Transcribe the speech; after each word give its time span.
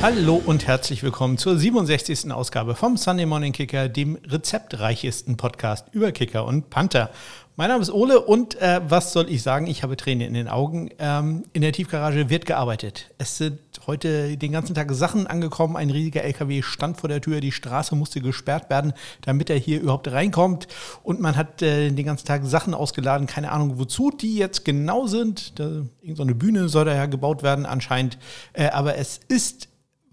Hallo 0.00 0.40
und 0.46 0.68
herzlich 0.68 1.02
willkommen 1.02 1.38
zur 1.38 1.58
67. 1.58 2.30
Ausgabe 2.30 2.76
vom 2.76 2.96
Sunday 2.96 3.26
Morning 3.26 3.52
Kicker, 3.52 3.88
dem 3.88 4.16
rezeptreichesten 4.28 5.36
Podcast 5.36 5.86
über 5.90 6.12
Kicker 6.12 6.44
und 6.44 6.70
Panther. 6.70 7.10
Mein 7.56 7.70
Name 7.70 7.82
ist 7.82 7.90
Ole 7.90 8.20
und 8.20 8.54
äh, 8.62 8.80
was 8.88 9.12
soll 9.12 9.28
ich 9.28 9.42
sagen? 9.42 9.66
Ich 9.66 9.82
habe 9.82 9.96
Tränen 9.96 10.28
in 10.28 10.34
den 10.34 10.46
Augen. 10.46 10.90
Ähm, 11.00 11.42
in 11.52 11.62
der 11.62 11.72
Tiefgarage 11.72 12.30
wird 12.30 12.46
gearbeitet. 12.46 13.10
Es 13.18 13.38
sind 13.38 13.58
heute 13.88 14.36
den 14.36 14.52
ganzen 14.52 14.76
Tag 14.76 14.92
Sachen 14.92 15.26
angekommen. 15.26 15.76
Ein 15.76 15.90
riesiger 15.90 16.22
LKW 16.22 16.62
stand 16.62 17.00
vor 17.00 17.08
der 17.08 17.20
Tür. 17.20 17.40
Die 17.40 17.50
Straße 17.50 17.96
musste 17.96 18.20
gesperrt 18.20 18.70
werden, 18.70 18.92
damit 19.22 19.50
er 19.50 19.56
hier 19.56 19.80
überhaupt 19.80 20.06
reinkommt. 20.06 20.68
Und 21.02 21.18
man 21.20 21.36
hat 21.36 21.60
äh, 21.60 21.90
den 21.90 22.06
ganzen 22.06 22.26
Tag 22.28 22.44
Sachen 22.44 22.74
ausgeladen. 22.74 23.26
Keine 23.26 23.50
Ahnung, 23.50 23.80
wozu 23.80 24.12
die 24.12 24.36
jetzt 24.36 24.64
genau 24.64 25.08
sind. 25.08 25.58
Da, 25.58 25.82
irgendeine 26.00 26.36
Bühne 26.36 26.68
soll 26.68 26.84
da 26.84 26.94
ja 26.94 27.06
gebaut 27.06 27.42
werden 27.42 27.66
anscheinend. 27.66 28.18
Äh, 28.52 28.68
aber 28.68 28.98
es 28.98 29.18
ist 29.26 29.67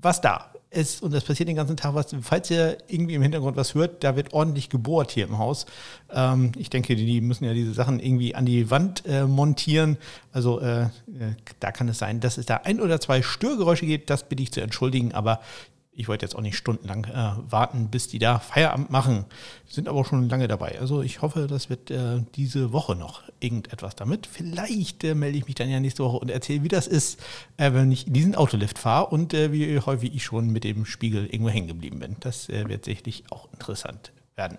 was 0.06 0.22
da 0.22 0.52
ist, 0.76 1.02
und 1.02 1.14
das 1.14 1.24
passiert 1.24 1.50
den 1.50 1.56
ganzen 1.56 1.78
Tag 1.78 1.96
was, 1.96 2.16
falls 2.22 2.52
ihr 2.52 2.78
irgendwie 2.88 3.16
im 3.16 3.22
Hintergrund 3.22 3.56
was 3.56 3.74
hört, 3.74 4.04
da 4.04 4.16
wird 4.16 4.34
ordentlich 4.34 4.70
gebohrt 4.70 5.12
hier 5.12 5.26
im 5.26 5.38
Haus. 5.38 5.66
Ähm, 6.14 6.52
ich 6.58 6.70
denke, 6.70 6.96
die 6.96 7.22
müssen 7.22 7.46
ja 7.46 7.54
diese 7.54 7.74
Sachen 7.74 8.00
irgendwie 8.00 8.36
an 8.36 8.46
die 8.46 8.70
Wand 8.70 9.06
äh, 9.06 9.26
montieren. 9.26 9.98
Also 10.32 10.60
äh, 10.60 10.84
äh 10.84 10.88
da 11.60 11.72
kann 11.72 11.88
es 11.88 11.98
sein, 11.98 12.20
dass 12.20 12.38
es 12.38 12.46
da 12.46 12.58
ein 12.64 12.82
oder 12.82 13.00
zwei 13.00 13.22
Störgeräusche 13.22 13.86
geht, 13.86 14.10
das 14.10 14.28
bitte 14.28 14.44
ich 14.44 14.52
zu 14.52 14.62
entschuldigen, 14.62 15.14
aber 15.14 15.40
ich 15.96 16.08
wollte 16.08 16.26
jetzt 16.26 16.36
auch 16.36 16.42
nicht 16.42 16.58
stundenlang 16.58 17.06
äh, 17.06 17.52
warten, 17.52 17.88
bis 17.90 18.08
die 18.08 18.20
da 18.20 18.40
Feierabend 18.40 18.90
machen. 18.90 19.26
Sind 19.68 19.88
aber 19.88 20.04
schon 20.04 20.30
lange 20.30 20.48
dabei. 20.48 20.80
Also 20.80 21.02
ich 21.02 21.22
hoffe, 21.22 21.48
das 21.48 21.70
wird 21.70 21.90
äh, 21.90 22.22
diese 22.36 22.74
Woche 22.74 22.96
noch 22.96 23.24
irgendetwas 23.40 23.96
damit. 23.96 24.28
Vielleicht 24.28 25.04
äh, 25.04 25.16
melde 25.16 25.38
ich 25.38 25.46
mich 25.46 25.56
dann 25.56 25.70
ja 25.70 25.80
nächste 25.80 26.04
Woche 26.04 26.18
und 26.18 26.30
erzähle, 26.30 26.64
wie 26.64 26.68
das 26.68 26.88
ist, 26.88 27.20
äh, 27.58 27.74
wenn 27.74 27.92
ich 27.92 28.06
diesen 28.08 28.36
Autolift 28.36 28.78
fahre 28.78 29.08
und 29.08 29.34
äh, 29.34 29.52
wie 29.52 29.80
häufig 29.80 30.14
ich 30.14 30.24
schon 30.24 30.50
mit 30.50 30.64
dem 30.64 30.86
Spiegel 30.86 31.26
irgendwo 31.26 31.50
hängen 31.50 31.68
geblieben 31.68 32.00
bin. 32.00 32.18
Das 32.20 32.50
äh, 32.50 32.68
wird 32.68 32.86
sicherlich 32.86 33.24
auch 33.30 33.52
interessant 33.54 34.12
werden. 34.36 34.58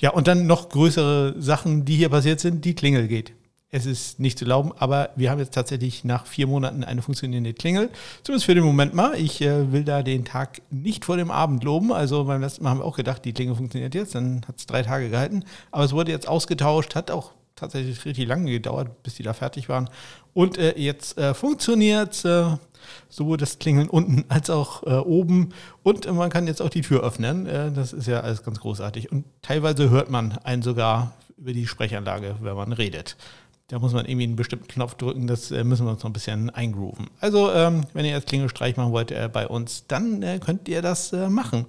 Ja, 0.00 0.10
und 0.10 0.28
dann 0.28 0.46
noch 0.46 0.70
größere 0.70 1.34
Sachen, 1.38 1.84
die 1.84 1.96
hier 1.96 2.08
passiert 2.08 2.40
sind. 2.40 2.64
Die 2.64 2.74
Klingel 2.74 3.06
geht. 3.06 3.34
Es 3.72 3.86
ist 3.86 4.18
nicht 4.18 4.36
zu 4.36 4.44
glauben, 4.44 4.72
aber 4.78 5.10
wir 5.14 5.30
haben 5.30 5.38
jetzt 5.38 5.54
tatsächlich 5.54 6.02
nach 6.02 6.26
vier 6.26 6.48
Monaten 6.48 6.82
eine 6.82 7.02
funktionierende 7.02 7.54
Klingel. 7.54 7.90
Zumindest 8.24 8.46
für 8.46 8.54
den 8.56 8.64
Moment 8.64 8.94
mal. 8.94 9.14
Ich 9.14 9.40
äh, 9.42 9.70
will 9.70 9.84
da 9.84 10.02
den 10.02 10.24
Tag 10.24 10.60
nicht 10.70 11.04
vor 11.04 11.16
dem 11.16 11.30
Abend 11.30 11.62
loben. 11.62 11.92
Also 11.92 12.24
beim 12.24 12.40
letzten 12.40 12.64
Mal 12.64 12.70
haben 12.70 12.80
wir 12.80 12.84
auch 12.84 12.96
gedacht, 12.96 13.24
die 13.24 13.32
Klingel 13.32 13.54
funktioniert 13.54 13.94
jetzt. 13.94 14.16
Dann 14.16 14.44
hat 14.48 14.58
es 14.58 14.66
drei 14.66 14.82
Tage 14.82 15.08
gehalten. 15.08 15.44
Aber 15.70 15.84
es 15.84 15.92
wurde 15.92 16.10
jetzt 16.10 16.26
ausgetauscht, 16.26 16.96
hat 16.96 17.12
auch 17.12 17.30
tatsächlich 17.54 18.04
richtig 18.04 18.26
lange 18.26 18.50
gedauert, 18.50 19.04
bis 19.04 19.14
die 19.14 19.22
da 19.22 19.34
fertig 19.34 19.68
waren. 19.68 19.88
Und 20.34 20.58
äh, 20.58 20.76
jetzt 20.76 21.16
äh, 21.16 21.32
funktioniert 21.32 22.24
äh, 22.24 22.56
sowohl 23.08 23.36
das 23.36 23.60
Klingeln 23.60 23.88
unten 23.88 24.24
als 24.28 24.50
auch 24.50 24.82
äh, 24.82 24.96
oben. 24.96 25.50
Und 25.84 26.12
man 26.12 26.30
kann 26.30 26.48
jetzt 26.48 26.60
auch 26.60 26.70
die 26.70 26.80
Tür 26.80 27.04
öffnen. 27.04 27.46
Äh, 27.46 27.70
das 27.70 27.92
ist 27.92 28.08
ja 28.08 28.20
alles 28.20 28.42
ganz 28.42 28.58
großartig. 28.58 29.12
Und 29.12 29.26
teilweise 29.42 29.90
hört 29.90 30.10
man 30.10 30.32
einen 30.38 30.62
sogar 30.62 31.12
über 31.38 31.52
die 31.52 31.68
Sprechanlage, 31.68 32.34
wenn 32.40 32.56
man 32.56 32.72
redet. 32.72 33.16
Da 33.70 33.78
muss 33.78 33.92
man 33.92 34.04
irgendwie 34.04 34.24
einen 34.24 34.34
bestimmten 34.34 34.66
Knopf 34.66 34.96
drücken, 34.96 35.28
das 35.28 35.52
äh, 35.52 35.62
müssen 35.62 35.86
wir 35.86 35.92
uns 35.92 36.02
noch 36.02 36.10
ein 36.10 36.12
bisschen 36.12 36.50
eingrooven. 36.50 37.06
Also, 37.20 37.52
ähm, 37.52 37.86
wenn 37.92 38.04
ihr 38.04 38.10
jetzt 38.10 38.26
Klingelstreich 38.26 38.76
machen 38.76 38.90
wollt 38.90 39.12
äh, 39.12 39.30
bei 39.32 39.46
uns, 39.46 39.86
dann 39.86 40.24
äh, 40.24 40.40
könnt 40.40 40.68
ihr 40.68 40.82
das 40.82 41.12
äh, 41.12 41.28
machen. 41.28 41.66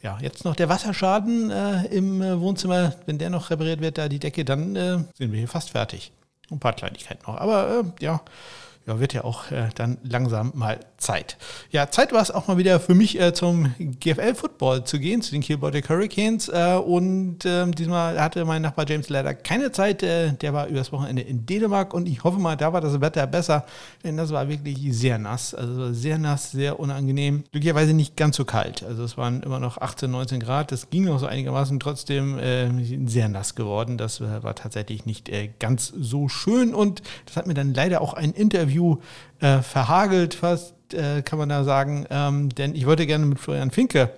Ja, 0.00 0.16
jetzt 0.22 0.44
noch 0.44 0.54
der 0.54 0.68
Wasserschaden 0.68 1.50
äh, 1.50 1.86
im 1.86 2.22
äh, 2.22 2.40
Wohnzimmer, 2.40 2.94
wenn 3.06 3.18
der 3.18 3.30
noch 3.30 3.50
repariert 3.50 3.80
wird, 3.80 3.98
da 3.98 4.08
die 4.08 4.20
Decke, 4.20 4.44
dann 4.44 4.74
sind 5.18 5.32
wir 5.32 5.38
hier 5.38 5.48
fast 5.48 5.70
fertig. 5.70 6.12
Ein 6.52 6.60
paar 6.60 6.72
Kleinigkeiten 6.72 7.22
noch. 7.26 7.36
Aber 7.36 7.84
ja, 8.00 8.20
ja, 8.90 9.00
wird 9.00 9.14
ja 9.14 9.24
auch 9.24 9.50
äh, 9.50 9.68
dann 9.74 9.98
langsam 10.02 10.52
mal 10.54 10.80
Zeit. 10.98 11.36
Ja, 11.70 11.90
Zeit 11.90 12.12
war 12.12 12.20
es 12.20 12.30
auch 12.30 12.48
mal 12.48 12.58
wieder 12.58 12.78
für 12.80 12.94
mich 12.94 13.18
äh, 13.18 13.32
zum 13.32 13.72
GFL-Football 13.78 14.84
zu 14.84 14.98
gehen, 14.98 15.22
zu 15.22 15.32
den 15.32 15.40
Kiel 15.40 15.56
Baltic 15.56 15.88
Hurricanes. 15.88 16.48
Äh, 16.48 16.74
und 16.74 17.38
ähm, 17.44 17.74
diesmal 17.74 18.20
hatte 18.20 18.44
mein 18.44 18.62
Nachbar 18.62 18.86
James 18.88 19.08
leider 19.08 19.32
keine 19.34 19.72
Zeit. 19.72 20.02
Äh, 20.02 20.32
der 20.32 20.52
war 20.52 20.66
übers 20.66 20.92
Wochenende 20.92 21.22
in 21.22 21.46
Dänemark 21.46 21.94
und 21.94 22.08
ich 22.08 22.24
hoffe 22.24 22.38
mal, 22.38 22.56
da 22.56 22.72
war 22.72 22.80
das 22.80 23.00
Wetter 23.00 23.26
besser, 23.26 23.64
denn 24.04 24.16
das 24.16 24.30
war 24.32 24.48
wirklich 24.48 24.78
sehr 24.90 25.18
nass. 25.18 25.54
Also 25.54 25.92
sehr 25.92 26.18
nass, 26.18 26.50
sehr 26.50 26.80
unangenehm. 26.80 27.44
Glücklicherweise 27.52 27.94
nicht 27.94 28.16
ganz 28.16 28.36
so 28.36 28.44
kalt. 28.44 28.82
Also 28.82 29.04
es 29.04 29.16
waren 29.16 29.42
immer 29.42 29.60
noch 29.60 29.78
18, 29.78 30.10
19 30.10 30.40
Grad. 30.40 30.72
Das 30.72 30.90
ging 30.90 31.04
noch 31.04 31.18
so 31.18 31.26
einigermaßen 31.26 31.78
trotzdem 31.80 32.38
äh, 32.38 32.68
sehr 33.06 33.28
nass 33.28 33.54
geworden. 33.54 33.96
Das 33.96 34.20
äh, 34.20 34.42
war 34.42 34.54
tatsächlich 34.54 35.06
nicht 35.06 35.30
ganz 35.60 35.92
so 35.96 36.28
schön 36.28 36.74
und 36.74 37.02
das 37.26 37.36
hat 37.36 37.46
mir 37.46 37.54
dann 37.54 37.72
leider 37.72 38.00
auch 38.00 38.14
ein 38.14 38.32
Interview 38.32 38.79
Interview 38.80 38.96
äh, 39.40 39.62
verhagelt 39.62 40.34
fast, 40.34 40.74
äh, 40.94 41.22
kann 41.22 41.38
man 41.38 41.48
da 41.48 41.64
sagen. 41.64 42.06
Ähm, 42.10 42.48
denn 42.50 42.74
ich 42.74 42.86
wollte 42.86 43.06
gerne 43.06 43.26
mit 43.26 43.38
Florian 43.38 43.70
Finke 43.70 44.10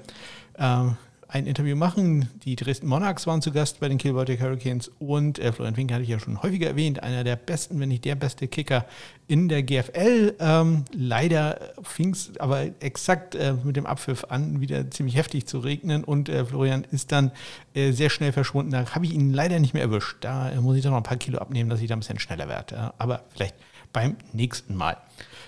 äh, 0.55 0.85
ein 1.29 1.47
Interview 1.47 1.77
machen. 1.77 2.29
Die 2.45 2.57
Dresden 2.57 2.87
Monarchs 2.87 3.27
waren 3.27 3.41
zu 3.41 3.53
Gast 3.53 3.81
bei 3.81 3.89
den 3.89 3.97
Kiel 3.97 4.13
Baltic 4.13 4.41
Hurricanes 4.41 4.91
und 4.99 5.39
äh, 5.39 5.53
Florian 5.53 5.75
Finke 5.75 5.95
hatte 5.95 6.03
ich 6.03 6.11
ja 6.11 6.21
schon 6.21 6.43
häufiger 6.43 6.69
erwähnt, 6.69 7.03
einer 7.03 7.25
der 7.25 7.37
besten, 7.37 7.81
wenn 7.81 7.89
nicht 7.89 8.05
der 8.05 8.17
beste 8.17 8.49
Kicker 8.49 8.85
in 9.29 9.49
der 9.49 9.63
GFL. 9.63 10.35
Ähm, 10.39 10.85
leider 10.93 11.59
fing 11.83 12.11
es 12.11 12.33
aber 12.39 12.67
exakt 12.81 13.35
äh, 13.35 13.55
mit 13.65 13.77
dem 13.77 13.87
Abpfiff 13.87 14.27
an, 14.29 14.61
wieder 14.61 14.91
ziemlich 14.91 15.17
heftig 15.17 15.47
zu 15.47 15.61
regnen 15.61 16.05
und 16.05 16.29
äh, 16.29 16.45
Florian 16.45 16.85
ist 16.91 17.13
dann 17.13 17.33
äh, 17.75 17.93
sehr 17.93 18.11
schnell 18.11 18.33
verschwunden. 18.33 18.73
Da 18.73 18.95
habe 18.95 19.07
ich 19.07 19.15
ihn 19.15 19.33
leider 19.33 19.59
nicht 19.59 19.73
mehr 19.73 19.85
erwischt. 19.85 20.19
Da 20.21 20.51
muss 20.61 20.77
ich 20.77 20.83
doch 20.83 20.91
noch 20.91 20.99
ein 20.99 21.03
paar 21.03 21.17
Kilo 21.17 21.39
abnehmen, 21.39 21.71
dass 21.71 21.81
ich 21.81 21.89
da 21.89 21.97
ein 21.97 22.01
bisschen 22.01 22.19
schneller 22.19 22.49
werde. 22.49 22.93
aber 22.99 23.23
vielleicht 23.31 23.55
beim 23.93 24.17
nächsten 24.33 24.75
Mal. 24.75 24.97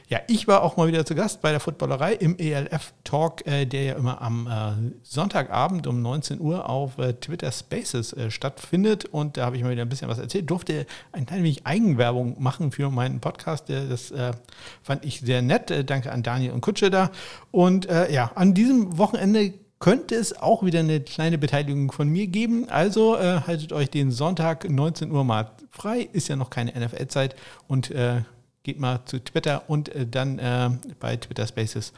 Ja, 0.06 0.20
ich 0.28 0.46
war 0.46 0.62
auch 0.62 0.76
mal 0.76 0.86
wieder 0.86 1.06
zu 1.06 1.14
Gast 1.14 1.40
bei 1.40 1.50
der 1.50 1.60
Footballerei 1.60 2.12
im 2.12 2.38
ELF-Talk, 2.38 3.46
äh, 3.46 3.64
der 3.64 3.82
ja 3.84 3.94
immer 3.94 4.20
am 4.20 4.46
äh, 4.46 4.92
Sonntagabend 5.02 5.86
um 5.86 6.02
19 6.02 6.40
Uhr 6.40 6.68
auf 6.68 6.98
äh, 6.98 7.14
Twitter 7.14 7.50
Spaces 7.50 8.14
stattfindet. 8.28 9.06
Und 9.06 9.38
da 9.38 9.46
habe 9.46 9.56
ich 9.56 9.62
mal 9.62 9.70
wieder 9.70 9.82
ein 9.82 9.88
bisschen 9.88 10.08
was 10.08 10.18
erzählt. 10.18 10.50
Durfte 10.50 10.86
ein 11.12 11.24
klein 11.24 11.42
wenig 11.42 11.66
Eigenwerbung 11.66 12.36
machen 12.42 12.70
für 12.70 12.90
meinen 12.90 13.20
Podcast. 13.20 13.70
das 13.70 14.12
fand 14.82 15.04
ich 15.04 15.20
sehr 15.20 15.40
nett. 15.40 15.72
Danke 15.88 16.12
an 16.12 16.22
Daniel 16.22 16.52
und 16.52 16.60
Kutsche 16.60 16.90
da. 16.90 17.10
Und 17.50 17.88
ja, 18.10 18.30
an 18.34 18.54
diesem 18.54 18.98
Wochenende 18.98 19.54
könnte 19.78 20.14
es 20.14 20.38
auch 20.40 20.62
wieder 20.62 20.80
eine 20.80 21.00
kleine 21.00 21.38
Beteiligung 21.38 21.92
von 21.92 22.08
mir 22.08 22.26
geben. 22.26 22.68
Also 22.68 23.18
haltet 23.18 23.72
euch 23.72 23.90
den 23.90 24.10
Sonntag 24.10 24.68
19 24.68 25.10
Uhr 25.10 25.24
mal 25.24 25.50
frei. 25.70 26.08
Ist 26.12 26.28
ja 26.28 26.36
noch 26.36 26.50
keine 26.50 26.72
NFL-Zeit. 26.72 27.36
Und 27.66 27.92
geht 28.64 28.80
mal 28.80 29.04
zu 29.04 29.22
Twitter 29.22 29.62
und 29.68 29.88
äh, 29.90 30.06
dann 30.06 30.40
äh, 30.40 30.70
bei 30.98 31.16
Twitter 31.16 31.46
Spaces 31.46 31.92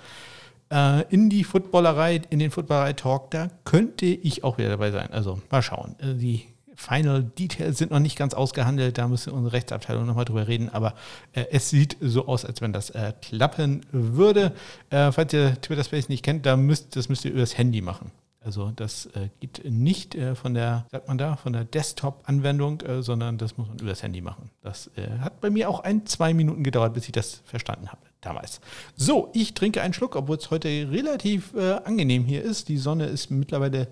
äh, 0.71 1.03
in 1.09 1.31
die 1.31 1.45
Footballerei, 1.45 2.21
in 2.29 2.39
den 2.39 2.51
Footballerei-Talk. 2.51 3.31
Da 3.31 3.49
könnte 3.65 4.05
ich 4.05 4.45
auch 4.45 4.59
wieder 4.59 4.69
dabei 4.69 4.91
sein. 4.91 5.11
Also 5.11 5.41
mal 5.51 5.63
schauen. 5.63 5.97
Äh, 6.01 6.15
die 6.15 6.45
Final 6.77 7.23
Details 7.23 7.79
sind 7.79 7.91
noch 7.91 8.01
nicht 8.01 8.19
ganz 8.19 8.35
ausgehandelt, 8.35 8.99
da 8.99 9.09
müssen 9.09 9.33
unsere 9.33 9.55
Rechtsabteilung 9.55 10.05
nochmal 10.05 10.27
drüber 10.27 10.47
reden, 10.47 10.69
aber 10.69 10.95
äh, 11.33 11.47
es 11.51 11.71
sieht 11.71 11.97
so 12.03 12.27
aus, 12.29 12.45
als 12.45 12.61
wenn 12.61 12.75
das 12.75 12.91
äh, 12.91 13.15
klappen 13.23 13.87
würde. 13.93 14.53
Äh, 14.91 15.11
falls 15.11 15.33
ihr 15.33 15.59
Twitter 15.63 15.85
Space 15.85 16.11
nicht 16.11 16.23
kennt, 16.23 16.45
da 16.45 16.57
müsst, 16.57 16.95
das 16.95 17.09
müsst 17.09 17.25
ihr 17.25 17.33
übers 17.33 17.57
Handy 17.57 17.81
machen. 17.81 18.13
Also 18.47 18.71
das 18.75 19.07
äh, 19.07 19.29
geht 19.41 19.63
nicht 19.65 20.15
äh, 20.15 20.37
von 20.37 20.55
der, 20.55 20.87
sagt 20.93 21.09
man 21.09 21.19
da, 21.19 21.35
von 21.35 21.53
der 21.53 21.65
Desktop-Anwendung, 21.65 22.81
äh, 22.83 23.03
sondern 23.03 23.39
das 23.39 23.59
muss 23.59 23.67
man 23.67 23.77
übers 23.81 24.05
Handy 24.05 24.21
machen. 24.21 24.51
Das 24.63 24.89
hat 25.21 25.41
bei 25.41 25.51
mir 25.51 25.69
auch 25.69 25.81
ein, 25.81 26.07
zwei 26.07 26.33
Minuten 26.33 26.63
gedauert, 26.63 26.95
bis 26.95 27.07
ich 27.07 27.13
das 27.13 27.43
verstanden 27.45 27.89
habe 27.89 28.03
damals. 28.21 28.61
So, 28.95 29.31
ich 29.35 29.55
trinke 29.55 29.83
einen 29.83 29.95
Schluck, 29.95 30.15
obwohl 30.17 30.37
es 30.37 30.51
heute 30.51 30.69
relativ 30.69 31.55
angenehm 31.85 32.25
hier 32.25 32.43
ist. 32.43 32.69
Die 32.69 32.79
Sonne 32.79 33.07
ist 33.07 33.31
mittlerweile 33.31 33.89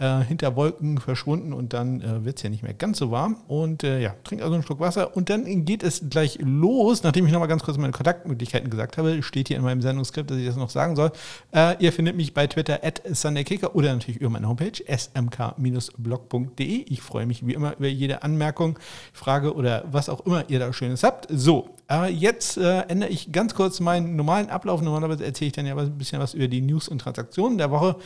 äh, 0.00 0.20
hinter 0.24 0.56
Wolken 0.56 0.98
verschwunden 0.98 1.52
und 1.52 1.72
dann 1.72 2.00
äh, 2.00 2.24
wird 2.24 2.38
es 2.38 2.42
ja 2.42 2.50
nicht 2.50 2.62
mehr 2.62 2.74
ganz 2.74 2.98
so 2.98 3.10
warm. 3.10 3.36
Und 3.46 3.84
äh, 3.84 4.00
ja, 4.00 4.14
trink 4.24 4.42
also 4.42 4.54
einen 4.54 4.62
Schluck 4.62 4.80
Wasser 4.80 5.16
und 5.16 5.28
dann 5.30 5.64
geht 5.64 5.82
es 5.82 6.08
gleich 6.08 6.38
los. 6.40 7.02
Nachdem 7.02 7.26
ich 7.26 7.32
nochmal 7.32 7.48
ganz 7.48 7.62
kurz 7.62 7.76
meine 7.76 7.92
Kontaktmöglichkeiten 7.92 8.70
gesagt 8.70 8.96
habe, 8.96 9.22
steht 9.22 9.48
hier 9.48 9.58
in 9.58 9.62
meinem 9.62 9.82
Sendungsskript, 9.82 10.30
dass 10.30 10.38
ich 10.38 10.46
das 10.46 10.56
noch 10.56 10.70
sagen 10.70 10.96
soll. 10.96 11.12
Äh, 11.54 11.76
ihr 11.84 11.92
findet 11.92 12.16
mich 12.16 12.32
bei 12.34 12.46
Twitter 12.46 12.80
at 12.82 13.02
SundayKicker 13.12 13.74
oder 13.74 13.92
natürlich 13.92 14.20
über 14.20 14.30
meine 14.30 14.48
Homepage 14.48 14.72
smk-blog.de. 14.88 16.66
Ich 16.88 17.02
freue 17.02 17.26
mich 17.26 17.46
wie 17.46 17.52
immer 17.52 17.76
über 17.76 17.88
jede 17.88 18.22
Anmerkung, 18.22 18.78
Frage 19.12 19.54
oder 19.54 19.84
was 19.90 20.08
auch 20.08 20.24
immer 20.26 20.48
ihr 20.48 20.58
da 20.58 20.72
Schönes 20.72 21.02
habt. 21.02 21.26
So, 21.30 21.68
äh, 21.90 22.10
jetzt 22.10 22.56
äh, 22.56 22.82
ändere 22.82 23.10
ich 23.10 23.32
ganz 23.32 23.54
kurz 23.54 23.80
meinen 23.80 24.14
normalen 24.16 24.48
Ablauf. 24.48 24.80
Normalerweise 24.80 25.24
erzähle 25.24 25.48
ich 25.48 25.52
dann 25.52 25.66
ja 25.66 25.76
ein 25.76 25.98
bisschen 25.98 26.20
was 26.20 26.34
über 26.34 26.46
die 26.46 26.60
News 26.60 26.88
und 26.88 27.00
Transaktionen 27.00 27.58
der 27.58 27.70
Woche. 27.70 27.96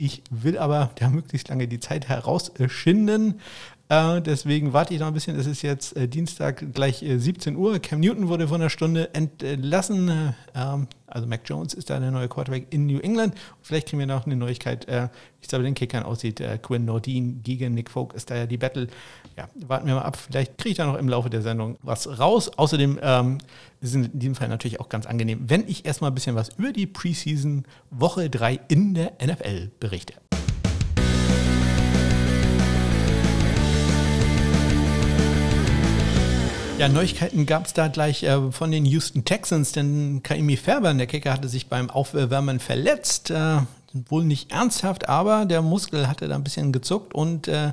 Ich 0.00 0.22
will 0.30 0.56
aber 0.56 0.92
da 0.94 1.10
möglichst 1.10 1.48
lange 1.48 1.66
die 1.66 1.80
Zeit 1.80 2.08
herausschinden. 2.08 3.40
Äh, 3.88 4.22
deswegen 4.22 4.72
warte 4.72 4.94
ich 4.94 5.00
noch 5.00 5.08
ein 5.08 5.12
bisschen. 5.12 5.36
Es 5.36 5.46
ist 5.46 5.62
jetzt 5.62 5.96
äh, 5.96 6.06
Dienstag 6.06 6.72
gleich 6.72 7.02
äh, 7.02 7.18
17 7.18 7.56
Uhr. 7.56 7.80
Cam 7.80 7.98
Newton 7.98 8.28
wurde 8.28 8.46
von 8.46 8.60
einer 8.60 8.70
Stunde 8.70 9.12
entlassen. 9.12 10.08
Äh, 10.08 10.32
ähm, 10.54 10.86
also 11.08 11.26
Mac 11.26 11.40
Jones 11.46 11.74
ist 11.74 11.90
da 11.90 11.98
der 11.98 12.12
neue 12.12 12.28
Quarterback 12.28 12.68
in 12.70 12.86
New 12.86 13.00
England. 13.00 13.34
Vielleicht 13.60 13.88
kriegen 13.88 13.98
wir 13.98 14.06
noch 14.06 14.24
eine 14.24 14.36
Neuigkeit, 14.36 14.86
äh, 14.86 15.08
wie 15.40 15.42
es 15.42 15.48
da 15.48 15.56
bei 15.56 15.64
den 15.64 15.74
Kickern 15.74 16.04
aussieht. 16.04 16.38
Äh, 16.38 16.58
Quinn 16.58 16.84
Nordin 16.84 17.42
gegen 17.42 17.74
Nick 17.74 17.90
Folk 17.90 18.14
ist 18.14 18.30
da 18.30 18.36
ja 18.36 18.46
die 18.46 18.58
Battle. 18.58 18.86
Ja, 19.38 19.48
warten 19.68 19.86
wir 19.86 19.94
mal 19.94 20.02
ab. 20.02 20.16
Vielleicht 20.16 20.58
kriege 20.58 20.70
ich 20.70 20.76
da 20.78 20.84
noch 20.84 20.96
im 20.96 21.08
Laufe 21.08 21.30
der 21.30 21.42
Sendung 21.42 21.78
was 21.82 22.18
raus. 22.18 22.50
Außerdem 22.56 22.98
ähm, 23.00 23.38
ist 23.80 23.94
in 23.94 24.10
diesem 24.18 24.34
Fall 24.34 24.48
natürlich 24.48 24.80
auch 24.80 24.88
ganz 24.88 25.06
angenehm, 25.06 25.44
wenn 25.46 25.68
ich 25.68 25.86
erstmal 25.86 26.10
ein 26.10 26.14
bisschen 26.16 26.34
was 26.34 26.48
über 26.58 26.72
die 26.72 26.88
Preseason 26.88 27.62
Woche 27.88 28.30
3 28.30 28.58
in 28.66 28.94
der 28.94 29.12
NFL 29.24 29.70
berichte. 29.78 30.14
Ja, 36.78 36.88
Neuigkeiten 36.88 37.46
gab 37.46 37.66
es 37.66 37.74
da 37.74 37.86
gleich 37.86 38.24
äh, 38.24 38.50
von 38.50 38.72
den 38.72 38.84
Houston 38.86 39.24
Texans, 39.24 39.70
denn 39.70 40.24
Kaimi 40.24 40.56
Färber, 40.56 40.92
der 40.94 41.06
Kicker, 41.06 41.32
hatte 41.32 41.46
sich 41.46 41.68
beim 41.68 41.90
Aufwärmen 41.90 42.58
verletzt. 42.58 43.30
Äh, 43.30 43.58
wohl 43.92 44.24
nicht 44.24 44.50
ernsthaft, 44.50 45.08
aber 45.08 45.46
der 45.46 45.62
Muskel 45.62 46.08
hatte 46.08 46.28
da 46.28 46.34
ein 46.34 46.44
bisschen 46.44 46.72
gezuckt 46.72 47.14
und 47.14 47.48
äh, 47.48 47.72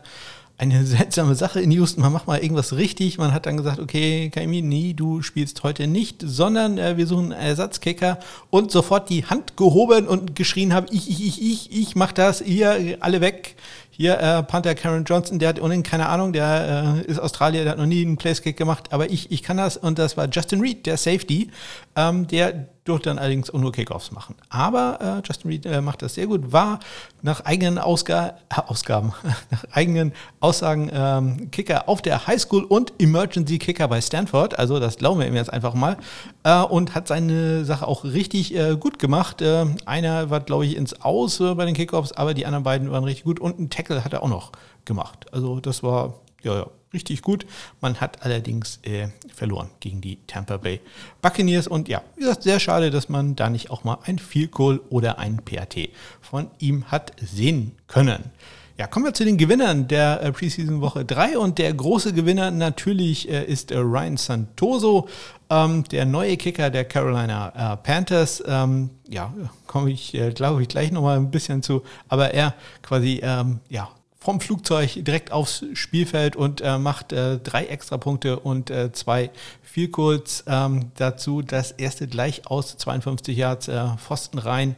eine 0.57 0.85
seltsame 0.85 1.35
Sache 1.35 1.61
in 1.61 1.71
Houston. 1.71 2.01
Man 2.01 2.13
macht 2.13 2.27
mal 2.27 2.39
irgendwas 2.39 2.75
richtig. 2.75 3.17
Man 3.17 3.33
hat 3.33 3.45
dann 3.45 3.57
gesagt, 3.57 3.79
okay, 3.79 4.29
Kaimi, 4.29 4.61
nee, 4.61 4.93
du 4.93 5.21
spielst 5.21 5.63
heute 5.63 5.87
nicht, 5.87 6.23
sondern 6.25 6.77
äh, 6.77 6.97
wir 6.97 7.07
suchen 7.07 7.33
einen 7.33 7.41
Ersatzkicker 7.41 8.19
und 8.49 8.71
sofort 8.71 9.09
die 9.09 9.25
Hand 9.25 9.57
gehoben 9.57 10.07
und 10.07 10.35
geschrien 10.35 10.73
habe, 10.73 10.87
ich, 10.91 11.09
ich, 11.09 11.25
ich, 11.25 11.41
ich, 11.41 11.71
ich 11.71 11.95
mach 11.95 12.11
das, 12.11 12.41
ihr 12.41 12.97
alle 12.99 13.21
weg. 13.21 13.55
Hier, 13.97 14.19
äh, 14.19 14.43
Panther 14.43 14.75
Karen 14.75 15.05
Johnson, 15.05 15.39
der 15.39 15.49
hat 15.49 15.61
ohnehin 15.61 15.81
keine 15.81 16.09
Ahnung, 16.09 16.33
der 16.33 17.03
äh, 17.07 17.09
ist 17.09 17.17
Australier, 17.17 17.63
der 17.63 17.71
hat 17.71 17.77
noch 17.77 17.85
nie 17.85 18.05
einen 18.05 18.17
Placekick 18.17 18.57
gemacht, 18.57 18.91
aber 18.91 19.09
ich, 19.09 19.31
ich 19.31 19.41
kann 19.41 19.55
das 19.55 19.77
und 19.77 19.99
das 19.99 20.17
war 20.17 20.27
Justin 20.29 20.59
Reed, 20.59 20.85
der 20.85 20.97
Safety, 20.97 21.49
ähm, 21.95 22.27
der 22.27 22.67
durfte 22.85 23.09
dann 23.09 23.17
allerdings 23.17 23.49
auch 23.49 23.59
nur 23.59 23.71
Kickoffs 23.71 24.11
machen. 24.11 24.35
Aber 24.49 24.99
äh, 25.01 25.27
Justin 25.27 25.51
Reed 25.51 25.65
äh, 25.65 25.81
macht 25.81 26.01
das 26.01 26.13
sehr 26.13 26.27
gut, 26.27 26.51
war 26.53 26.79
nach 27.21 27.41
eigenen 27.41 27.77
Ausga 27.77 28.37
äh, 28.49 28.61
Ausgaben, 28.67 29.11
nach 29.51 29.65
eigenen 29.71 30.13
Aussagen 30.39 30.89
ähm, 30.93 31.51
Kicker 31.51 31.89
auf 31.89 32.01
der 32.01 32.27
Highschool 32.27 32.63
und 32.63 32.93
Emergency 32.99 33.57
Kicker 33.57 33.87
bei 33.87 33.99
Stanford, 33.99 34.57
also 34.57 34.79
das 34.79 34.97
glauben 34.97 35.19
wir 35.19 35.27
ihm 35.27 35.35
jetzt 35.35 35.51
einfach 35.51 35.73
mal, 35.73 35.97
äh, 36.43 36.61
und 36.61 36.95
hat 36.95 37.07
seine 37.07 37.65
Sache 37.65 37.87
auch 37.87 38.03
richtig 38.03 38.55
äh, 38.55 38.77
gut 38.77 38.99
gemacht. 38.99 39.41
Äh, 39.41 39.65
einer 39.85 40.29
war, 40.29 40.39
glaube 40.39 40.65
ich, 40.65 40.77
ins 40.77 41.01
Aus 41.01 41.39
bei 41.39 41.65
den 41.65 41.73
Kickoffs, 41.73 42.11
aber 42.11 42.33
die 42.33 42.45
anderen 42.45 42.63
beiden 42.63 42.91
waren 42.91 43.03
richtig 43.03 43.25
gut 43.25 43.39
und 43.39 43.59
ein 43.59 43.69
Tackle 43.69 44.05
hat 44.05 44.13
er 44.13 44.21
auch 44.21 44.29
noch 44.29 44.51
gemacht. 44.85 45.25
Also 45.33 45.59
das 45.59 45.81
war 45.81 46.19
ja, 46.43 46.55
ja 46.59 46.67
richtig 46.95 47.21
gut. 47.21 47.45
Man 47.81 48.01
hat 48.01 48.23
allerdings 48.23 48.79
äh, 48.83 49.09
verloren 49.33 49.69
gegen 49.79 50.01
die 50.01 50.17
Tampa 50.25 50.57
Bay 50.57 50.79
Buccaneers. 51.21 51.67
Und 51.67 51.87
ja, 51.87 52.01
wie 52.15 52.21
gesagt, 52.21 52.43
sehr 52.43 52.59
schade, 52.59 52.89
dass 52.89 53.09
man 53.09 53.35
da 53.35 53.49
nicht 53.49 53.69
auch 53.69 53.83
mal 53.83 53.99
ein 54.05 54.17
Field 54.17 54.51
Goal 54.51 54.81
oder 54.89 55.19
ein 55.19 55.37
PAT 55.37 55.89
von 56.21 56.49
ihm 56.59 56.85
hat 56.85 57.11
sehen 57.21 57.73
können. 57.87 58.31
Ja, 58.77 58.87
kommen 58.87 59.05
wir 59.05 59.13
zu 59.13 59.23
den 59.23 59.37
Gewinnern 59.37 59.87
der 59.87 60.21
äh, 60.21 60.33
Preseason 60.33 60.81
Woche 60.81 61.05
3 61.05 61.37
und 61.37 61.59
der 61.59 61.73
große 61.73 62.11
Gewinner 62.11 62.51
natürlich 62.51 63.29
äh, 63.29 63.45
ist 63.45 63.71
äh, 63.71 63.77
Ryan 63.77 64.17
Santoso, 64.17 65.07
ähm, 65.49 65.85
der 65.85 66.05
neue 66.05 66.35
Kicker 66.35 66.69
der 66.69 66.83
Carolina 66.83 67.73
äh, 67.73 67.77
Panthers. 67.77 68.43
Ähm, 68.45 68.89
ja, 69.07 69.33
komme 69.65 69.91
ich, 69.91 70.13
äh, 70.13 70.31
glaube 70.31 70.61
ich, 70.61 70.67
gleich 70.67 70.91
nochmal 70.91 71.15
ein 71.15 71.31
bisschen 71.31 71.63
zu, 71.63 71.83
aber 72.09 72.33
er 72.33 72.53
quasi, 72.81 73.21
ähm, 73.23 73.61
ja, 73.69 73.87
vom 74.25 74.41
Flugzeug 74.41 75.05
direkt 75.05 75.31
aufs 75.31 75.63
Spielfeld 75.73 76.35
und 76.35 76.59
äh, 76.59 76.79
macht 76.79 77.13
äh, 77.13 77.37
drei 77.37 77.65
Extrapunkte 77.65 78.39
und 78.39 78.71
äh, 78.71 78.91
zwei 78.91 79.29
viel 79.61 79.89
kurz 79.89 80.43
ähm, 80.47 80.91
dazu. 80.95 81.43
Das 81.43 81.71
erste 81.71 82.07
gleich 82.07 82.47
aus 82.47 82.75
52 82.75 83.37
Yards 83.37 83.67
äh, 83.67 83.85
Pfosten 83.97 84.39
rein. 84.39 84.75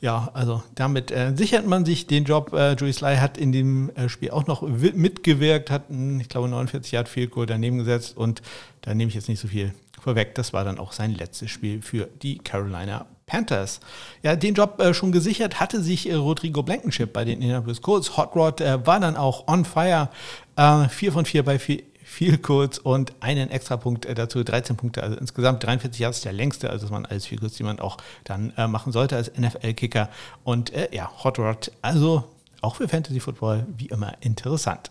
Ja, 0.00 0.30
also 0.32 0.62
damit 0.74 1.10
äh, 1.10 1.34
sichert 1.36 1.66
man 1.66 1.84
sich 1.84 2.06
den 2.06 2.24
Job. 2.24 2.54
Äh, 2.54 2.72
Joey 2.72 2.94
Sly 2.94 3.16
hat 3.16 3.36
in 3.36 3.52
dem 3.52 3.90
äh, 3.96 4.08
Spiel 4.08 4.30
auch 4.30 4.46
noch 4.46 4.62
mitgewirkt, 4.62 5.70
hat 5.70 5.90
ich 5.90 6.28
glaube, 6.30 6.48
49 6.48 6.92
Yard 6.92 7.10
Field 7.10 7.32
Goal 7.32 7.44
daneben 7.44 7.76
gesetzt 7.76 8.16
und 8.16 8.40
da 8.80 8.94
nehme 8.94 9.10
ich 9.10 9.14
jetzt 9.14 9.28
nicht 9.28 9.40
so 9.40 9.48
viel 9.48 9.74
vorweg. 10.00 10.34
Das 10.36 10.54
war 10.54 10.64
dann 10.64 10.78
auch 10.78 10.92
sein 10.92 11.14
letztes 11.14 11.50
Spiel 11.50 11.82
für 11.82 12.08
die 12.22 12.38
Carolina 12.38 13.04
Panthers. 13.26 13.80
Ja, 14.22 14.36
den 14.36 14.54
Job 14.54 14.80
äh, 14.80 14.94
schon 14.94 15.10
gesichert 15.10 15.58
hatte 15.58 15.82
sich 15.82 16.08
äh, 16.08 16.14
Rodrigo 16.14 16.62
Blankenship 16.62 17.12
bei 17.12 17.24
den 17.24 17.40
Indianapolis 17.42 17.82
Colts. 17.82 18.16
Hot 18.16 18.36
Rod 18.36 18.60
äh, 18.60 18.86
war 18.86 19.00
dann 19.00 19.16
auch 19.16 19.48
on 19.48 19.64
fire. 19.64 20.10
Äh, 20.54 20.88
vier 20.88 21.10
von 21.10 21.24
vier 21.24 21.44
bei 21.44 21.58
vier, 21.58 21.82
viel 22.04 22.38
kurz 22.38 22.78
und 22.78 23.14
einen 23.18 23.50
Extrapunkt 23.50 24.06
äh, 24.06 24.14
dazu, 24.14 24.44
13 24.44 24.76
Punkte, 24.76 25.02
also 25.02 25.16
insgesamt 25.16 25.64
43 25.64 25.98
Yards 25.98 26.20
der 26.20 26.32
längste, 26.32 26.70
also 26.70 26.86
das 26.86 26.92
waren 26.92 27.04
alles 27.04 27.26
viel 27.26 27.40
kurz, 27.40 27.54
die 27.54 27.64
man 27.64 27.80
auch 27.80 27.96
dann 28.22 28.52
äh, 28.56 28.68
machen 28.68 28.92
sollte 28.92 29.16
als 29.16 29.32
NFL-Kicker. 29.36 30.08
Und 30.44 30.72
äh, 30.72 30.88
ja, 30.92 31.10
Hot 31.24 31.40
Rod, 31.40 31.72
also 31.82 32.22
auch 32.66 32.76
für 32.76 32.88
Fantasy 32.88 33.20
Football 33.20 33.66
wie 33.76 33.86
immer 33.86 34.14
interessant. 34.20 34.90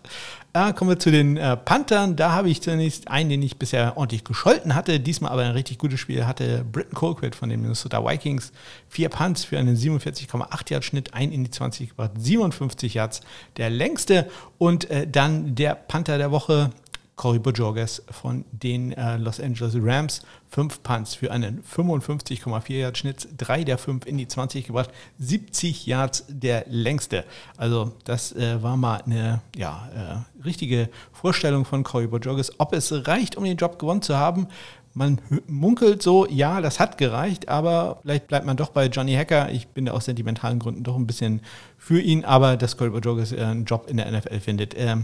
Äh, 0.53 0.71
kommen 0.71 0.89
wir 0.89 0.99
zu 0.99 1.11
den 1.11 1.35
äh, 1.35 1.57
Panthern. 1.57 2.15
Da 2.15 2.31
habe 2.31 2.49
ich 2.49 2.61
zunächst 2.61 3.09
einen, 3.09 3.29
den 3.29 3.41
ich 3.41 3.57
bisher 3.57 3.97
ordentlich 3.97 4.23
gescholten 4.23 4.73
hatte, 4.73 5.01
diesmal 5.01 5.33
aber 5.33 5.41
ein 5.41 5.51
richtig 5.51 5.77
gutes 5.77 5.99
Spiel 5.99 6.25
hatte. 6.25 6.63
Britton 6.71 6.93
Colquitt 6.93 7.35
von 7.35 7.49
den 7.49 7.61
Minnesota 7.61 8.03
Vikings. 8.05 8.53
Vier 8.87 9.09
Punts 9.09 9.43
für 9.43 9.59
einen 9.59 9.75
47,8 9.75 10.71
Yard 10.71 10.85
Schnitt, 10.85 11.13
ein 11.13 11.33
in 11.33 11.43
die 11.43 11.51
20 11.51 11.89
gebracht, 11.89 12.11
57 12.17 12.93
Yards 12.93 13.19
der 13.57 13.69
längste. 13.69 14.29
Und 14.57 14.89
äh, 14.89 15.05
dann 15.05 15.55
der 15.55 15.75
Panther 15.75 16.17
der 16.17 16.31
Woche, 16.31 16.69
Corey 17.15 17.39
Bojorges 17.39 18.03
von 18.11 18.45
den 18.51 18.91
äh, 18.91 19.17
Los 19.17 19.39
Angeles 19.39 19.75
Rams. 19.79 20.21
Fünf 20.49 20.83
Punts 20.83 21.15
für 21.15 21.31
einen 21.31 21.63
55,4 21.63 22.73
Yard 22.73 22.97
Schnitt, 22.97 23.27
drei 23.37 23.63
der 23.63 23.77
fünf 23.77 24.05
in 24.05 24.17
die 24.17 24.27
20 24.27 24.67
gebracht, 24.67 24.89
70 25.19 25.85
Yards 25.85 26.25
der 26.27 26.65
längste. 26.67 27.25
Also 27.57 27.93
das 28.05 28.33
äh, 28.33 28.61
war 28.61 28.77
mal 28.77 29.01
eine 29.05 29.41
ja, 29.55 30.25
äh, 30.39 30.43
richtige 30.43 30.89
Vorstellung 31.11 31.65
von 31.65 31.83
Corey 31.83 32.07
Bojorges. 32.07 32.59
Ob 32.59 32.73
es 32.73 33.07
reicht, 33.07 33.35
um 33.35 33.43
den 33.43 33.57
Job 33.57 33.79
gewonnen 33.79 34.01
zu 34.01 34.17
haben, 34.17 34.47
man 34.95 35.19
munkelt 35.47 36.01
so, 36.01 36.25
ja, 36.25 36.61
das 36.61 36.79
hat 36.79 36.97
gereicht, 36.97 37.49
aber 37.49 37.99
vielleicht 38.01 38.27
bleibt 38.27 38.45
man 38.45 38.55
doch 38.55 38.69
bei 38.69 38.87
Johnny 38.87 39.13
Hacker. 39.13 39.51
Ich 39.51 39.67
bin 39.67 39.85
da 39.85 39.91
aus 39.91 40.05
sentimentalen 40.05 40.57
Gründen 40.57 40.83
doch 40.83 40.95
ein 40.95 41.05
bisschen 41.05 41.41
für 41.77 41.99
ihn, 41.99 42.23
aber 42.23 42.55
dass 42.55 42.77
Colby 42.77 42.99
Joggers 42.99 43.33
äh, 43.33 43.41
einen 43.41 43.65
Job 43.65 43.89
in 43.89 43.97
der 43.97 44.09
NFL 44.09 44.39
findet, 44.39 44.73
äh, 44.73 44.95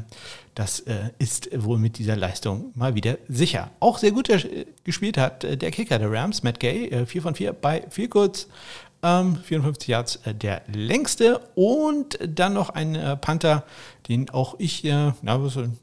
das 0.56 0.82
äh, 0.82 1.12
ist 1.20 1.50
wohl 1.64 1.78
mit 1.78 1.98
dieser 1.98 2.16
Leistung 2.16 2.72
mal 2.76 2.96
wieder 2.96 3.18
sicher. 3.28 3.72
Auch 3.80 3.98
sehr 3.98 4.12
gut 4.12 4.30
äh, 4.30 4.66
gespielt 4.84 5.18
hat 5.18 5.44
äh, 5.44 5.58
der 5.58 5.72
Kicker 5.72 6.00
der 6.00 6.12
Rams, 6.12 6.44
Matt 6.44 6.60
Gay, 6.60 7.06
4 7.06 7.20
äh, 7.20 7.22
von 7.22 7.36
4 7.36 7.54
bei 7.54 7.86
viel 7.90 8.08
kurz. 8.08 8.48
Ähm, 9.04 9.36
54 9.36 9.88
Yards 9.88 10.20
der 10.28 10.62
längste 10.72 11.40
und 11.56 12.20
dann 12.24 12.54
noch 12.54 12.70
ein 12.70 13.18
Panther, 13.20 13.64
den 14.08 14.30
auch 14.30 14.56
ich 14.60 14.86
äh, 14.86 15.14
na, 15.24 15.40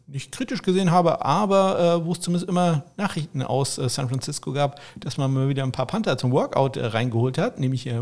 nicht 0.06 0.30
kritisch 0.30 0.62
gesehen 0.62 0.92
habe, 0.92 1.24
aber 1.24 1.96
äh, 2.00 2.06
wo 2.06 2.12
es 2.12 2.20
zumindest 2.20 2.48
immer 2.48 2.84
Nachrichten 2.96 3.42
aus 3.42 3.78
äh, 3.78 3.88
San 3.88 4.08
Francisco 4.08 4.52
gab, 4.52 4.80
dass 4.96 5.16
man 5.16 5.32
mal 5.32 5.48
wieder 5.48 5.64
ein 5.64 5.72
paar 5.72 5.86
Panther 5.86 6.16
zum 6.16 6.30
Workout 6.30 6.76
äh, 6.76 6.86
reingeholt 6.86 7.38
hat, 7.38 7.58
nämlich 7.58 7.88
äh, 7.88 8.00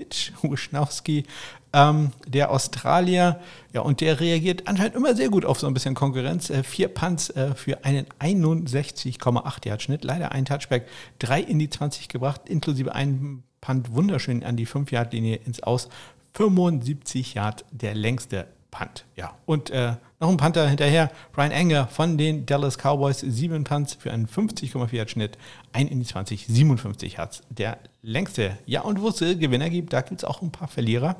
Mitch 0.00 0.32
Wischnowski, 0.42 1.24
ähm, 1.72 2.10
der 2.26 2.50
Australier, 2.50 3.38
ja, 3.72 3.82
und 3.82 4.00
der 4.00 4.18
reagiert 4.18 4.66
anscheinend 4.66 4.96
immer 4.96 5.14
sehr 5.14 5.28
gut 5.28 5.44
auf 5.44 5.60
so 5.60 5.68
ein 5.68 5.74
bisschen 5.74 5.94
Konkurrenz. 5.94 6.50
Äh, 6.50 6.64
vier 6.64 6.88
Punts 6.88 7.32
für 7.54 7.84
einen 7.84 8.06
61,8 8.18 9.68
Yard 9.68 9.82
Schnitt, 9.82 10.02
leider 10.02 10.32
ein 10.32 10.44
Touchback, 10.44 10.88
drei 11.18 11.40
in 11.40 11.58
die 11.58 11.70
20 11.70 12.08
gebracht, 12.08 12.48
inklusive 12.48 12.94
einen 12.94 13.44
Punt 13.60 13.94
wunderschön 13.94 14.42
an 14.42 14.56
die 14.56 14.66
5 14.66 14.90
Yard 14.90 15.12
Linie 15.12 15.36
ins 15.36 15.62
Aus. 15.62 15.88
75 16.34 17.34
Yard 17.34 17.64
der 17.70 17.94
längste 17.94 18.46
Punt. 18.70 19.04
Ja, 19.16 19.36
und 19.46 19.70
äh, 19.70 19.94
noch 20.20 20.28
ein 20.28 20.36
Panther 20.36 20.68
hinterher. 20.68 21.10
Brian 21.32 21.50
Anger 21.50 21.86
von 21.86 22.18
den 22.18 22.44
Dallas 22.44 22.76
Cowboys. 22.76 23.20
Sieben 23.20 23.64
Punts 23.64 23.94
für 23.94 24.12
einen 24.12 24.26
50,4 24.26 24.94
Yard 24.94 25.10
Schnitt. 25.10 25.38
Ein 25.72 25.88
in 25.88 25.98
die 25.98 26.04
20, 26.04 26.46
57 26.46 27.16
Hertz. 27.16 27.42
Der 27.48 27.78
längste. 28.02 28.58
Ja, 28.66 28.82
und 28.82 29.00
wo 29.00 29.08
es 29.08 29.22
äh, 29.22 29.34
Gewinner 29.36 29.70
gibt, 29.70 29.94
da 29.94 30.02
gibt 30.02 30.20
es 30.20 30.24
auch 30.24 30.42
ein 30.42 30.52
paar 30.52 30.68
Verlierer. 30.68 31.16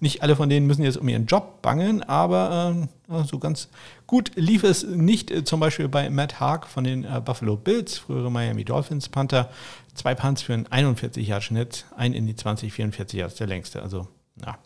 Nicht 0.00 0.22
alle 0.22 0.34
von 0.34 0.48
denen 0.48 0.66
müssen 0.66 0.82
jetzt 0.82 0.96
um 0.96 1.08
ihren 1.08 1.26
Job 1.26 1.60
bangen, 1.60 2.02
aber 2.02 2.88
äh, 3.10 3.24
so 3.24 3.38
ganz 3.38 3.68
gut 4.06 4.32
lief 4.34 4.64
es 4.64 4.82
nicht. 4.82 5.30
Äh, 5.30 5.44
zum 5.44 5.60
Beispiel 5.60 5.88
bei 5.88 6.08
Matt 6.08 6.40
Haag 6.40 6.66
von 6.68 6.84
den 6.84 7.04
äh, 7.04 7.20
Buffalo 7.22 7.56
Bills, 7.56 7.98
frühere 7.98 8.30
Miami 8.30 8.64
Dolphins 8.64 9.10
Panther. 9.10 9.50
Zwei 9.92 10.14
Punts 10.14 10.40
für 10.40 10.54
einen 10.54 10.66
41 10.68 11.26
Yard 11.28 11.42
Schnitt. 11.42 11.84
Ein 11.96 12.14
in 12.14 12.26
die 12.26 12.34
20, 12.34 12.72
44 12.72 13.20
Yards, 13.20 13.34
der 13.34 13.46
längste. 13.46 13.82
Also, 13.82 14.08
ja 14.42 14.56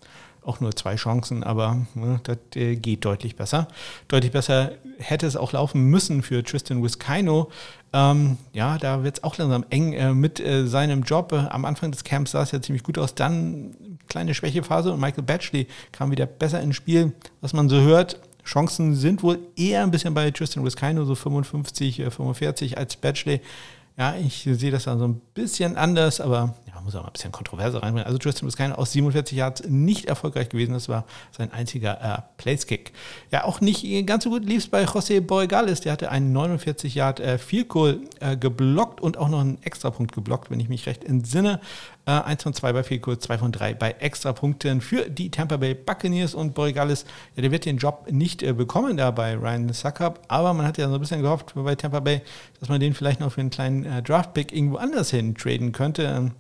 auch 0.45 0.61
nur 0.61 0.75
zwei 0.75 0.97
Chancen, 0.97 1.45
aber 1.45 1.87
ne, 1.95 2.21
das 2.25 2.39
äh, 2.55 2.77
geht 2.77 3.05
deutlich 3.05 3.37
besser. 3.37 3.69
Deutlich 4.09 4.33
besser 4.33 4.73
hätte 4.99 5.27
es 5.27 5.37
auch 5.37 5.53
laufen 5.53 5.85
müssen 5.85 6.23
für 6.23 6.43
Tristan 6.43 6.83
Wiskino. 6.83 7.51
Ähm, 7.93 8.39
ja, 8.53 8.79
da 8.79 9.05
wird 9.05 9.19
es 9.19 9.25
auch 9.25 9.37
langsam 9.39 9.65
eng 9.71 9.93
äh, 9.93 10.13
mit 10.13 10.41
äh, 10.41 10.67
seinem 10.67 11.03
Job. 11.03 11.33
Äh, 11.33 11.49
am 11.51 11.65
Anfang 11.65 11.93
des 11.93 12.05
Camps 12.05 12.33
sah 12.33 12.43
es 12.43 12.53
ja 12.53 12.61
ziemlich 12.61 12.83
gut 12.83 12.99
aus. 12.99 13.15
Dann 13.15 13.75
kleine 14.09 14.35
Schwächephase 14.35 14.93
und 14.93 15.01
Michael 15.01 15.25
Batchley 15.25 15.67
kam 15.93 16.11
wieder 16.11 16.27
besser 16.27 16.61
ins 16.61 16.77
Spiel. 16.77 17.13
Was 17.41 17.53
man 17.53 17.69
so 17.69 17.81
hört, 17.81 18.19
Chancen 18.45 18.95
sind 18.95 19.23
wohl 19.23 19.39
eher 19.57 19.83
ein 19.83 19.91
bisschen 19.91 20.15
bei 20.15 20.31
Tristan 20.31 20.65
Wiskino, 20.65 21.05
so 21.05 21.15
55, 21.15 21.97
45 21.97 22.79
als 22.79 22.97
Batchley. 22.97 23.41
Ja, 23.99 24.15
ich 24.17 24.49
sehe 24.51 24.71
das 24.71 24.85
dann 24.85 24.99
so 24.99 25.07
ein 25.07 25.21
bisschen 25.35 25.77
anders, 25.77 26.21
aber 26.21 26.55
ja, 26.67 26.81
muss 26.81 26.95
auch 26.95 27.03
mal 27.03 27.09
ein 27.09 27.13
bisschen 27.13 27.33
Kontroverse 27.33 27.83
reinbringen. 27.83 28.07
Also 28.07 28.19
Tristan 28.19 28.47
Wiskino 28.47 28.75
aus 28.75 28.93
47 28.93 29.37
Yards 29.37 29.65
nicht 29.69 30.07
erfolgreich 30.07 30.49
gewesen. 30.49 30.73
Das 30.73 30.89
war 30.89 31.05
sein 31.31 31.53
einziger 31.53 32.01
äh, 32.01 32.23
Place-Kick. 32.39 32.93
Ja, 33.31 33.45
auch 33.45 33.61
nicht 33.61 33.85
ganz 34.07 34.25
so 34.25 34.31
gut 34.31 34.45
lief 34.45 34.65
es 34.65 34.71
bei 34.71 34.85
José 34.85 35.21
Borregales. 35.21 35.83
Der 35.83 35.93
hatte 35.93 36.11
einen 36.11 36.33
49 36.33 36.95
Yard 36.95 37.21
äh, 37.21 37.39
Field 37.39 37.69
Goal 37.69 38.01
äh, 38.21 38.37
geblockt 38.37 39.01
und 39.01 39.19
auch 39.19 39.29
noch 39.29 39.41
einen 39.41 39.63
Extrapunkt 39.63 40.13
geblockt, 40.13 40.51
wenn 40.51 40.61
ich 40.61 40.69
mich 40.69 40.87
recht 40.87 41.05
entsinne. 41.05 41.61
Äh, 42.05 42.11
1 42.11 42.43
von 42.43 42.53
2 42.53 42.73
bei 42.73 42.97
Goal, 42.99 43.19
2 43.19 43.39
von 43.39 43.53
3 43.53 43.75
bei 43.75 43.93
Extrapunkten 43.93 44.81
für 44.81 45.09
die 45.09 45.31
Tampa 45.31 45.57
Bay 45.57 45.75
Buccaneers 45.75 46.35
und 46.35 46.53
Borregales. 46.53 47.05
Ja, 47.37 47.43
der 47.43 47.53
wird 47.53 47.65
den 47.65 47.77
Job 47.77 48.09
nicht 48.11 48.43
äh, 48.43 48.53
bekommen 48.53 48.97
da 48.97 49.13
bei 49.13 49.37
Ryan 49.37 49.73
Suckup, 49.73 50.21
aber 50.27 50.53
man 50.53 50.67
hat 50.67 50.79
ja 50.79 50.89
so 50.89 50.95
ein 50.95 51.01
bisschen 51.01 51.23
gehofft 51.23 51.53
bei 51.55 51.77
Tampa 51.77 52.01
Bay, 52.01 52.23
dass 52.59 52.69
man 52.69 52.81
den 52.81 52.95
vielleicht 52.95 53.21
noch 53.21 53.31
für 53.31 53.41
einen 53.41 53.51
kleinen 53.51 53.85
äh, 53.85 54.03
Draft-Pick 54.03 54.53
irgendwo 54.53 54.79
anders 54.79 55.11
hin 55.11 55.37
traden 55.37 55.71
könnte. 55.71 56.03
Ähm, 56.03 56.33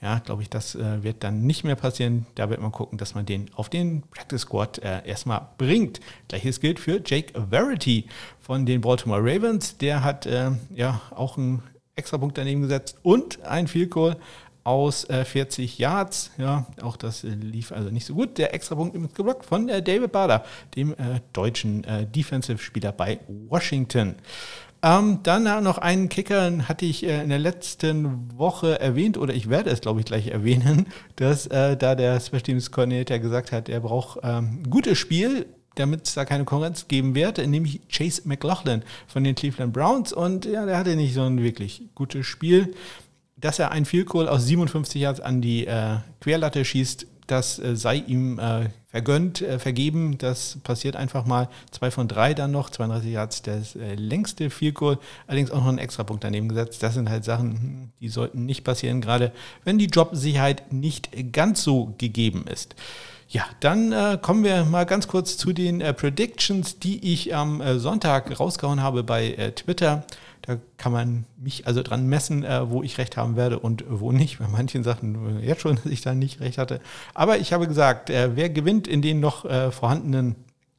ja, 0.00 0.20
glaube 0.20 0.40
ich, 0.40 0.48
das 0.48 0.74
äh, 0.74 1.02
wird 1.02 1.22
dann 1.22 1.42
nicht 1.42 1.64
mehr 1.64 1.76
passieren. 1.76 2.24
Da 2.34 2.48
wird 2.48 2.62
man 2.62 2.72
gucken, 2.72 2.96
dass 2.96 3.14
man 3.14 3.26
den 3.26 3.50
auf 3.54 3.68
den 3.68 4.00
Practice 4.10 4.42
Squad 4.42 4.78
äh, 4.78 5.06
erstmal 5.06 5.48
bringt. 5.58 6.00
Gleiches 6.28 6.60
gilt 6.60 6.80
für 6.80 7.02
Jake 7.04 7.34
Verity 7.50 8.06
von 8.40 8.64
den 8.64 8.80
Baltimore 8.80 9.20
Ravens. 9.20 9.76
Der 9.76 10.02
hat 10.02 10.24
äh, 10.24 10.52
ja 10.74 11.02
auch 11.10 11.36
einen 11.36 11.62
extra 11.94 12.16
Punkt 12.16 12.38
daneben 12.38 12.62
gesetzt 12.62 12.96
und 13.02 13.42
ein 13.42 13.68
Field 13.68 13.90
Goal 13.90 14.16
aus 14.64 15.06
40 15.10 15.78
äh, 15.78 15.82
Yards. 15.82 16.30
Ja, 16.38 16.66
auch 16.82 16.96
das 16.96 17.24
äh, 17.24 17.28
lief 17.28 17.72
also 17.72 17.90
nicht 17.90 18.06
so 18.06 18.14
gut. 18.14 18.38
Der 18.38 18.54
extra 18.54 18.74
Punkt 18.74 18.96
ist 18.96 19.14
geblockt 19.14 19.44
von 19.44 19.68
äh, 19.68 19.82
David 19.82 20.12
Bader, 20.12 20.44
dem 20.76 20.94
deutschen 21.32 21.84
Defensive-Spieler 22.14 22.92
bei 22.92 23.20
Washington. 23.28 24.16
Ähm, 24.82 25.18
dann 25.22 25.62
noch 25.62 25.76
einen 25.76 26.08
Kicker, 26.08 26.66
hatte 26.66 26.86
ich 26.86 27.04
äh, 27.04 27.22
in 27.22 27.28
der 27.28 27.38
letzten 27.38 28.38
Woche 28.38 28.80
erwähnt, 28.80 29.18
oder 29.18 29.34
ich 29.34 29.50
werde 29.50 29.68
es, 29.70 29.82
glaube 29.82 30.00
ich, 30.00 30.06
gleich 30.06 30.28
erwähnen, 30.28 30.86
dass 31.16 31.46
äh, 31.48 31.76
da 31.76 31.94
der 31.94 32.18
Special 32.18 32.40
Teams 32.40 32.70
Coordinator 32.70 33.18
gesagt 33.18 33.52
hat, 33.52 33.68
er 33.68 33.80
braucht 33.80 34.20
ähm, 34.22 34.62
gutes 34.70 34.96
Spiel, 34.96 35.46
damit 35.74 36.06
es 36.06 36.14
da 36.14 36.24
keine 36.24 36.44
Konkurrenz 36.44 36.88
geben 36.88 37.14
wird, 37.14 37.46
nämlich 37.46 37.80
Chase 37.88 38.22
McLaughlin 38.24 38.82
von 39.06 39.22
den 39.22 39.34
Cleveland 39.34 39.72
Browns. 39.72 40.12
Und 40.12 40.46
ja, 40.46 40.64
der 40.64 40.78
hatte 40.78 40.96
nicht 40.96 41.14
so 41.14 41.22
ein 41.22 41.42
wirklich 41.42 41.82
gutes 41.94 42.26
Spiel. 42.26 42.74
Dass 43.40 43.58
er 43.58 43.72
ein 43.72 43.84
Field 43.84 44.06
Goal 44.08 44.28
aus 44.28 44.46
57 44.46 45.00
Yards 45.00 45.20
an 45.20 45.40
die 45.40 45.66
äh, 45.66 45.96
Querlatte 46.20 46.64
schießt, 46.64 47.06
das 47.30 47.58
äh, 47.58 47.76
sei 47.76 47.96
ihm 47.96 48.38
äh, 48.38 48.70
vergönnt, 48.88 49.40
äh, 49.40 49.58
vergeben. 49.58 50.18
Das 50.18 50.58
passiert 50.64 50.96
einfach 50.96 51.24
mal. 51.24 51.48
Zwei 51.70 51.90
von 51.90 52.08
drei 52.08 52.34
dann 52.34 52.50
noch, 52.50 52.70
32 52.70 53.12
Yards, 53.12 53.42
das 53.42 53.76
äh, 53.76 53.94
längste 53.94 54.50
Field 54.50 54.74
Goal. 54.74 54.98
Allerdings 55.26 55.50
auch 55.50 55.58
noch 55.58 55.68
einen 55.68 55.78
Extrapunkt 55.78 56.24
daneben 56.24 56.48
gesetzt. 56.48 56.82
Das 56.82 56.94
sind 56.94 57.08
halt 57.08 57.24
Sachen, 57.24 57.92
die 58.00 58.08
sollten 58.08 58.46
nicht 58.46 58.64
passieren, 58.64 59.00
gerade 59.00 59.32
wenn 59.64 59.78
die 59.78 59.86
Jobsicherheit 59.86 60.72
nicht 60.72 61.10
ganz 61.32 61.62
so 61.62 61.94
gegeben 61.98 62.46
ist. 62.46 62.74
Ja, 63.28 63.44
dann 63.60 63.92
äh, 63.92 64.18
kommen 64.20 64.42
wir 64.42 64.64
mal 64.64 64.84
ganz 64.86 65.06
kurz 65.06 65.36
zu 65.36 65.52
den 65.52 65.80
äh, 65.80 65.94
Predictions, 65.94 66.80
die 66.80 67.12
ich 67.12 67.32
am 67.32 67.60
äh, 67.60 67.78
Sonntag 67.78 68.40
rausgehauen 68.40 68.82
habe 68.82 69.04
bei 69.04 69.34
äh, 69.34 69.52
Twitter. 69.52 70.04
Da 70.42 70.58
kann 70.78 70.92
man 70.92 71.24
mich 71.36 71.66
also 71.66 71.82
dran 71.82 72.06
messen, 72.06 72.44
äh, 72.44 72.70
wo 72.70 72.82
ich 72.82 72.98
recht 72.98 73.16
haben 73.16 73.36
werde 73.36 73.58
und 73.58 73.84
wo 73.88 74.12
nicht. 74.12 74.38
Bei 74.38 74.48
manchen 74.48 74.84
Sachen 74.84 75.40
äh, 75.40 75.46
jetzt 75.46 75.62
schon, 75.62 75.76
dass 75.82 75.86
ich 75.86 76.00
da 76.02 76.14
nicht 76.14 76.40
recht 76.40 76.58
hatte. 76.58 76.80
Aber 77.14 77.38
ich 77.38 77.52
habe 77.52 77.68
gesagt, 77.68 78.10
äh, 78.10 78.36
wer 78.36 78.50
gewinnt 78.50 78.88
in 78.88 79.02
den 79.02 79.20
noch 79.20 79.44
äh, 79.44 79.70
vorhandenen 79.70 80.36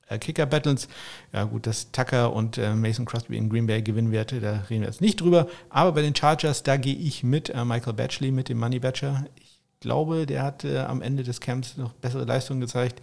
äh, 0.08 0.18
Kicker-Battles? 0.18 0.88
Ja 1.34 1.44
gut, 1.44 1.68
dass 1.68 1.92
Tucker 1.92 2.34
und 2.34 2.58
äh, 2.58 2.74
Mason 2.74 3.06
Crosby 3.06 3.38
in 3.38 3.50
Green 3.50 3.68
Bay 3.68 3.82
gewinnen 3.82 4.12
werde, 4.12 4.40
da 4.40 4.64
reden 4.70 4.82
wir 4.82 4.88
jetzt 4.88 5.02
nicht 5.02 5.22
drüber. 5.22 5.48
Aber 5.70 5.92
bei 5.92 6.02
den 6.02 6.16
Chargers, 6.16 6.64
da 6.64 6.78
gehe 6.78 6.96
ich 6.96 7.24
mit 7.24 7.54
Michael 7.66 7.94
Batchley, 7.94 8.32
mit 8.32 8.50
dem 8.50 8.60
Money 8.60 8.80
Badger. 8.80 9.26
Ich 9.36 9.60
glaube, 9.80 10.26
der 10.26 10.44
hat 10.44 10.64
am 10.64 11.02
Ende 11.02 11.24
des 11.24 11.40
Camps 11.40 11.78
noch 11.78 11.94
bessere 11.94 12.26
Leistungen 12.26 12.62
gezeigt 12.62 13.02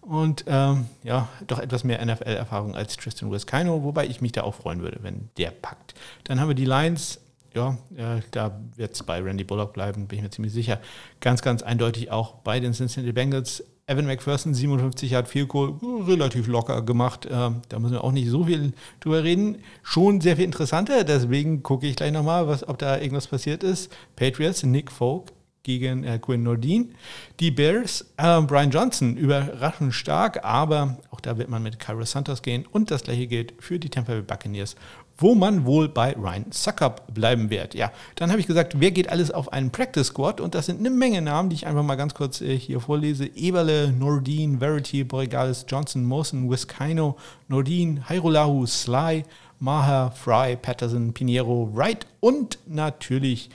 und 0.00 0.44
ähm, 0.46 0.86
ja, 1.02 1.28
doch 1.46 1.58
etwas 1.58 1.84
mehr 1.84 2.04
NFL-Erfahrung 2.04 2.74
als 2.74 2.96
Tristan 2.96 3.30
Wiskino, 3.30 3.82
wobei 3.82 4.06
ich 4.06 4.20
mich 4.20 4.32
da 4.32 4.42
auch 4.42 4.54
freuen 4.54 4.82
würde, 4.82 4.98
wenn 5.02 5.28
der 5.36 5.50
packt. 5.50 5.94
Dann 6.24 6.40
haben 6.40 6.48
wir 6.48 6.54
die 6.54 6.64
Lions, 6.64 7.20
ja, 7.54 7.76
äh, 7.96 8.20
da 8.30 8.58
wird 8.76 8.94
es 8.94 9.02
bei 9.02 9.20
Randy 9.20 9.44
Bullock 9.44 9.72
bleiben, 9.72 10.06
bin 10.06 10.18
ich 10.18 10.22
mir 10.22 10.30
ziemlich 10.30 10.52
sicher. 10.52 10.80
Ganz, 11.20 11.42
ganz 11.42 11.62
eindeutig 11.62 12.10
auch 12.10 12.34
bei 12.36 12.60
den 12.60 12.72
Cincinnati 12.72 13.12
Bengals. 13.12 13.64
Evan 13.86 14.04
McPherson, 14.04 14.52
57 14.52 15.14
hat 15.14 15.28
viel 15.28 15.46
Kohl, 15.46 15.74
relativ 16.06 16.46
locker 16.46 16.82
gemacht. 16.82 17.24
Äh, 17.24 17.50
da 17.68 17.78
müssen 17.78 17.94
wir 17.94 18.04
auch 18.04 18.12
nicht 18.12 18.28
so 18.28 18.44
viel 18.44 18.74
drüber 19.00 19.24
reden. 19.24 19.58
Schon 19.82 20.20
sehr 20.20 20.36
viel 20.36 20.44
interessanter, 20.44 21.04
deswegen 21.04 21.62
gucke 21.62 21.86
ich 21.86 21.96
gleich 21.96 22.12
nochmal, 22.12 22.46
ob 22.66 22.78
da 22.78 22.98
irgendwas 22.98 23.26
passiert 23.26 23.64
ist. 23.64 23.90
Patriots, 24.14 24.62
Nick 24.62 24.92
Folk, 24.92 25.32
gegen 25.62 26.04
äh, 26.04 26.18
Quinn 26.18 26.42
Nordin. 26.42 26.94
Die 27.40 27.50
Bears, 27.50 28.06
äh, 28.16 28.40
Brian 28.42 28.70
Johnson, 28.70 29.16
überraschend 29.16 29.94
stark, 29.94 30.44
aber 30.44 30.98
auch 31.10 31.20
da 31.20 31.36
wird 31.38 31.48
man 31.48 31.62
mit 31.62 31.78
Cairo 31.78 32.04
Santos 32.04 32.42
gehen. 32.42 32.64
Und 32.70 32.90
das 32.90 33.02
gleiche 33.02 33.26
gilt 33.26 33.54
für 33.58 33.78
die 33.78 33.88
Tampa 33.88 34.12
Bay 34.12 34.22
Buccaneers, 34.22 34.76
wo 35.18 35.34
man 35.34 35.66
wohl 35.66 35.88
bei 35.88 36.14
Ryan 36.14 36.46
Suckup 36.50 37.12
bleiben 37.12 37.50
wird. 37.50 37.74
Ja, 37.74 37.92
dann 38.14 38.30
habe 38.30 38.40
ich 38.40 38.46
gesagt, 38.46 38.80
wer 38.80 38.92
geht 38.92 39.10
alles 39.10 39.30
auf 39.30 39.52
einen 39.52 39.70
Practice 39.70 40.06
Squad? 40.06 40.40
Und 40.40 40.54
das 40.54 40.66
sind 40.66 40.78
eine 40.78 40.90
Menge 40.90 41.20
Namen, 41.20 41.50
die 41.50 41.56
ich 41.56 41.66
einfach 41.66 41.82
mal 41.82 41.96
ganz 41.96 42.14
kurz 42.14 42.40
äh, 42.40 42.56
hier 42.56 42.80
vorlese. 42.80 43.26
Eberle, 43.26 43.92
Nordin, 43.92 44.60
Verity, 44.60 45.04
Borregales, 45.04 45.66
Johnson, 45.68 46.04
Mosen, 46.04 46.48
Wiskino, 46.48 47.16
Nordin, 47.48 48.08
Hairolahu, 48.08 48.64
Sly, 48.66 49.24
Maha, 49.60 50.10
Fry, 50.10 50.56
Patterson, 50.56 51.12
Pinheiro, 51.12 51.68
Wright 51.74 52.06
und 52.20 52.58
natürlich 52.66 53.50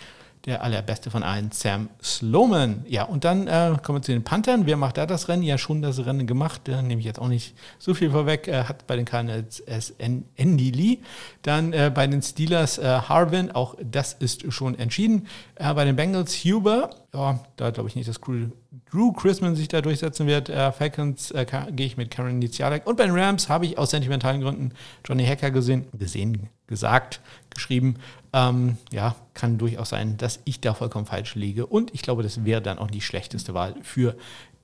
der 0.45 0.61
allerbeste 0.61 1.09
von 1.09 1.23
allen, 1.23 1.51
Sam 1.51 1.89
Sloman. 2.01 2.83
Ja, 2.87 3.03
und 3.03 3.23
dann 3.23 3.47
äh, 3.47 3.77
kommen 3.81 3.99
wir 3.99 4.01
zu 4.01 4.11
den 4.11 4.25
Panthern. 4.25 4.65
Wer 4.65 4.75
macht 4.75 4.97
da 4.97 5.05
das 5.05 5.29
Rennen? 5.29 5.41
Ja, 5.43 5.57
schon 5.57 5.81
das 5.81 6.05
Rennen 6.05 6.27
gemacht. 6.27 6.61
Da 6.65 6.81
nehme 6.81 6.99
ich 6.99 7.05
jetzt 7.05 7.19
auch 7.19 7.29
nicht 7.29 7.55
so 7.79 7.93
viel 7.93 8.11
vorweg. 8.11 8.49
Äh, 8.49 8.65
hat 8.65 8.85
bei 8.85 8.97
den 8.97 9.05
Cardinals 9.05 9.63
Andy 10.35 10.71
Lee. 10.71 10.97
Dann 11.43 11.71
äh, 11.71 11.89
bei 11.93 12.07
den 12.07 12.21
Steelers 12.21 12.77
äh, 12.77 12.83
Harvin. 12.83 13.51
Auch 13.51 13.75
das 13.81 14.13
ist 14.13 14.51
schon 14.51 14.77
entschieden. 14.77 15.27
Äh, 15.55 15.73
bei 15.73 15.85
den 15.85 15.95
Bengals 15.95 16.35
Huber. 16.43 16.89
Ja, 17.13 17.39
da 17.55 17.69
glaube 17.69 17.87
ich 17.87 17.95
nicht, 17.95 18.09
dass 18.09 18.19
Drew 18.19 19.13
Chrisman 19.13 19.55
sich 19.55 19.69
da 19.69 19.81
durchsetzen 19.81 20.27
wird. 20.27 20.49
Äh, 20.49 20.73
Falcons 20.73 21.33
gehe 21.71 21.85
ich 21.85 21.95
mit 21.95 22.11
Karen 22.11 22.39
Nizialek. 22.39 22.85
Und 22.85 22.97
bei 22.97 23.05
den 23.05 23.15
Rams 23.15 23.47
habe 23.47 23.65
ich 23.65 23.77
aus 23.77 23.91
sentimentalen 23.91 24.41
Gründen 24.41 24.73
Johnny 25.05 25.25
Hacker 25.25 25.51
gesehen, 25.51 25.85
gesehen, 25.93 26.49
gesagt, 26.67 27.21
geschrieben. 27.49 27.95
Ähm, 28.33 28.77
ja, 28.91 29.15
kann 29.35 29.57
durchaus 29.59 29.89
sein, 29.89 30.17
dass 30.17 30.39
ich 30.45 30.59
da 30.59 30.73
vollkommen 30.73 31.05
falsch 31.05 31.35
liege. 31.35 31.67
Und 31.67 31.93
ich 31.93 32.01
glaube, 32.01 32.23
das 32.23 32.45
wäre 32.45 32.61
dann 32.61 32.79
auch 32.79 32.89
die 32.89 33.01
schlechteste 33.01 33.53
Wahl 33.53 33.75
für 33.83 34.15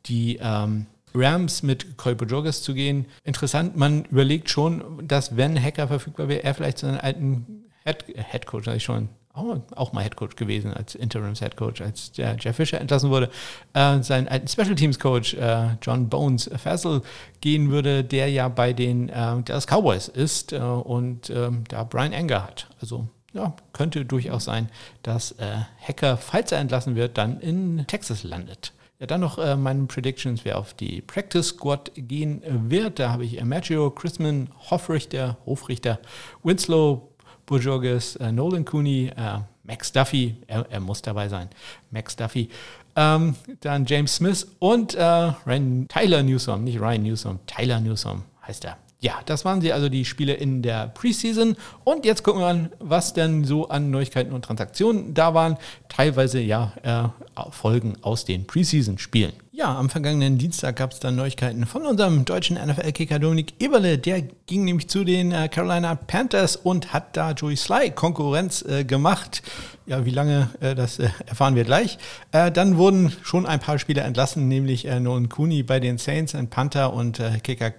die 0.07 0.39
ähm, 0.41 0.87
Rams 1.13 1.63
mit 1.63 1.97
Kolpo 1.97 2.25
Joggers 2.25 2.61
zu 2.63 2.73
gehen. 2.73 3.05
Interessant, 3.23 3.77
man 3.77 4.05
überlegt 4.05 4.49
schon, 4.49 5.07
dass 5.07 5.37
wenn 5.37 5.61
Hacker 5.61 5.87
verfügbar 5.87 6.27
wäre, 6.27 6.43
er 6.43 6.53
vielleicht 6.53 6.79
seinen 6.79 6.99
alten 6.99 7.65
Head, 7.83 8.05
Head 8.31 8.45
Coach, 8.45 8.67
also 8.67 8.79
schon 8.79 9.09
auch, 9.33 9.57
auch 9.75 9.93
mal 9.93 10.03
Head 10.03 10.15
Coach 10.15 10.35
gewesen, 10.35 10.73
als 10.73 10.95
Interims 10.95 11.39
Head 11.39 11.55
Coach, 11.55 11.81
als 11.81 12.11
der 12.11 12.35
Jeff 12.39 12.55
Fisher 12.55 12.79
entlassen 12.79 13.09
wurde, 13.09 13.29
äh, 13.73 14.01
seinen 14.01 14.27
alten 14.27 14.47
Special 14.47 14.75
Teams 14.75 14.99
Coach 14.99 15.33
äh, 15.35 15.75
John 15.81 16.09
Bones 16.09 16.49
Fassel 16.57 17.01
gehen 17.41 17.71
würde, 17.71 18.03
der 18.03 18.29
ja 18.29 18.49
bei 18.49 18.73
den 18.73 19.09
äh, 19.09 19.41
Dallas 19.43 19.67
Cowboys 19.67 20.07
ist 20.07 20.53
äh, 20.53 20.57
und 20.57 21.29
ähm, 21.29 21.63
da 21.69 21.83
Brian 21.83 22.13
Anger 22.13 22.43
hat. 22.43 22.67
Also 22.81 23.07
ja, 23.33 23.55
könnte 23.73 24.05
durchaus 24.05 24.45
sein, 24.45 24.69
dass 25.03 25.33
äh, 25.33 25.57
Hacker, 25.81 26.17
falls 26.17 26.51
er 26.51 26.59
entlassen 26.59 26.95
wird, 26.95 27.17
dann 27.17 27.39
in 27.39 27.85
Texas 27.87 28.23
landet. 28.23 28.73
Ja, 28.99 29.07
dann 29.07 29.21
noch 29.21 29.37
äh, 29.37 29.55
meine 29.55 29.85
Predictions, 29.85 30.43
wer 30.43 30.57
auf 30.57 30.73
die 30.73 31.01
Practice 31.01 31.49
Squad 31.49 31.91
gehen 31.95 32.41
wird. 32.45 32.99
Da 32.99 33.11
habe 33.11 33.23
ich 33.23 33.39
äh, 33.39 33.45
Maggio, 33.45 33.91
Chrisman, 33.91 34.49
Hofrichter, 34.69 35.37
Hofrichter, 35.45 35.99
Winslow, 36.43 37.09
Burjorges, 37.45 38.17
äh, 38.17 38.31
Nolan 38.31 38.65
Cooney, 38.65 39.11
äh, 39.15 39.39
Max 39.63 39.91
Duffy, 39.91 40.35
er, 40.47 40.65
er, 40.69 40.79
muss 40.79 41.01
dabei 41.01 41.29
sein, 41.29 41.47
Max 41.91 42.15
Duffy, 42.15 42.49
ähm, 42.95 43.35
dann 43.61 43.85
James 43.85 44.15
Smith 44.15 44.47
und 44.59 44.95
äh, 44.95 45.03
Ryan, 45.03 45.87
Tyler 45.87 46.23
Newsom, 46.23 46.63
nicht 46.63 46.79
Ryan 46.79 47.03
Newsom, 47.03 47.39
Tyler 47.45 47.79
Newsom 47.79 48.23
heißt 48.45 48.65
er. 48.65 48.77
Ja, 49.01 49.21
das 49.25 49.45
waren 49.45 49.61
sie 49.61 49.71
also 49.71 49.87
die 49.87 50.03
Spiele 50.03 50.33
in 50.33 50.61
der 50.61 50.87
Preseason. 50.87 51.55
Und 51.85 52.03
jetzt 52.03 52.21
gucken 52.23 52.41
wir 52.41 52.47
an, 52.47 52.69
was 52.79 53.13
denn 53.13 53.45
so 53.45 53.69
an 53.69 53.91
Neuigkeiten 53.91 54.33
und 54.33 54.43
Transaktionen 54.43 55.13
da 55.13 55.33
waren. 55.33 55.57
Teilweise 55.87 56.41
ja 56.41 56.73
äh, 56.83 57.51
Folgen 57.51 57.95
aus 58.01 58.25
den 58.25 58.45
Preseason-Spielen. 58.45 59.31
Ja, 59.53 59.77
am 59.77 59.89
vergangenen 59.89 60.37
Dienstag 60.37 60.75
gab 60.75 60.91
es 60.91 60.99
dann 60.99 61.15
Neuigkeiten 61.15 61.65
von 61.65 61.85
unserem 61.85 62.25
deutschen 62.25 62.57
NFL-Kicker 62.57 63.19
Dominik 63.19 63.53
Eberle. 63.59 63.97
Der 63.97 64.21
ging 64.47 64.65
nämlich 64.65 64.89
zu 64.89 65.05
den 65.05 65.31
äh, 65.31 65.47
Carolina 65.47 65.95
Panthers 65.95 66.57
und 66.57 66.91
hat 66.91 67.15
da 67.15 67.31
Joey 67.31 67.55
Sly 67.55 67.91
Konkurrenz 67.91 68.63
äh, 68.63 68.83
gemacht. 68.83 69.43
Ja, 69.85 70.03
wie 70.05 70.11
lange, 70.11 70.49
äh, 70.59 70.75
das 70.75 70.99
äh, 70.99 71.09
erfahren 71.25 71.55
wir 71.55 71.63
gleich. 71.63 71.97
Äh, 72.33 72.51
dann 72.51 72.75
wurden 72.75 73.13
schon 73.23 73.45
ein 73.45 73.61
paar 73.61 73.79
Spieler 73.79 74.03
entlassen, 74.03 74.49
nämlich 74.49 74.83
Nolan 74.83 75.29
Cooney 75.29 75.63
bei 75.63 75.79
den 75.79 75.97
Saints, 75.97 76.35
ein 76.35 76.49
Panther 76.49 76.93
und 76.93 77.21
Kicker 77.43 77.73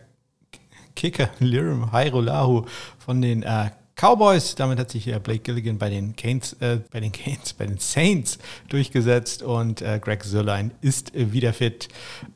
Kicker 1.00 1.30
Lirim 1.38 1.92
Hairolahu 1.92 2.66
von 2.98 3.22
den 3.22 3.42
äh, 3.42 3.70
Cowboys. 3.96 4.54
Damit 4.54 4.78
hat 4.78 4.90
sich 4.90 5.06
Blake 5.22 5.38
Gilligan 5.38 5.78
bei 5.78 5.88
den 5.88 6.14
Canes, 6.14 6.52
äh, 6.60 6.80
bei 6.90 7.00
den 7.00 7.10
Canes, 7.10 7.54
bei 7.54 7.64
den 7.64 7.78
Saints 7.78 8.38
durchgesetzt 8.68 9.42
und 9.42 9.80
äh, 9.80 9.98
Greg 9.98 10.22
Sörlein 10.24 10.72
ist 10.82 11.14
äh, 11.14 11.32
wieder 11.32 11.54
fit 11.54 11.88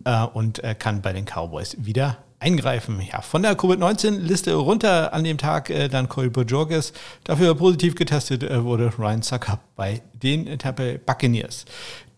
äh, 0.06 0.25
und 0.25 0.64
äh, 0.64 0.75
kann 0.75 1.02
bei 1.02 1.12
den 1.12 1.26
Cowboys 1.26 1.76
wieder 1.78 2.25
eingreifen. 2.44 3.00
Ja, 3.00 3.21
von 3.21 3.42
der 3.42 3.54
Covid-19-Liste 3.54 4.54
runter 4.54 5.12
an 5.12 5.25
dem 5.25 5.37
Tag 5.37 5.68
äh, 5.68 5.88
dann 5.88 6.09
Corey 6.09 6.30
Bojorges. 6.30 6.94
Dafür 7.25 7.54
positiv 7.54 7.94
getestet 7.94 8.42
äh, 8.42 8.64
wurde 8.64 8.92
Ryan 8.99 9.21
Sucker 9.21 9.61
bei 9.76 10.00
den 10.14 10.59
Tampa 10.59 10.94
Buccaneers. 11.04 11.66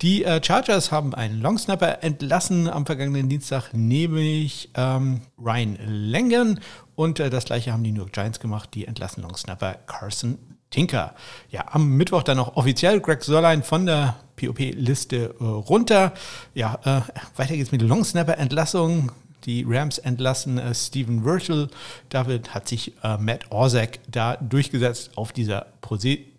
Die 0.03 0.25
äh, 0.25 0.43
Chargers 0.45 0.93
haben 0.93 1.15
einen 1.15 1.41
Longsnapper 1.41 2.03
entlassen 2.03 2.69
am 2.69 2.85
vergangenen 2.85 3.31
Dienstag, 3.31 3.73
nämlich 3.73 4.69
ähm, 4.75 5.23
Ryan 5.43 5.79
Langen. 5.87 6.61
Und 6.97 7.19
äh, 7.19 7.31
das 7.31 7.47
gleiche 7.47 7.73
haben 7.73 7.83
die 7.83 7.93
New 7.93 8.01
York 8.01 8.13
Giants 8.13 8.39
gemacht, 8.39 8.71
die 8.75 8.87
entlassen 8.87 9.23
Longsnapper 9.23 9.75
Carson 9.87 10.39
Tinker. 10.69 11.15
Ja, 11.51 11.65
am 11.71 11.97
Mittwoch 11.97 12.23
dann 12.23 12.37
noch 12.37 12.57
offiziell 12.57 13.01
Greg 13.01 13.25
Sörlein 13.25 13.63
von 13.63 13.87
der 13.87 14.17
POP-Liste 14.37 15.35
äh, 15.41 15.45
runter. 15.45 16.13
Ja, 16.53 16.79
äh, 16.85 17.01
weiter 17.39 17.57
geht's 17.57 17.73
mit 17.73 17.81
Longsnapper-Entlassung. 17.81 19.13
Die 19.47 19.65
Rams 19.67 19.97
entlassen 19.97 20.59
äh, 20.59 20.75
Steven 20.75 21.25
Virgil. 21.25 21.69
David 22.11 22.53
hat 22.53 22.69
sich 22.69 22.93
äh, 23.03 23.17
Matt 23.17 23.51
Orzak 23.51 24.01
da 24.11 24.37
durchgesetzt 24.37 25.13
auf 25.17 25.33
dieser 25.33 25.69
Position. 25.81 26.36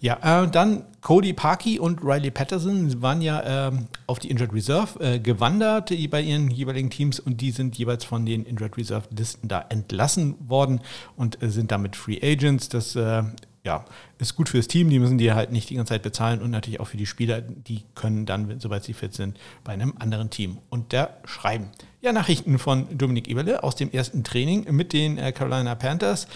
Ja, 0.00 0.44
äh, 0.44 0.50
dann 0.50 0.84
Cody 1.02 1.32
Parkey 1.32 1.78
und 1.78 2.02
Riley 2.02 2.30
Patterson 2.30 3.02
waren 3.02 3.20
ja 3.20 3.68
ähm, 3.68 3.88
auf 4.06 4.18
die 4.18 4.30
Injured 4.30 4.52
Reserve 4.52 4.98
äh, 5.00 5.18
gewandert 5.18 5.92
bei 6.10 6.22
ihren 6.22 6.50
jeweiligen 6.50 6.90
Teams 6.90 7.20
und 7.20 7.40
die 7.40 7.50
sind 7.50 7.76
jeweils 7.76 8.04
von 8.04 8.24
den 8.24 8.44
Injured 8.44 8.76
Reserve 8.76 9.06
Listen 9.16 9.48
da 9.48 9.64
entlassen 9.68 10.36
worden 10.48 10.80
und 11.16 11.42
äh, 11.42 11.50
sind 11.50 11.70
damit 11.70 11.96
Free 11.96 12.18
Agents. 12.22 12.68
Das 12.68 12.96
äh, 12.96 13.22
ja, 13.64 13.84
ist 14.18 14.34
gut 14.34 14.48
fürs 14.48 14.66
Team, 14.66 14.88
die 14.88 14.98
müssen 14.98 15.18
die 15.18 15.32
halt 15.32 15.52
nicht 15.52 15.68
die 15.68 15.74
ganze 15.74 15.92
Zeit 15.92 16.02
bezahlen 16.02 16.40
und 16.40 16.50
natürlich 16.50 16.80
auch 16.80 16.86
für 16.86 16.96
die 16.96 17.04
Spieler, 17.04 17.42
die 17.42 17.82
können 17.94 18.24
dann, 18.24 18.58
sobald 18.60 18.84
sie 18.84 18.94
fit 18.94 19.12
sind, 19.12 19.38
bei 19.62 19.72
einem 19.72 19.94
anderen 19.98 20.30
Team 20.30 20.58
unterschreiben. 20.70 21.68
Ja, 22.00 22.12
Nachrichten 22.12 22.58
von 22.58 22.86
Dominik 22.96 23.28
Eberle 23.28 23.62
aus 23.64 23.74
dem 23.76 23.90
ersten 23.90 24.24
Training 24.24 24.72
mit 24.72 24.92
den 24.92 25.18
äh, 25.18 25.32
Carolina 25.32 25.74
Panthers. 25.74 26.28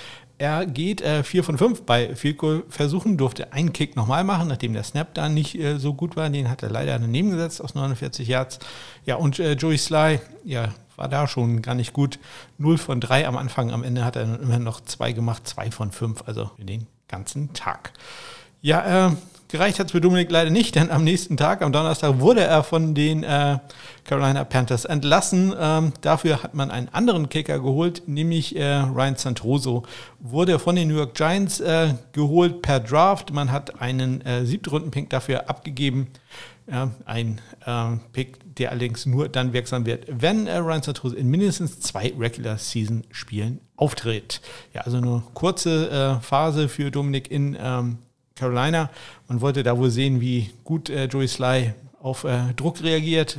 Er 0.42 0.66
geht 0.66 1.00
äh, 1.02 1.22
4 1.22 1.44
von 1.44 1.56
5 1.56 1.82
bei 1.82 2.16
Field 2.16 2.36
Goal 2.36 2.64
Versuchen, 2.68 3.16
durfte 3.16 3.52
einen 3.52 3.72
Kick 3.72 3.94
nochmal 3.94 4.24
machen, 4.24 4.48
nachdem 4.48 4.72
der 4.72 4.82
Snap 4.82 5.14
da 5.14 5.28
nicht 5.28 5.56
äh, 5.56 5.78
so 5.78 5.94
gut 5.94 6.16
war. 6.16 6.28
Den 6.30 6.50
hat 6.50 6.64
er 6.64 6.68
leider 6.68 6.98
daneben 6.98 7.30
gesetzt 7.30 7.62
aus 7.62 7.76
49 7.76 8.26
Yards. 8.26 8.58
Ja, 9.06 9.14
und 9.14 9.38
äh, 9.38 9.52
Joey 9.52 9.78
Sly, 9.78 10.18
ja, 10.42 10.74
war 10.96 11.08
da 11.08 11.28
schon 11.28 11.62
gar 11.62 11.76
nicht 11.76 11.92
gut. 11.92 12.18
0 12.58 12.76
von 12.76 13.00
3 13.00 13.28
am 13.28 13.36
Anfang, 13.36 13.70
am 13.70 13.84
Ende 13.84 14.04
hat 14.04 14.16
er 14.16 14.26
dann 14.26 14.42
immerhin 14.42 14.64
noch 14.64 14.80
2 14.80 15.12
gemacht, 15.12 15.46
2 15.46 15.70
von 15.70 15.92
5, 15.92 16.24
also 16.26 16.50
für 16.56 16.64
den 16.64 16.88
ganzen 17.06 17.52
Tag. 17.52 17.92
Ja, 18.62 19.10
äh, 19.10 19.12
gereicht 19.52 19.78
hat 19.78 19.86
es 19.86 19.92
für 19.92 20.00
Dominik 20.00 20.30
leider 20.30 20.50
nicht, 20.50 20.74
denn 20.74 20.90
am 20.90 21.04
nächsten 21.04 21.36
Tag, 21.36 21.62
am 21.62 21.72
Donnerstag, 21.72 22.18
wurde 22.18 22.40
er 22.40 22.64
von 22.64 22.94
den 22.94 23.22
äh, 23.22 23.58
Carolina 24.04 24.42
Panthers 24.44 24.84
entlassen. 24.84 25.54
Ähm, 25.56 25.92
dafür 26.00 26.42
hat 26.42 26.54
man 26.54 26.70
einen 26.70 26.88
anderen 26.88 27.28
Kicker 27.28 27.60
geholt, 27.60 28.02
nämlich 28.06 28.56
äh, 28.56 28.78
Ryan 28.78 29.14
Santoso. 29.16 29.84
Wurde 30.18 30.58
von 30.58 30.74
den 30.74 30.88
New 30.88 30.96
York 30.96 31.14
Giants 31.14 31.60
äh, 31.60 31.94
geholt 32.12 32.62
per 32.62 32.80
Draft. 32.80 33.32
Man 33.32 33.52
hat 33.52 33.80
einen 33.80 34.22
äh, 34.22 34.44
Siebtrunden-Pick 34.44 35.10
dafür 35.10 35.48
abgegeben. 35.48 36.08
ein 37.06 37.40
ähm, 37.66 38.00
Pick, 38.12 38.56
der 38.56 38.70
allerdings 38.70 39.04
nur 39.04 39.28
dann 39.28 39.52
wirksam 39.52 39.84
wird, 39.84 40.06
wenn 40.08 40.46
äh, 40.46 40.58
Ryan 40.58 40.82
Santoso 40.82 41.16
in 41.16 41.28
mindestens 41.28 41.80
zwei 41.80 42.14
Regular 42.18 42.56
Season 42.56 43.04
Spielen 43.10 43.60
auftritt. 43.76 44.40
Ja, 44.72 44.82
also 44.82 44.98
eine 44.98 45.22
kurze 45.34 45.90
äh, 45.90 46.22
Phase 46.22 46.68
für 46.68 46.90
Dominik 46.90 47.30
in 47.30 47.56
ähm, 47.60 47.98
Carolina. 48.42 48.90
Man 49.32 49.40
wollte 49.40 49.62
da 49.62 49.78
wohl 49.78 49.88
sehen, 49.88 50.20
wie 50.20 50.50
gut 50.62 50.90
äh, 50.90 51.06
Joey 51.06 51.26
Sly 51.26 51.72
auf 52.02 52.24
äh, 52.24 52.52
Druck 52.54 52.82
reagiert. 52.82 53.38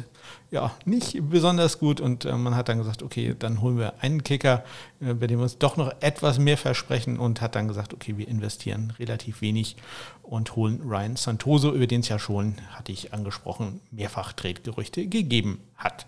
Ja, 0.49 0.71
nicht 0.85 1.29
besonders 1.29 1.77
gut 1.77 2.01
und 2.01 2.25
äh, 2.25 2.35
man 2.35 2.55
hat 2.55 2.67
dann 2.67 2.79
gesagt, 2.79 3.03
okay, 3.03 3.35
dann 3.37 3.61
holen 3.61 3.77
wir 3.77 4.01
einen 4.01 4.23
Kicker, 4.23 4.63
äh, 5.01 5.13
bei 5.13 5.27
dem 5.27 5.37
wir 5.37 5.43
uns 5.43 5.59
doch 5.59 5.77
noch 5.77 5.93
etwas 5.99 6.39
mehr 6.39 6.57
versprechen 6.57 7.19
und 7.19 7.41
hat 7.41 7.53
dann 7.53 7.67
gesagt, 7.67 7.93
okay, 7.93 8.17
wir 8.17 8.27
investieren 8.27 8.91
relativ 8.97 9.41
wenig 9.41 9.75
und 10.23 10.55
holen 10.55 10.81
Ryan 10.81 11.15
Santoso, 11.15 11.71
über 11.71 11.85
den 11.85 11.99
es 11.99 12.09
ja 12.09 12.17
schon, 12.17 12.55
hatte 12.71 12.91
ich 12.91 13.13
angesprochen, 13.13 13.79
mehrfach 13.91 14.33
Tretgerüchte 14.33 15.05
gegeben 15.05 15.59
hat. 15.75 16.07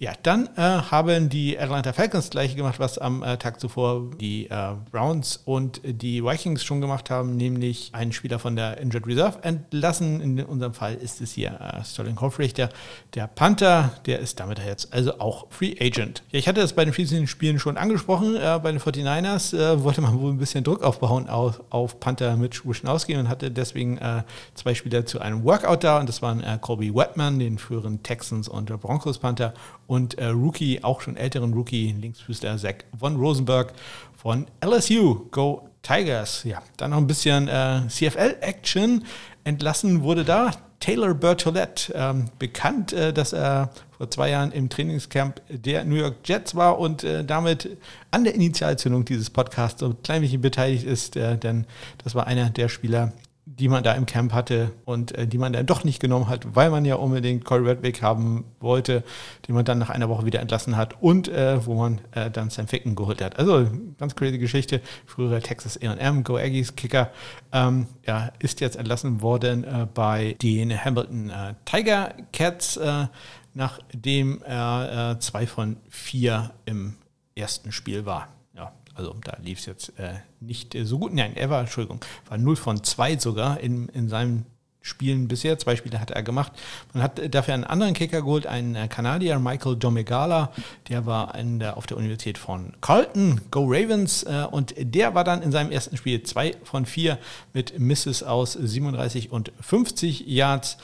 Ja, 0.00 0.12
dann 0.22 0.48
äh, 0.54 0.60
haben 0.60 1.28
die 1.28 1.58
Atlanta 1.58 1.92
Falcons 1.92 2.30
gleich 2.30 2.54
gemacht, 2.54 2.78
was 2.78 2.98
am 2.98 3.24
äh, 3.24 3.36
Tag 3.36 3.58
zuvor 3.58 4.12
die 4.20 4.46
äh, 4.48 4.74
Browns 4.92 5.42
und 5.44 5.80
die 5.82 6.22
Vikings 6.22 6.62
schon 6.62 6.80
gemacht 6.80 7.10
haben, 7.10 7.36
nämlich 7.36 7.90
einen 7.94 8.12
Spieler 8.12 8.38
von 8.38 8.54
der 8.54 8.78
Injured 8.78 9.08
Reserve 9.08 9.42
entlassen. 9.42 10.20
In 10.20 10.40
unserem 10.44 10.72
Fall 10.72 10.94
ist 10.94 11.20
es 11.20 11.32
hier 11.32 11.60
äh, 11.60 11.84
Sterling 11.84 12.20
Hoffrich, 12.20 12.54
der, 12.54 12.68
der 13.14 13.26
Panther, 13.26 13.90
der 14.06 14.20
ist 14.20 14.38
damit 14.38 14.60
jetzt 14.60 14.94
also 14.94 15.18
auch 15.18 15.48
Free 15.50 15.74
Agent. 15.80 16.22
Ja, 16.30 16.38
ich 16.38 16.46
hatte 16.46 16.60
das 16.60 16.74
bei 16.74 16.84
den 16.84 16.94
fließenden 16.94 17.26
Spielen 17.26 17.58
schon 17.58 17.76
angesprochen. 17.76 18.36
Äh, 18.36 18.60
bei 18.62 18.70
den 18.70 18.80
49ers 18.80 19.56
äh, 19.56 19.82
wollte 19.82 20.00
man 20.00 20.16
wohl 20.20 20.30
ein 20.30 20.38
bisschen 20.38 20.62
Druck 20.62 20.84
aufbauen 20.84 21.28
auf, 21.28 21.60
auf 21.70 21.98
Panther 21.98 22.36
mit 22.36 22.64
Wischnowski 22.64 23.16
und 23.16 23.28
hatte 23.28 23.50
deswegen 23.50 23.98
zwei 24.54 24.74
Spieler 24.74 25.06
zu 25.06 25.20
einem 25.20 25.42
Workout 25.42 25.82
da 25.82 25.98
und 25.98 26.08
das 26.08 26.22
waren 26.22 26.44
Colby 26.60 26.94
Wetman, 26.94 27.38
den 27.38 27.58
früheren 27.58 28.02
Texans 28.02 28.48
und 28.48 28.66
Broncos 28.80 29.18
Panther 29.18 29.54
und 29.88 30.18
äh, 30.18 30.26
Rookie, 30.26 30.84
auch 30.84 31.00
schon 31.00 31.16
älteren 31.16 31.52
Rookie, 31.54 31.92
Linksfüßler 31.98 32.58
Zach 32.58 32.74
von 32.96 33.16
Rosenberg 33.16 33.72
von 34.14 34.46
LSU. 34.64 35.26
Go 35.32 35.68
Tigers. 35.82 36.44
Ja, 36.44 36.62
dann 36.76 36.90
noch 36.90 36.98
ein 36.98 37.06
bisschen 37.06 37.48
äh, 37.48 37.80
CFL-Action. 37.88 39.04
Entlassen 39.44 40.02
wurde 40.02 40.24
da 40.24 40.52
Taylor 40.80 41.14
Bertolette, 41.14 41.92
ähm, 41.94 42.26
bekannt, 42.38 42.92
äh, 42.92 43.12
dass 43.12 43.32
er 43.32 43.70
vor 43.96 44.10
zwei 44.10 44.30
Jahren 44.30 44.52
im 44.52 44.68
Trainingscamp 44.68 45.40
der 45.48 45.84
New 45.84 45.96
York 45.96 46.16
Jets 46.24 46.54
war 46.54 46.78
und 46.78 47.02
äh, 47.02 47.24
damit 47.24 47.78
an 48.10 48.24
der 48.24 48.34
Initialzündung 48.34 49.04
dieses 49.04 49.30
Podcasts 49.30 49.80
so 49.80 49.86
ein 49.86 50.02
klein 50.02 50.20
bisschen 50.20 50.42
beteiligt 50.42 50.84
ist, 50.84 51.16
äh, 51.16 51.38
denn 51.38 51.66
das 52.04 52.14
war 52.14 52.26
einer 52.26 52.50
der 52.50 52.68
Spieler, 52.68 53.12
die 53.56 53.68
man 53.68 53.82
da 53.82 53.94
im 53.94 54.06
Camp 54.06 54.32
hatte 54.32 54.70
und 54.84 55.16
äh, 55.16 55.26
die 55.26 55.38
man 55.38 55.52
dann 55.52 55.66
doch 55.66 55.82
nicht 55.82 56.00
genommen 56.00 56.28
hat, 56.28 56.54
weil 56.54 56.70
man 56.70 56.84
ja 56.84 56.96
unbedingt 56.96 57.44
Corey 57.44 57.68
Redwick 57.68 58.02
haben 58.02 58.44
wollte, 58.60 59.02
den 59.46 59.54
man 59.54 59.64
dann 59.64 59.78
nach 59.78 59.90
einer 59.90 60.08
Woche 60.08 60.26
wieder 60.26 60.40
entlassen 60.40 60.76
hat 60.76 61.00
und 61.00 61.28
äh, 61.28 61.64
wo 61.64 61.74
man 61.74 62.00
äh, 62.12 62.30
dann 62.30 62.50
Sam 62.50 62.68
Ficken 62.68 62.94
geholt 62.94 63.22
hat. 63.22 63.38
Also 63.38 63.66
ganz 63.98 64.14
crazy 64.14 64.38
Geschichte. 64.38 64.80
Frühere 65.06 65.40
Texas 65.40 65.78
A&M, 65.82 66.24
Go 66.24 66.36
Aggies 66.36 66.76
Kicker, 66.76 67.10
ähm, 67.52 67.86
ja, 68.06 68.30
ist 68.38 68.60
jetzt 68.60 68.76
entlassen 68.76 69.22
worden 69.22 69.64
äh, 69.64 69.86
bei 69.92 70.36
den 70.42 70.72
Hamilton 70.72 71.30
äh, 71.30 71.54
Tiger 71.64 72.14
Cats, 72.32 72.76
äh, 72.76 73.06
nachdem 73.54 74.42
er 74.42 75.16
zwei 75.18 75.46
von 75.46 75.78
vier 75.88 76.52
im 76.64 76.94
ersten 77.34 77.72
Spiel 77.72 78.06
war. 78.06 78.28
Also 78.98 79.14
da 79.22 79.36
lief 79.40 79.60
es 79.60 79.66
jetzt 79.66 79.98
äh, 79.98 80.14
nicht 80.40 80.74
äh, 80.74 80.84
so 80.84 80.98
gut. 80.98 81.14
Nein, 81.14 81.36
er 81.36 81.50
war, 81.50 81.60
Entschuldigung, 81.60 82.00
war 82.28 82.36
0 82.36 82.56
von 82.56 82.82
2 82.82 83.18
sogar 83.18 83.60
in, 83.60 83.88
in 83.90 84.08
seinen 84.08 84.44
Spielen 84.80 85.28
bisher. 85.28 85.56
Zwei 85.56 85.76
Spiele 85.76 86.00
hat 86.00 86.10
er 86.10 86.24
gemacht. 86.24 86.52
Man 86.92 87.04
hat 87.04 87.20
äh, 87.20 87.30
dafür 87.30 87.54
einen 87.54 87.62
anderen 87.62 87.94
Kicker 87.94 88.22
geholt, 88.22 88.48
einen 88.48 88.74
äh, 88.74 88.88
Kanadier, 88.88 89.38
Michael 89.38 89.76
Domegala. 89.76 90.50
Der 90.88 91.06
war 91.06 91.32
der, 91.40 91.76
auf 91.76 91.86
der 91.86 91.96
Universität 91.96 92.38
von 92.38 92.72
Carlton, 92.80 93.40
Go 93.52 93.66
Ravens. 93.68 94.24
Und 94.50 94.74
der 94.76 95.14
war 95.14 95.22
dann 95.22 95.42
in 95.42 95.52
seinem 95.52 95.70
ersten 95.70 95.96
Spiel 95.96 96.24
2 96.24 96.56
von 96.64 96.84
4 96.84 97.18
mit 97.52 97.78
Misses 97.78 98.24
aus 98.24 98.54
37 98.54 99.30
und 99.30 99.52
50 99.60 100.26
Yards 100.26 100.76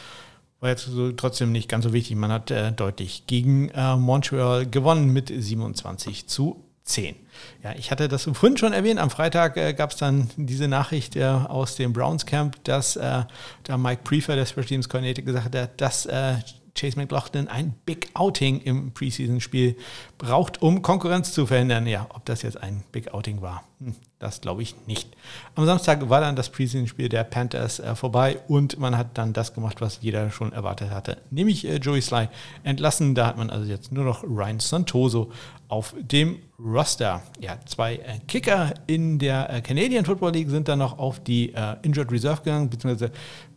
war 0.60 0.70
jetzt 0.70 0.86
so 0.86 1.10
trotzdem 1.12 1.50
nicht 1.50 1.68
ganz 1.68 1.84
so 1.84 1.92
wichtig. 1.92 2.16
Man 2.16 2.30
hat 2.30 2.50
deutlich 2.76 3.26
gegen 3.26 3.70
Montreal 3.98 4.66
gewonnen 4.66 5.12
mit 5.12 5.28
27 5.28 6.26
zu 6.26 6.64
10. 6.84 7.16
Ja, 7.62 7.72
ich 7.76 7.90
hatte 7.90 8.08
das 8.08 8.24
vorhin 8.24 8.56
schon 8.58 8.72
erwähnt. 8.72 9.00
Am 9.00 9.10
Freitag 9.10 9.56
äh, 9.56 9.72
gab 9.72 9.90
es 9.90 9.96
dann 9.96 10.30
diese 10.36 10.68
Nachricht 10.68 11.16
äh, 11.16 11.24
aus 11.24 11.76
dem 11.76 11.92
Browns 11.92 12.26
Camp, 12.26 12.62
dass 12.64 12.96
äh, 12.96 13.22
da 13.62 13.78
Mike 13.78 14.02
Prefer, 14.04 14.36
der 14.36 14.46
Special 14.46 14.66
Teams 14.66 14.88
Coordinator, 14.88 15.24
gesagt 15.24 15.54
hat, 15.54 15.80
dass 15.80 16.06
äh, 16.06 16.36
Chase 16.74 16.98
McLaughlin 16.98 17.48
ein 17.48 17.74
Big 17.86 18.10
Outing 18.14 18.60
im 18.60 18.92
Preseason-Spiel 18.92 19.76
braucht, 20.18 20.60
um 20.60 20.82
Konkurrenz 20.82 21.32
zu 21.32 21.46
verhindern. 21.46 21.86
Ja, 21.86 22.06
ob 22.10 22.24
das 22.26 22.42
jetzt 22.42 22.60
ein 22.62 22.82
Big 22.92 23.14
Outing 23.14 23.40
war, 23.40 23.64
hm, 23.78 23.94
Das 24.24 24.40
glaube 24.40 24.62
ich 24.62 24.74
nicht. 24.86 25.14
Am 25.54 25.66
Samstag 25.66 26.08
war 26.08 26.22
dann 26.22 26.34
das 26.34 26.48
Preseason-Spiel 26.48 27.10
der 27.10 27.24
Panthers 27.24 27.78
äh, 27.78 27.94
vorbei 27.94 28.38
und 28.48 28.78
man 28.78 28.96
hat 28.96 29.18
dann 29.18 29.34
das 29.34 29.52
gemacht, 29.52 29.82
was 29.82 29.98
jeder 30.00 30.30
schon 30.30 30.50
erwartet 30.54 30.88
hatte, 30.88 31.18
nämlich 31.30 31.68
äh, 31.68 31.76
Joey 31.76 32.00
Sly 32.00 32.28
entlassen. 32.62 33.14
Da 33.14 33.26
hat 33.26 33.36
man 33.36 33.50
also 33.50 33.70
jetzt 33.70 33.92
nur 33.92 34.02
noch 34.02 34.24
Ryan 34.24 34.60
Santoso 34.60 35.30
auf 35.68 35.94
dem 36.00 36.38
Roster. 36.58 37.20
Ja, 37.38 37.58
zwei 37.66 37.96
äh, 37.96 38.18
Kicker 38.26 38.72
in 38.86 39.18
der 39.18 39.52
äh, 39.52 39.60
Canadian 39.60 40.06
Football 40.06 40.32
League 40.32 40.48
sind 40.48 40.68
dann 40.68 40.78
noch 40.78 40.98
auf 40.98 41.22
die 41.22 41.52
äh, 41.52 41.76
Injured 41.82 42.10
Reserve 42.10 42.40
gegangen, 42.42 42.70
beziehungsweise 42.70 43.12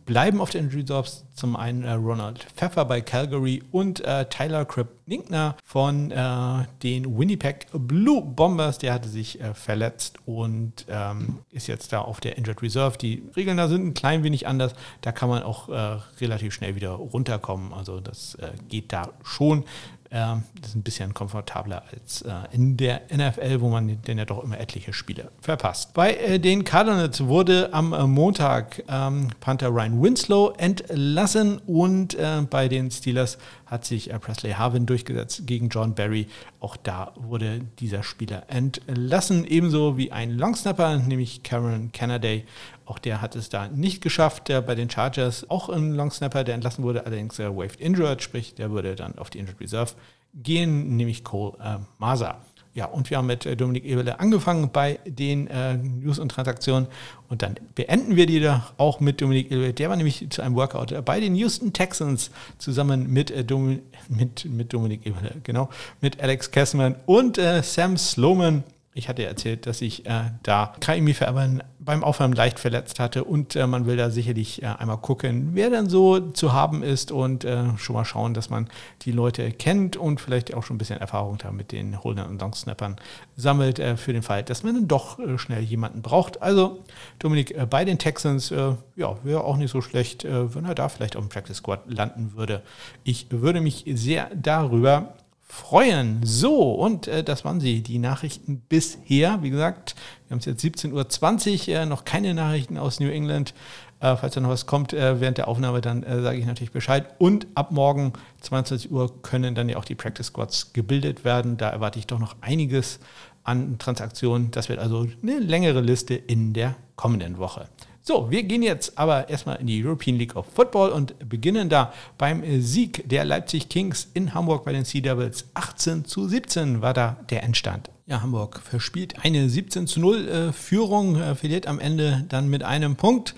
bleiben 0.08 0.40
auf 0.40 0.48
den 0.48 0.64
Injury 0.64 0.80
Reserves 0.80 1.26
zum 1.34 1.54
einen 1.54 1.84
äh, 1.84 1.92
Ronald 1.92 2.42
Pfeffer 2.56 2.86
bei 2.86 3.02
Calgary 3.02 3.62
und 3.70 4.00
äh, 4.00 4.24
Tyler 4.24 4.64
Kripninkner 4.64 5.54
von 5.62 6.10
äh, 6.10 6.64
den 6.82 7.18
Winnipeg 7.18 7.66
Blue 7.72 8.22
Bombers. 8.22 8.78
Der 8.78 8.94
hatte 8.94 9.10
sich 9.10 9.38
äh, 9.38 9.52
verletzt 9.52 10.16
und 10.24 10.86
ähm, 10.88 11.40
ist 11.50 11.66
jetzt 11.66 11.92
da 11.92 12.00
auf 12.00 12.20
der 12.20 12.38
Injured 12.38 12.62
Reserve. 12.62 12.96
Die 12.96 13.22
Regeln 13.36 13.58
da 13.58 13.68
sind 13.68 13.86
ein 13.86 13.94
klein 13.94 14.24
wenig 14.24 14.46
anders. 14.46 14.72
Da 15.02 15.12
kann 15.12 15.28
man 15.28 15.42
auch 15.42 15.68
äh, 15.68 15.98
relativ 16.22 16.54
schnell 16.54 16.74
wieder 16.74 16.92
runterkommen. 16.92 17.74
Also 17.74 18.00
das 18.00 18.34
äh, 18.36 18.52
geht 18.70 18.94
da 18.94 19.10
schon. 19.22 19.64
Das 20.10 20.70
ist 20.70 20.74
ein 20.74 20.82
bisschen 20.82 21.12
komfortabler 21.12 21.82
als 21.92 22.22
äh, 22.22 22.32
in 22.52 22.78
der 22.78 23.02
NFL, 23.14 23.60
wo 23.60 23.68
man 23.68 24.00
denn 24.02 24.16
ja 24.16 24.24
doch 24.24 24.42
immer 24.42 24.58
etliche 24.58 24.94
Spiele 24.94 25.30
verpasst. 25.40 25.92
Bei 25.92 26.14
äh, 26.14 26.38
den 26.38 26.64
Cardinals 26.64 27.24
wurde 27.26 27.74
am 27.74 27.92
äh, 27.92 28.06
Montag 28.06 28.82
ähm, 28.88 29.28
Panther 29.40 29.68
Ryan 29.68 30.02
Winslow 30.02 30.54
entlassen 30.56 31.58
und 31.66 32.16
bei 32.50 32.68
den 32.68 32.90
Steelers 32.90 33.38
hat 33.70 33.84
sich 33.84 34.10
Presley 34.20 34.52
Harvin 34.52 34.86
durchgesetzt 34.86 35.46
gegen 35.46 35.68
John 35.68 35.94
Barry. 35.94 36.26
Auch 36.60 36.76
da 36.76 37.12
wurde 37.16 37.60
dieser 37.78 38.02
Spieler 38.02 38.44
entlassen, 38.48 39.44
ebenso 39.44 39.96
wie 39.96 40.10
ein 40.10 40.36
Longsnapper, 40.36 40.98
nämlich 40.98 41.42
Cameron 41.42 41.92
Cannaday. 41.92 42.44
Auch 42.86 42.98
der 42.98 43.20
hat 43.20 43.36
es 43.36 43.50
da 43.50 43.68
nicht 43.68 44.02
geschafft. 44.02 44.48
Der 44.48 44.62
bei 44.62 44.74
den 44.74 44.88
Chargers 44.88 45.48
auch 45.50 45.68
ein 45.68 45.92
Longsnapper, 45.92 46.44
der 46.44 46.54
entlassen 46.54 46.82
wurde, 46.84 47.04
allerdings 47.04 47.38
äh, 47.38 47.54
waved 47.54 47.80
injured, 47.80 48.22
sprich, 48.22 48.54
der 48.54 48.70
würde 48.70 48.94
dann 48.96 49.18
auf 49.18 49.30
die 49.30 49.38
Injured 49.38 49.60
Reserve 49.60 49.92
gehen, 50.34 50.96
nämlich 50.96 51.24
Cole 51.24 51.56
äh, 51.62 51.78
Maser. 51.98 52.40
Ja, 52.78 52.84
und 52.84 53.10
wir 53.10 53.18
haben 53.18 53.26
mit 53.26 53.44
äh, 53.44 53.56
Dominik 53.56 53.84
Eberle 53.84 54.20
angefangen 54.20 54.70
bei 54.70 55.00
den 55.04 55.48
äh, 55.48 55.74
News 55.74 56.20
und 56.20 56.28
Transaktionen 56.28 56.86
und 57.28 57.42
dann 57.42 57.56
beenden 57.74 58.14
wir 58.14 58.26
die 58.26 58.38
da 58.38 58.70
auch 58.76 59.00
mit 59.00 59.20
Dominik 59.20 59.50
Eberle. 59.50 59.72
Der 59.72 59.88
war 59.88 59.96
nämlich 59.96 60.24
zu 60.30 60.42
einem 60.42 60.54
Workout 60.54 60.94
bei 61.04 61.18
den 61.18 61.34
Houston 61.34 61.72
Texans 61.72 62.30
zusammen 62.58 63.12
mit, 63.12 63.32
äh, 63.32 63.42
Domin 63.44 63.80
mit, 64.08 64.44
mit 64.44 64.72
Dominik 64.72 65.04
Eberle, 65.04 65.34
genau, 65.42 65.70
mit 66.00 66.20
Alex 66.20 66.52
Kessman 66.52 66.94
und 67.04 67.36
äh, 67.36 67.64
Sam 67.64 67.96
Sloman 67.96 68.62
ich 68.94 69.08
hatte 69.08 69.24
erzählt, 69.24 69.66
dass 69.66 69.80
ich 69.80 70.06
äh, 70.06 70.32
da 70.42 70.72
Kaimi 70.80 71.14
Verben 71.14 71.62
beim 71.78 72.02
Aufwärmen 72.02 72.34
leicht 72.34 72.58
verletzt 72.58 72.98
hatte 72.98 73.24
und 73.24 73.54
äh, 73.54 73.66
man 73.66 73.86
will 73.86 73.96
da 73.96 74.10
sicherlich 74.10 74.62
äh, 74.62 74.66
einmal 74.66 74.98
gucken, 74.98 75.50
wer 75.52 75.70
dann 75.70 75.88
so 75.88 76.18
zu 76.32 76.52
haben 76.52 76.82
ist 76.82 77.12
und 77.12 77.44
äh, 77.44 77.76
schon 77.76 77.94
mal 77.94 78.04
schauen, 78.04 78.34
dass 78.34 78.50
man 78.50 78.68
die 79.02 79.12
Leute 79.12 79.52
kennt 79.52 79.96
und 79.96 80.20
vielleicht 80.20 80.52
auch 80.52 80.64
schon 80.64 80.74
ein 80.74 80.78
bisschen 80.78 80.98
Erfahrung 80.98 81.38
da 81.38 81.52
mit 81.52 81.70
den 81.70 82.02
Holdern 82.02 82.28
und 82.28 82.40
Longsnappern 82.40 82.96
sammelt 83.36 83.78
äh, 83.78 83.96
für 83.96 84.12
den 84.12 84.22
Fall, 84.22 84.42
dass 84.42 84.64
man 84.64 84.74
dann 84.74 84.88
doch 84.88 85.18
äh, 85.18 85.38
schnell 85.38 85.62
jemanden 85.62 86.02
braucht. 86.02 86.42
Also 86.42 86.82
Dominik, 87.20 87.54
bei 87.70 87.84
den 87.84 87.98
Texans, 87.98 88.50
ja, 88.50 89.16
wäre 89.22 89.44
auch 89.44 89.56
nicht 89.56 89.70
so 89.70 89.80
schlecht, 89.80 90.24
wenn 90.24 90.64
er 90.64 90.74
da 90.74 90.88
vielleicht 90.88 91.16
auf 91.16 91.24
dem 91.24 91.28
Practice 91.28 91.58
Squad 91.58 91.80
landen 91.86 92.32
würde. 92.34 92.62
Ich 93.04 93.26
würde 93.30 93.60
mich 93.60 93.84
sehr 93.86 94.30
darüber 94.34 95.14
freuen. 95.48 96.20
So, 96.24 96.72
und 96.72 97.08
äh, 97.08 97.24
das 97.24 97.44
waren 97.44 97.60
sie, 97.60 97.82
die 97.82 97.98
Nachrichten 97.98 98.60
bisher. 98.68 99.42
Wie 99.42 99.50
gesagt, 99.50 99.96
wir 100.26 100.34
haben 100.34 100.38
es 100.40 100.44
jetzt 100.44 100.62
17.20 100.62 101.68
Uhr, 101.68 101.76
äh, 101.76 101.86
noch 101.86 102.04
keine 102.04 102.34
Nachrichten 102.34 102.78
aus 102.78 103.00
New 103.00 103.08
England. 103.08 103.54
Äh, 104.00 104.16
falls 104.16 104.34
da 104.34 104.40
noch 104.40 104.50
was 104.50 104.66
kommt 104.66 104.92
äh, 104.92 105.20
während 105.20 105.38
der 105.38 105.48
Aufnahme, 105.48 105.80
dann 105.80 106.02
äh, 106.02 106.22
sage 106.22 106.38
ich 106.38 106.46
natürlich 106.46 106.70
Bescheid. 106.70 107.14
Und 107.18 107.46
ab 107.54 107.72
morgen 107.72 108.12
22 108.42 108.92
Uhr 108.92 109.22
können 109.22 109.54
dann 109.54 109.68
ja 109.68 109.76
auch 109.78 109.84
die 109.84 109.94
Practice 109.96 110.26
Squads 110.26 110.72
gebildet 110.72 111.24
werden. 111.24 111.56
Da 111.56 111.70
erwarte 111.70 111.98
ich 111.98 112.06
doch 112.06 112.18
noch 112.18 112.36
einiges 112.40 113.00
an 113.42 113.78
Transaktionen. 113.78 114.50
Das 114.50 114.68
wird 114.68 114.78
also 114.78 115.06
eine 115.22 115.38
längere 115.38 115.80
Liste 115.80 116.14
in 116.14 116.52
der 116.52 116.76
kommenden 116.94 117.38
Woche. 117.38 117.68
So, 118.08 118.30
wir 118.30 118.42
gehen 118.44 118.62
jetzt 118.62 118.96
aber 118.96 119.28
erstmal 119.28 119.56
in 119.56 119.66
die 119.66 119.84
European 119.84 120.16
League 120.16 120.34
of 120.34 120.46
Football 120.54 120.92
und 120.92 121.28
beginnen 121.28 121.68
da 121.68 121.92
beim 122.16 122.42
Sieg 122.62 123.06
der 123.06 123.26
Leipzig 123.26 123.68
Kings 123.68 124.08
in 124.14 124.32
Hamburg 124.32 124.64
bei 124.64 124.72
den 124.72 124.86
Sea 124.86 125.02
Devils. 125.02 125.44
18 125.52 126.06
zu 126.06 126.26
17 126.26 126.80
war 126.80 126.94
da 126.94 127.18
der 127.28 127.42
Endstand. 127.42 127.90
Ja, 128.06 128.22
Hamburg 128.22 128.62
verspielt 128.64 129.22
eine 129.22 129.50
17 129.50 129.86
zu 129.86 130.00
0 130.00 130.26
äh, 130.26 130.52
Führung, 130.54 131.16
äh, 131.20 131.34
verliert 131.34 131.66
am 131.66 131.78
Ende 131.78 132.24
dann 132.30 132.48
mit 132.48 132.62
einem 132.62 132.96
Punkt. 132.96 133.34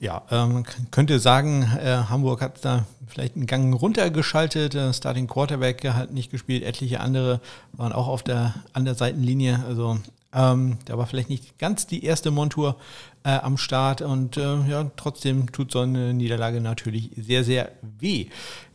Ja, 0.00 0.22
äh, 0.30 0.46
man 0.46 0.64
könnte 0.90 1.18
sagen, 1.18 1.64
äh, 1.78 2.04
Hamburg 2.08 2.40
hat 2.40 2.64
da 2.64 2.86
vielleicht 3.06 3.36
einen 3.36 3.44
Gang 3.44 3.78
runtergeschaltet. 3.78 4.72
Der 4.72 4.94
Starting 4.94 5.26
Quarterback 5.26 5.84
hat 5.84 6.12
nicht 6.12 6.30
gespielt, 6.30 6.62
etliche 6.62 7.00
andere 7.00 7.42
waren 7.72 7.92
auch 7.92 8.08
auf 8.08 8.22
der, 8.22 8.54
an 8.72 8.86
der 8.86 8.94
Seitenlinie. 8.94 9.62
Also 9.68 9.98
ähm, 10.34 10.78
da 10.84 10.98
war 10.98 11.06
vielleicht 11.06 11.30
nicht 11.30 11.58
ganz 11.58 11.86
die 11.86 12.04
erste 12.04 12.30
Montur 12.30 12.76
äh, 13.24 13.30
am 13.30 13.56
Start 13.56 14.02
und 14.02 14.36
äh, 14.36 14.60
ja, 14.68 14.90
trotzdem 14.96 15.50
tut 15.50 15.72
so 15.72 15.80
eine 15.80 16.14
Niederlage 16.14 16.60
natürlich 16.60 17.10
sehr, 17.16 17.42
sehr 17.42 17.72
weh. 17.82 18.26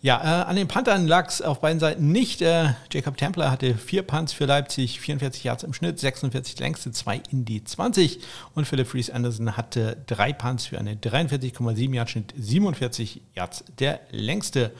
Ja, 0.01 0.21
äh, 0.21 0.45
an 0.45 0.55
den 0.55 0.67
Panthern 0.67 1.07
lag 1.07 1.27
es 1.27 1.41
auf 1.41 1.61
beiden 1.61 1.79
Seiten 1.79 2.11
nicht. 2.11 2.41
Äh, 2.41 2.73
Jacob 2.91 3.15
Templer 3.15 3.51
hatte 3.51 3.75
vier 3.75 4.01
Punts 4.01 4.33
für 4.33 4.45
Leipzig, 4.45 4.99
44 4.99 5.43
Yards 5.43 5.63
im 5.63 5.73
Schnitt, 5.73 5.99
46 5.99 6.59
längste, 6.59 6.91
zwei 6.91 7.21
in 7.31 7.45
die 7.45 7.63
20 7.63 8.19
und 8.55 8.65
Philip 8.65 8.87
Fries 8.87 9.09
Anderson 9.09 9.55
hatte 9.55 9.97
drei 10.07 10.33
Punts 10.33 10.65
für 10.65 10.79
eine 10.79 10.95
43,7 10.95 11.93
Yards 11.93 12.11
Schnitt, 12.11 12.33
47 12.37 13.21
Yards 13.35 13.63
der 13.79 13.99
längste. 14.09 14.71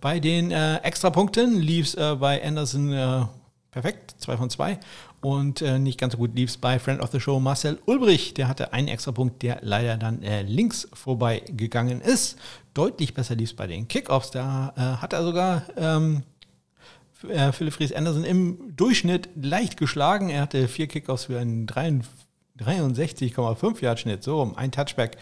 Bei 0.00 0.18
den 0.18 0.50
äh, 0.50 0.78
Extrapunkten 0.78 1.60
lief 1.60 1.86
es 1.86 1.94
äh, 1.94 2.16
bei 2.16 2.42
Anderson 2.42 3.28
perfekt, 3.70 4.16
zwei 4.18 4.36
von 4.36 4.50
zwei 4.50 4.80
und 5.20 5.60
äh, 5.60 5.78
nicht 5.78 6.00
ganz 6.00 6.12
so 6.14 6.18
gut 6.18 6.34
lief 6.34 6.50
es 6.50 6.56
bei 6.56 6.78
Friend 6.78 7.00
of 7.00 7.10
the 7.10 7.20
Show 7.20 7.40
Marcel 7.40 7.78
Ulbrich. 7.86 8.34
Der 8.34 8.48
hatte 8.48 8.72
einen 8.72 8.88
extra 8.88 9.12
Punkt, 9.12 9.42
der 9.42 9.58
leider 9.62 9.96
dann 9.96 10.22
äh, 10.22 10.42
links 10.42 10.88
vorbei 10.94 11.42
gegangen 11.48 12.00
ist. 12.00 12.38
Deutlich 12.72 13.12
besser 13.12 13.34
lief 13.34 13.50
es 13.50 13.56
bei 13.56 13.66
den 13.66 13.86
Kickoffs. 13.86 14.30
Da 14.30 14.72
äh, 14.76 14.80
hat 15.02 15.12
er 15.12 15.22
sogar 15.22 15.64
ähm, 15.76 16.22
äh, 17.28 17.52
Philipp 17.52 17.74
Fries 17.74 17.92
Anderson 17.92 18.24
im 18.24 18.74
Durchschnitt 18.76 19.28
leicht 19.34 19.76
geschlagen. 19.76 20.30
Er 20.30 20.42
hatte 20.42 20.68
vier 20.68 20.86
Kickoffs 20.86 21.24
für 21.24 21.38
einen 21.38 21.66
63,5 22.64 23.82
Yard 23.82 24.00
Schnitt, 24.00 24.22
so 24.22 24.40
um 24.40 24.56
ein 24.56 24.70
Touchback. 24.72 25.16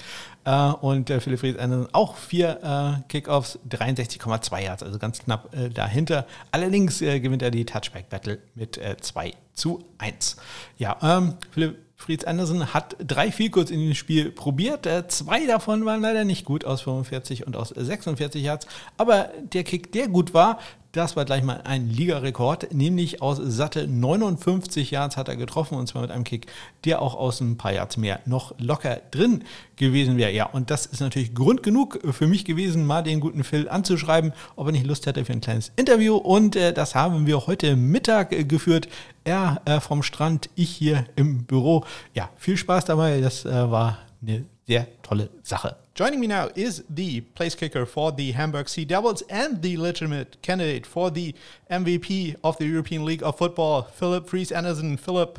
Äh, 0.45 0.73
und 0.81 1.11
äh, 1.11 1.21
Philipp 1.21 1.41
Fries 1.41 1.57
Anderson 1.59 1.89
auch 1.93 2.17
vier 2.17 3.01
äh, 3.03 3.03
Kickoffs, 3.09 3.59
63,2 3.69 4.63
Yards, 4.63 4.83
also 4.83 4.99
ganz 4.99 5.19
knapp 5.21 5.51
dahinter. 5.75 6.27
Allerdings 6.53 7.01
gewinnt 7.01 7.43
er 7.43 7.51
die 7.51 7.65
Touchback 7.65 8.09
Battle 8.09 8.39
mit 8.55 8.81
2 9.01 9.33
zu 9.55 9.85
1. 9.99 10.37
Ja, 10.79 10.97
ähm, 11.03 11.35
Philipp 11.51 11.79
Fritz 11.97 12.23
Andersen 12.23 12.73
hat 12.73 12.97
drei 13.05 13.33
Vielkurz 13.33 13.71
in 13.71 13.81
dem 13.81 13.95
Spiel 13.95 14.31
probiert. 14.31 14.89
Zwei 15.09 15.47
davon 15.47 15.85
waren 15.85 16.01
leider 16.01 16.25
nicht 16.25 16.45
gut 16.45 16.65
aus 16.65 16.83
45 16.83 17.45
und 17.45 17.57
aus 17.57 17.71
46 17.71 18.41
Yards. 18.41 18.69
Aber 18.97 19.31
der 19.53 19.65
Kick, 19.65 19.91
der 19.91 20.07
gut 20.07 20.33
war, 20.33 20.61
das 20.93 21.17
war 21.17 21.25
gleich 21.25 21.43
mal 21.43 21.61
ein 21.65 21.91
Ligarekord, 21.91 22.73
nämlich 22.73 23.21
aus 23.21 23.39
satte 23.43 23.87
59 23.87 24.91
Yards 24.91 25.17
hat 25.17 25.29
er 25.29 25.37
getroffen 25.37 25.77
und 25.77 25.87
zwar 25.87 26.03
mit 26.03 26.11
einem 26.11 26.25
Kick, 26.25 26.47
der 26.85 27.03
auch 27.03 27.15
aus 27.15 27.41
ein 27.41 27.59
paar 27.59 27.73
Yards 27.73 27.99
mehr 27.99 28.21
noch 28.25 28.55
locker 28.59 29.01
drin 29.11 29.45
gewesen 29.77 30.17
wäre. 30.17 30.33
Ja, 30.33 30.47
und 30.47 30.71
das 30.71 30.87
ist 30.87 31.01
natürlich 31.01 31.35
Grund 31.35 31.63
genug 31.63 31.99
für 32.13 32.27
mich 32.27 32.45
gewesen, 32.45 32.87
mal 32.87 33.03
den 33.03 33.21
guten 33.21 33.45
Phil 33.45 33.69
anzuschreiben, 33.69 34.33
ob 34.57 34.67
er 34.67 34.73
nicht 34.73 34.87
Lust 34.87 35.07
hätte 35.07 35.25
für 35.25 35.33
ein 35.33 35.41
kleines 35.41 35.73
Interview. 35.77 36.17
Und 36.17 36.57
äh, 36.57 36.73
das 36.73 36.95
haben 36.95 37.27
wir 37.27 37.47
heute 37.47 37.77
Mittag 37.77 38.33
äh, 38.33 38.45
geführt. 38.45 38.89
Er 39.25 39.61
äh, 39.67 39.81
vom 39.81 40.03
Strand, 40.03 40.49
ich 40.55 40.71
hier 40.71 41.05
im 41.17 41.45
Büro. 41.45 41.85
Ja, 42.15 42.31
viel 42.37 42.57
Spaß 42.57 42.87
dabei. 42.87 43.21
Das 43.21 43.45
äh, 43.45 43.71
war 43.71 43.99
eine 44.23 44.45
sehr 44.69 44.87
tolle 45.03 45.31
Sache. 45.43 45.75
Joining 45.95 46.21
me 46.21 46.27
now 46.27 46.51
is 46.55 46.85
the 46.89 47.23
place 47.35 47.55
kicker 47.55 47.87
for 47.87 48.13
the 48.13 48.33
Hamburg 48.33 48.69
Sea 48.69 48.85
Devils 48.85 49.23
and 49.31 49.63
the 49.63 49.77
legitimate 49.77 50.37
candidate 50.43 50.87
for 50.87 51.11
the 51.11 51.35
MVP 51.71 52.37
of 52.45 52.59
the 52.59 52.67
European 52.67 53.05
League 53.05 53.23
of 53.23 53.37
Football, 53.39 53.83
Philip 53.83 54.29
Fries 54.29 54.53
Anderson. 54.53 54.97
Philip, 54.97 55.39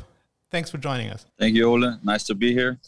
thanks 0.50 0.70
for 0.70 0.78
joining 0.78 1.10
us. 1.10 1.26
Thank 1.38 1.54
you, 1.54 1.70
Ole. 1.70 1.96
Nice 2.02 2.24
to 2.24 2.34
be 2.34 2.52
here. 2.52 2.78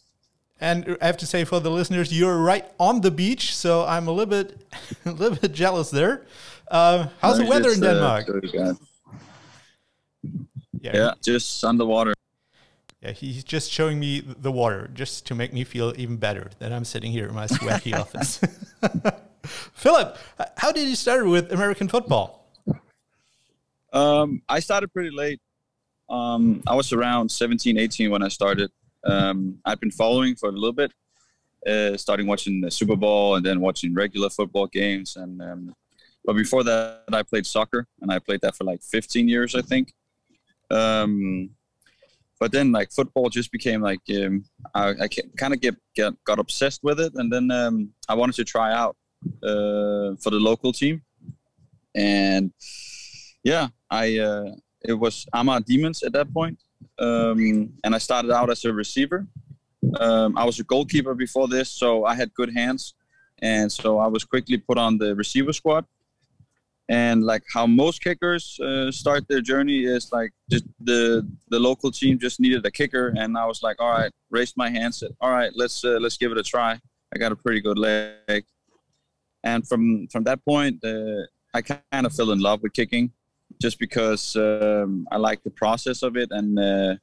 And 0.61 0.97
I 1.01 1.07
have 1.07 1.17
to 1.19 1.27
say 1.27 1.45
for 1.45 1.61
the 1.61 1.71
listeners, 1.71 2.13
you're 2.13 2.39
right 2.39 2.65
on 2.79 3.01
the 3.01 3.11
beach, 3.11 3.55
so 3.55 3.85
I'm 3.85 4.07
a 4.07 4.13
little 4.13 4.27
bit, 4.27 4.61
a 5.05 5.13
little 5.13 5.39
bit 5.39 5.53
jealous 5.53 5.91
there. 5.91 6.27
Uh, 6.71 7.07
how's 7.21 7.39
no, 7.39 7.45
the 7.45 7.51
weather 7.51 7.71
in 7.71 7.83
uh, 7.83 7.93
Denmark? 7.93 8.29
Uh, 8.29 8.75
yeah, 10.81 10.97
yeah, 10.97 11.15
just 11.23 11.65
underwater. 11.65 12.15
Yeah, 13.03 13.11
he's 13.11 13.43
just 13.43 13.71
showing 13.73 13.99
me 13.99 14.21
the 14.21 14.53
water 14.53 14.89
just 14.95 15.27
to 15.27 15.35
make 15.35 15.53
me 15.53 15.65
feel 15.65 15.93
even 15.97 16.19
better 16.19 16.51
that 16.61 16.73
I'm 16.73 16.85
sitting 16.85 17.11
here 17.11 17.27
in 17.27 17.35
my 17.35 17.47
sweaty 17.47 17.93
office. 18.03 18.41
Philip, 19.43 20.17
how 20.57 20.71
did 20.71 20.89
you 20.89 20.95
start 20.95 21.27
with 21.27 21.51
American 21.51 21.89
football? 21.89 22.49
Um, 23.93 24.43
I 24.49 24.61
started 24.61 24.93
pretty 24.93 25.11
late. 25.11 25.41
Um, 26.09 26.63
I 26.67 26.77
was 26.77 26.93
around 26.93 27.31
17, 27.31 27.77
18 27.77 28.11
when 28.11 28.23
I 28.23 28.29
started. 28.29 28.71
Um, 29.05 29.59
I'd 29.65 29.81
been 29.81 29.91
following 29.91 30.37
for 30.37 30.49
a 30.49 30.53
little 30.53 30.73
bit, 30.73 30.93
uh, 31.67 31.97
starting 31.97 32.29
watching 32.29 32.61
the 32.61 32.71
Super 32.71 32.95
Bowl 32.95 33.35
and 33.35 33.45
then 33.45 33.61
watching 33.61 33.95
regular 33.95 34.31
football 34.31 34.69
games. 34.69 35.17
And 35.17 35.43
um, 35.43 35.75
but 36.25 36.35
before 36.35 36.63
that, 36.63 37.03
I 37.13 37.25
played 37.25 37.47
soccer, 37.47 37.89
and 38.01 38.13
I 38.13 38.21
played 38.21 38.43
that 38.43 38.55
for 38.55 38.63
like 38.63 38.81
15 38.81 39.27
years, 39.27 39.57
I 39.57 39.63
think. 39.63 39.93
Um, 40.71 41.51
but 42.43 42.51
then 42.51 42.73
like 42.73 42.91
football 42.91 43.29
just 43.31 43.53
became 43.53 43.81
like 43.81 44.01
um, 44.19 44.45
I, 44.75 44.89
I 45.03 45.09
kind 45.37 45.55
of 45.55 45.61
get, 45.61 45.77
get 45.95 46.13
got 46.25 46.41
obsessed 46.41 46.81
with 46.83 46.99
it, 46.99 47.13
and 47.15 47.33
then 47.33 47.53
um, 47.53 47.91
I 48.09 48.15
wanted 48.17 48.35
to 48.35 48.45
try 48.45 48.73
out 48.73 48.97
uh, 49.45 50.19
for 50.23 50.31
the 50.35 50.41
local 50.51 50.73
team, 50.73 51.03
and 51.95 52.51
yeah, 53.45 53.69
I 53.89 54.19
uh, 54.19 54.51
it 54.81 54.95
was 54.95 55.25
Ama 55.33 55.61
Demons 55.61 56.03
at 56.03 56.13
that 56.15 56.35
point, 56.35 56.59
um, 56.99 57.39
and 57.85 57.95
I 57.95 57.99
started 57.99 58.33
out 58.33 58.51
as 58.51 58.65
a 58.65 58.73
receiver. 58.73 59.25
Um, 60.01 60.37
I 60.37 60.45
was 60.45 60.59
a 60.59 60.65
goalkeeper 60.65 61.15
before 61.15 61.47
this, 61.47 61.71
so 61.71 62.05
I 62.05 62.17
had 62.17 62.35
good 62.35 62.53
hands, 62.57 62.95
and 63.41 63.71
so 63.71 64.01
I 64.01 64.09
was 64.09 64.25
quickly 64.25 64.59
put 64.59 64.79
on 64.79 64.99
the 64.99 65.15
receiver 65.15 65.53
squad. 65.53 65.85
And 66.93 67.25
like 67.25 67.43
how 67.51 67.67
most 67.67 68.05
kickers 68.05 68.61
uh, 68.61 68.93
start 68.93 69.27
their 69.27 69.41
journey 69.41 69.85
is 69.85 70.13
like 70.13 70.31
just 70.51 70.67
the 70.79 71.27
the 71.49 71.59
local 71.59 71.91
team 71.91 72.19
just 72.19 72.39
needed 72.39 72.67
a 72.67 72.71
kicker, 72.71 73.15
and 73.17 73.39
I 73.39 73.47
was 73.47 73.63
like, 73.63 73.81
all 73.81 73.89
right, 73.91 74.13
raised 74.29 74.59
my 74.59 74.69
hand, 74.69 74.95
said, 74.95 75.13
all 75.19 75.31
right, 75.31 75.51
let's 75.55 75.83
uh, 75.87 75.99
let's 76.03 76.19
give 76.19 76.33
it 76.33 76.39
a 76.39 76.43
try. 76.43 76.79
I 77.15 77.19
got 77.19 77.33
a 77.33 77.37
pretty 77.37 77.63
good 77.63 77.79
leg, 77.79 78.45
and 79.43 79.67
from 79.67 80.07
from 80.09 80.25
that 80.25 80.45
point, 80.45 80.85
uh, 80.85 81.23
I 81.55 81.63
kind 81.63 82.05
of 82.05 82.13
fell 82.13 82.31
in 82.31 82.41
love 82.41 82.63
with 82.63 82.75
kicking 82.75 83.11
just 83.59 83.79
because 83.79 84.37
um, 84.37 85.09
I 85.11 85.17
like 85.17 85.43
the 85.45 85.55
process 85.63 86.03
of 86.03 86.19
it 86.19 86.29
and 86.31 86.59
uh, 86.59 86.97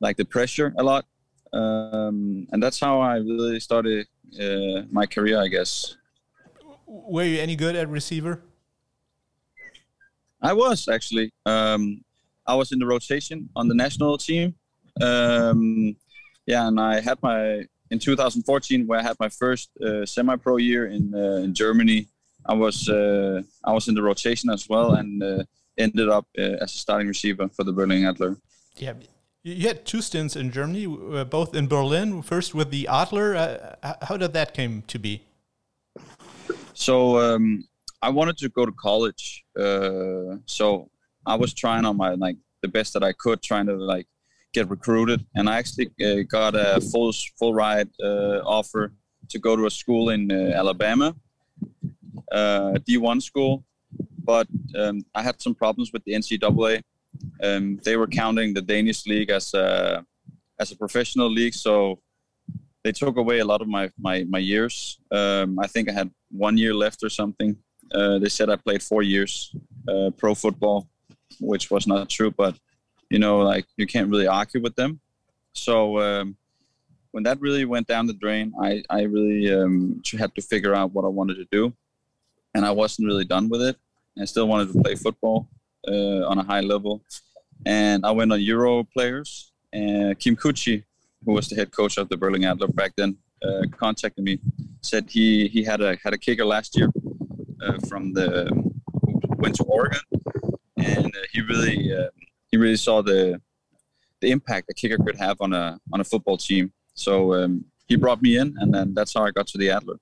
like 0.00 0.16
the 0.16 0.24
pressure 0.24 0.74
a 0.78 0.82
lot. 0.82 1.04
Um, 1.52 2.48
and 2.50 2.60
that's 2.60 2.80
how 2.80 3.00
I 3.00 3.18
really 3.18 3.60
started 3.60 4.08
uh, 4.40 4.82
my 4.90 5.06
career, 5.06 5.38
I 5.40 5.46
guess. 5.46 5.96
Were 6.86 7.22
you 7.22 7.38
any 7.38 7.54
good 7.54 7.76
at 7.76 7.88
receiver? 7.88 8.42
I 10.42 10.52
was 10.52 10.88
actually. 10.88 11.32
Um, 11.46 12.02
I 12.46 12.54
was 12.56 12.72
in 12.72 12.80
the 12.80 12.86
rotation 12.86 13.48
on 13.54 13.68
the 13.68 13.74
national 13.74 14.18
team. 14.18 14.54
Um, 15.00 15.96
yeah, 16.46 16.66
and 16.66 16.80
I 16.80 17.00
had 17.00 17.22
my 17.22 17.64
in 17.90 17.98
2014 17.98 18.86
where 18.86 18.98
I 18.98 19.02
had 19.02 19.16
my 19.20 19.28
first 19.28 19.70
uh, 19.78 20.04
semi-pro 20.04 20.56
year 20.56 20.86
in, 20.86 21.14
uh, 21.14 21.44
in 21.44 21.54
Germany. 21.54 22.08
I 22.44 22.54
was 22.54 22.88
uh, 22.88 23.42
I 23.64 23.72
was 23.72 23.86
in 23.86 23.94
the 23.94 24.02
rotation 24.02 24.50
as 24.50 24.68
well, 24.68 24.94
and 24.94 25.22
uh, 25.22 25.44
ended 25.78 26.08
up 26.08 26.26
uh, 26.36 26.62
as 26.64 26.74
a 26.74 26.78
starting 26.78 27.06
receiver 27.06 27.48
for 27.48 27.62
the 27.62 27.72
Berlin 27.72 28.04
Adler. 28.04 28.36
Yeah, 28.76 28.94
you 29.44 29.68
had 29.68 29.84
two 29.84 30.02
stints 30.02 30.34
in 30.34 30.50
Germany, 30.50 30.86
uh, 30.86 31.24
both 31.24 31.54
in 31.54 31.68
Berlin. 31.68 32.22
First 32.22 32.54
with 32.54 32.70
the 32.70 32.88
Adler. 32.88 33.36
Uh, 33.36 33.94
how 34.02 34.16
did 34.16 34.32
that 34.32 34.54
came 34.54 34.82
to 34.88 34.98
be? 34.98 35.22
So 36.74 37.20
um, 37.20 37.64
I 38.02 38.10
wanted 38.10 38.36
to 38.38 38.48
go 38.48 38.66
to 38.66 38.72
college. 38.72 39.44
Uh, 39.58 40.36
so 40.46 40.90
I 41.24 41.36
was 41.36 41.54
trying 41.54 41.84
on 41.84 41.96
my 41.96 42.14
like 42.14 42.36
the 42.62 42.68
best 42.68 42.92
that 42.94 43.04
I 43.04 43.12
could, 43.12 43.42
trying 43.42 43.66
to 43.66 43.76
like 43.76 44.06
get 44.52 44.68
recruited, 44.68 45.24
and 45.34 45.48
I 45.48 45.58
actually 45.58 45.90
uh, 46.04 46.22
got 46.28 46.54
a 46.54 46.80
full 46.80 47.12
full 47.38 47.54
ride 47.54 47.88
uh, 48.02 48.40
offer 48.44 48.92
to 49.30 49.38
go 49.38 49.56
to 49.56 49.66
a 49.66 49.70
school 49.70 50.10
in 50.10 50.30
Alabama, 50.30 51.14
D1 52.32 53.22
school 53.22 53.64
but 54.24 54.46
um, 54.78 55.04
I 55.14 55.22
had 55.22 55.40
some 55.40 55.54
problems 55.54 55.92
with 55.92 56.04
the 56.04 56.12
NCAA. 56.12 56.82
Um, 57.42 57.78
they 57.84 57.96
were 57.96 58.06
counting 58.06 58.54
the 58.54 58.62
Danish 58.62 59.06
league 59.06 59.30
as 59.30 59.54
a 59.54 60.04
as 60.58 60.70
a 60.70 60.76
professional 60.76 61.30
league, 61.30 61.54
so 61.54 62.00
they 62.84 62.92
took 62.92 63.16
away 63.16 63.40
a 63.40 63.44
lot 63.44 63.60
of 63.60 63.68
my 63.68 63.90
my, 63.98 64.24
my 64.28 64.38
years. 64.38 64.98
Um, 65.10 65.58
I 65.58 65.66
think 65.66 65.88
I 65.88 65.92
had 65.92 66.10
one 66.30 66.56
year 66.56 66.74
left 66.74 67.02
or 67.02 67.10
something. 67.10 67.56
Uh, 67.94 68.18
they 68.18 68.28
said 68.28 68.50
I 68.50 68.56
played 68.56 68.82
four 68.82 69.02
years 69.02 69.54
uh, 69.88 70.10
pro 70.16 70.34
football, 70.34 70.88
which 71.40 71.70
was 71.70 71.86
not 71.86 72.08
true, 72.08 72.30
but 72.30 72.56
you 73.10 73.18
know, 73.18 73.38
like 73.40 73.66
you 73.76 73.86
can't 73.86 74.08
really 74.08 74.26
argue 74.26 74.60
with 74.60 74.74
them. 74.76 75.00
So 75.52 76.00
um, 76.00 76.36
when 77.10 77.24
that 77.24 77.40
really 77.40 77.64
went 77.64 77.86
down 77.86 78.06
the 78.06 78.14
drain, 78.14 78.52
I 78.60 78.82
I 78.88 79.02
really 79.02 79.52
um, 79.52 80.02
had 80.18 80.34
to 80.34 80.42
figure 80.42 80.74
out 80.74 80.92
what 80.92 81.04
I 81.04 81.08
wanted 81.08 81.36
to 81.36 81.46
do, 81.50 81.72
and 82.54 82.64
I 82.64 82.70
wasn't 82.70 83.08
really 83.08 83.24
done 83.24 83.48
with 83.48 83.62
it. 83.62 83.76
I 84.20 84.24
still 84.26 84.48
wanted 84.48 84.72
to 84.72 84.82
play 84.82 84.94
football 84.94 85.48
uh, 85.88 86.26
on 86.26 86.38
a 86.38 86.42
high 86.42 86.60
level. 86.60 87.02
And 87.64 88.04
I 88.04 88.10
went 88.10 88.32
on 88.32 88.40
Euro 88.40 88.84
players. 88.84 89.52
And 89.72 90.18
Kim 90.18 90.36
Kuchi, 90.36 90.84
who 91.24 91.32
was 91.32 91.48
the 91.48 91.56
head 91.56 91.70
coach 91.70 91.96
of 91.96 92.08
the 92.08 92.16
Berlin 92.16 92.44
Adler 92.44 92.68
back 92.68 92.92
then, 92.96 93.16
uh, 93.42 93.62
contacted 93.70 94.22
me. 94.22 94.38
Said 94.82 95.08
he 95.08 95.48
he 95.48 95.64
had 95.64 95.80
a 95.80 95.96
had 96.02 96.12
a 96.12 96.18
kicker 96.18 96.44
last 96.44 96.76
year 96.76 96.90
from 97.88 98.12
the 98.12 98.50
went 99.42 99.56
to 99.56 99.64
Oregon, 99.64 100.00
and 100.76 101.06
uh, 101.06 101.18
he 101.32 101.40
really 101.40 101.92
uh, 101.92 102.10
he 102.50 102.56
really 102.56 102.76
saw 102.76 103.02
the 103.02 103.40
the 104.20 104.30
impact 104.30 104.70
a 104.70 104.74
kicker 104.74 104.98
could 104.98 105.16
have 105.16 105.36
on 105.40 105.52
a 105.52 105.78
on 105.92 106.00
a 106.00 106.04
football 106.04 106.36
team. 106.36 106.72
So 106.94 107.34
um, 107.34 107.64
he 107.86 107.96
brought 107.96 108.22
me 108.22 108.36
in, 108.36 108.54
and 108.58 108.72
then 108.72 108.94
that's 108.94 109.14
how 109.14 109.24
I 109.24 109.30
got 109.30 109.46
to 109.48 109.58
the 109.58 109.70
Adler. 109.70 109.96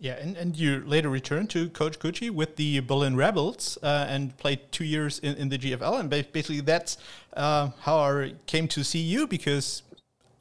Yeah, 0.00 0.12
and, 0.12 0.36
and 0.36 0.56
you 0.56 0.84
later 0.86 1.08
returned 1.08 1.50
to 1.50 1.68
Coach 1.70 1.98
Kuchi 1.98 2.30
with 2.30 2.54
the 2.54 2.78
Berlin 2.80 3.16
Rebels 3.16 3.78
uh, 3.82 4.06
and 4.08 4.36
played 4.36 4.60
two 4.70 4.84
years 4.84 5.18
in, 5.18 5.34
in 5.34 5.48
the 5.48 5.58
GFL. 5.58 5.98
And 5.98 6.08
basically, 6.08 6.60
that's 6.60 6.98
uh, 7.36 7.70
how 7.80 7.98
I 7.98 8.34
came 8.46 8.68
to 8.68 8.84
see 8.84 9.00
you 9.00 9.26
because 9.26 9.82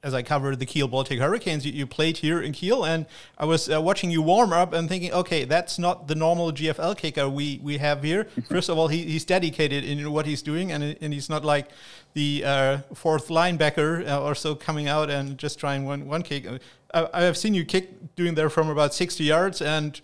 as 0.03 0.13
I 0.13 0.21
covered 0.21 0.59
the 0.59 0.65
Kiel 0.65 0.87
Baltic 0.87 1.19
Hurricanes, 1.19 1.65
you, 1.65 1.71
you 1.71 1.87
played 1.87 2.17
here 2.17 2.41
in 2.41 2.51
Kiel, 2.51 2.85
and 2.85 3.05
I 3.37 3.45
was 3.45 3.69
uh, 3.69 3.81
watching 3.81 4.11
you 4.11 4.21
warm 4.21 4.53
up 4.53 4.73
and 4.73 4.87
thinking, 4.87 5.11
okay, 5.11 5.43
that's 5.43 5.79
not 5.79 6.07
the 6.07 6.15
normal 6.15 6.51
GFL 6.51 6.97
kicker 6.97 7.27
we, 7.27 7.59
we 7.63 7.77
have 7.77 8.03
here. 8.03 8.25
First 8.49 8.69
of 8.69 8.77
all, 8.77 8.87
he, 8.87 9.03
he's 9.03 9.25
dedicated 9.25 9.83
in 9.83 10.11
what 10.11 10.25
he's 10.25 10.41
doing, 10.41 10.71
and, 10.71 10.97
and 11.01 11.13
he's 11.13 11.29
not 11.29 11.43
like 11.43 11.69
the 12.13 12.43
uh, 12.45 12.77
fourth 12.93 13.29
linebacker 13.29 14.07
uh, 14.07 14.23
or 14.23 14.35
so 14.35 14.55
coming 14.55 14.87
out 14.87 15.09
and 15.09 15.37
just 15.37 15.59
trying 15.59 15.85
one, 15.85 16.07
one 16.07 16.21
kick. 16.21 16.45
I, 16.93 17.09
I 17.13 17.21
have 17.23 17.37
seen 17.37 17.53
you 17.53 17.65
kick 17.65 18.15
doing 18.15 18.35
there 18.35 18.49
from 18.49 18.69
about 18.69 18.93
60 18.93 19.23
yards, 19.23 19.61
and 19.61 19.99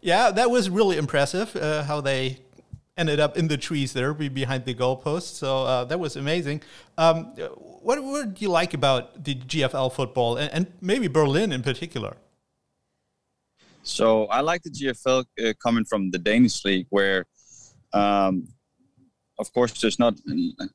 yeah, 0.00 0.30
that 0.30 0.50
was 0.50 0.70
really 0.70 0.96
impressive 0.96 1.56
uh, 1.56 1.82
how 1.84 2.00
they 2.00 2.38
ended 2.96 3.20
up 3.20 3.36
in 3.36 3.48
the 3.48 3.56
trees 3.56 3.92
there 3.92 4.14
behind 4.14 4.64
the 4.64 4.74
goalpost. 4.74 5.34
So 5.34 5.64
uh, 5.64 5.84
that 5.84 5.98
was 5.98 6.16
amazing. 6.16 6.62
Um, 6.96 7.24
what, 7.82 7.96
do 8.34 8.44
you 8.44 8.50
like 8.50 8.74
about 8.74 9.24
the 9.24 9.34
GFL 9.34 9.92
football 9.92 10.36
and, 10.36 10.52
and, 10.52 10.72
maybe 10.80 11.08
Berlin 11.08 11.52
in 11.52 11.62
particular? 11.62 12.16
So 13.82 14.26
I 14.26 14.40
like 14.40 14.62
the 14.62 14.70
GFL 14.70 15.24
uh, 15.44 15.52
coming 15.62 15.84
from 15.84 16.10
the 16.10 16.18
Danish 16.18 16.64
league, 16.64 16.86
where, 16.90 17.26
um, 17.92 18.48
of 19.38 19.52
course, 19.52 19.78
there's 19.80 19.98
not 19.98 20.14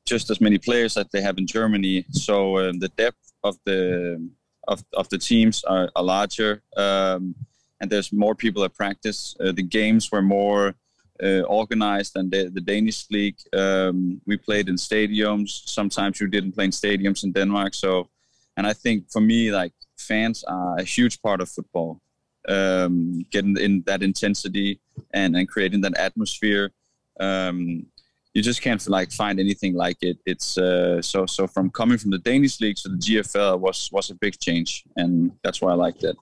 just 0.06 0.30
as 0.30 0.40
many 0.40 0.58
players 0.58 0.94
that 0.94 1.10
they 1.10 1.20
have 1.22 1.38
in 1.38 1.46
Germany. 1.46 2.04
So 2.12 2.56
uh, 2.56 2.72
the 2.78 2.90
depth 2.96 3.32
of 3.42 3.56
the 3.64 4.30
of, 4.68 4.84
of 4.92 5.08
the 5.08 5.18
teams 5.18 5.64
are, 5.64 5.90
are 5.96 6.04
larger, 6.04 6.62
um, 6.76 7.34
and 7.80 7.90
there's 7.90 8.12
more 8.12 8.34
people 8.34 8.62
at 8.62 8.74
practice. 8.74 9.34
Uh, 9.40 9.50
the 9.52 9.62
games 9.62 10.12
were 10.12 10.22
more 10.22 10.76
uh, 11.22 11.42
organized 11.42 12.16
and 12.16 12.30
the, 12.30 12.50
the 12.52 12.60
Danish 12.60 13.06
league. 13.10 13.38
Um, 13.52 14.20
we 14.26 14.36
played 14.36 14.68
in 14.68 14.76
stadiums. 14.76 15.50
Sometimes 15.68 16.20
we 16.20 16.28
didn't 16.28 16.52
play 16.52 16.64
in 16.64 16.70
stadiums 16.70 17.24
in 17.24 17.32
Denmark. 17.32 17.74
So, 17.74 18.08
and 18.56 18.66
I 18.66 18.72
think 18.72 19.10
for 19.10 19.20
me, 19.20 19.50
like 19.50 19.72
fans 19.98 20.44
are 20.44 20.78
a 20.78 20.84
huge 20.84 21.20
part 21.22 21.40
of 21.40 21.48
football. 21.48 22.00
Um, 22.48 23.26
getting 23.30 23.56
in 23.58 23.82
that 23.86 24.02
intensity 24.02 24.80
and, 25.12 25.36
and 25.36 25.46
creating 25.46 25.82
that 25.82 25.96
atmosphere. 25.98 26.72
Um, 27.20 27.86
you 28.32 28.42
just 28.42 28.62
can't 28.62 28.88
like 28.88 29.10
find 29.10 29.38
anything 29.40 29.74
like 29.74 29.98
it. 30.00 30.16
It's 30.24 30.56
uh, 30.56 31.02
so 31.02 31.26
so 31.26 31.46
from 31.46 31.70
coming 31.70 31.98
from 31.98 32.10
the 32.12 32.18
Danish 32.18 32.60
league 32.60 32.76
to 32.76 32.88
the 32.88 32.96
GFL 32.96 33.58
was 33.58 33.90
was 33.92 34.10
a 34.10 34.14
big 34.14 34.38
change, 34.38 34.84
and 34.96 35.32
that's 35.42 35.60
why 35.60 35.72
I 35.72 35.74
liked 35.74 36.04
it. 36.04 36.16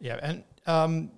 Yeah, 0.00 0.18
and 0.22 0.42
um, 0.66 1.10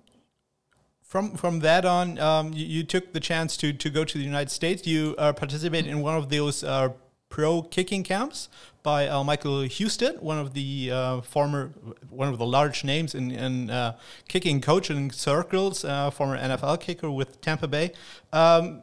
from 1.05 1.35
from 1.35 1.59
that 1.59 1.85
on, 1.85 2.19
um, 2.19 2.51
you, 2.53 2.65
you, 2.65 2.83
took 2.83 3.13
the 3.13 3.19
chance 3.19 3.55
to 3.57 3.71
to 3.71 3.89
go 3.89 4.03
to 4.03 4.17
the 4.17 4.23
United 4.23 4.51
States. 4.51 4.85
You 4.85 5.15
uh, 5.17 5.33
participated 5.33 5.89
in 5.89 6.01
one 6.01 6.17
of 6.17 6.29
those 6.29 6.63
uh, 6.63 6.89
pro 7.29 7.61
kicking 7.61 8.03
camps 8.03 8.49
by 8.81 9.07
uh, 9.07 9.23
Michael 9.23 9.61
Houston, 9.61 10.15
one 10.15 10.37
of 10.37 10.53
the 10.53 10.91
uh, 10.91 11.21
former, 11.21 11.73
one 12.09 12.27
of 12.27 12.37
the 12.37 12.45
large 12.45 12.83
names 12.83 13.15
in, 13.15 13.31
in 13.31 13.69
uh, 13.69 13.97
kicking 14.27 14.61
coaching 14.61 15.11
circles, 15.11 15.83
uh, 15.83 16.11
former 16.11 16.37
NFL 16.37 16.79
kicker 16.79 17.09
with 17.09 17.41
Tampa 17.41 17.67
Bay. 17.67 17.91
Um, 18.31 18.81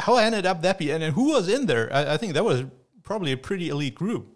how 0.00 0.16
ended 0.16 0.44
up 0.44 0.62
that 0.62 0.78
be, 0.78 0.90
and 0.90 1.02
who 1.14 1.32
was 1.32 1.48
in 1.48 1.66
there? 1.66 1.92
I, 1.92 2.14
I, 2.14 2.16
think 2.16 2.34
that 2.34 2.44
was 2.44 2.64
probably 3.04 3.30
a 3.30 3.36
pretty 3.36 3.68
elite 3.68 3.94
group. 3.94 4.26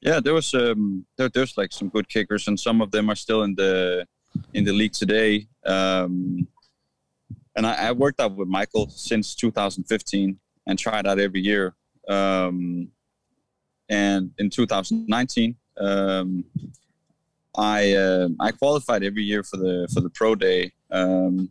Yeah, 0.00 0.20
there 0.20 0.32
was 0.32 0.54
um, 0.54 1.04
there, 1.16 1.28
there's 1.28 1.58
like 1.58 1.72
some 1.72 1.88
good 1.88 2.08
kickers, 2.08 2.46
and 2.48 2.58
some 2.58 2.80
of 2.80 2.92
them 2.92 3.10
are 3.10 3.16
still 3.16 3.42
in 3.42 3.56
the 3.56 4.06
in 4.54 4.64
the 4.64 4.72
league 4.72 4.92
today. 4.92 5.46
Um, 5.66 6.46
and 7.56 7.66
I, 7.66 7.88
I, 7.88 7.92
worked 7.92 8.20
out 8.20 8.36
with 8.36 8.48
Michael 8.48 8.88
since 8.88 9.34
2015 9.34 10.38
and 10.66 10.78
tried 10.78 11.06
out 11.06 11.18
every 11.18 11.40
year. 11.40 11.74
Um, 12.08 12.88
and 13.88 14.30
in 14.38 14.50
2019, 14.50 15.56
um, 15.78 16.44
I 17.56 17.94
uh, 17.94 18.28
I 18.38 18.52
qualified 18.52 19.02
every 19.02 19.22
year 19.22 19.42
for 19.42 19.56
the 19.56 19.88
for 19.92 20.00
the 20.00 20.10
pro 20.10 20.34
day. 20.34 20.72
Um, 20.90 21.50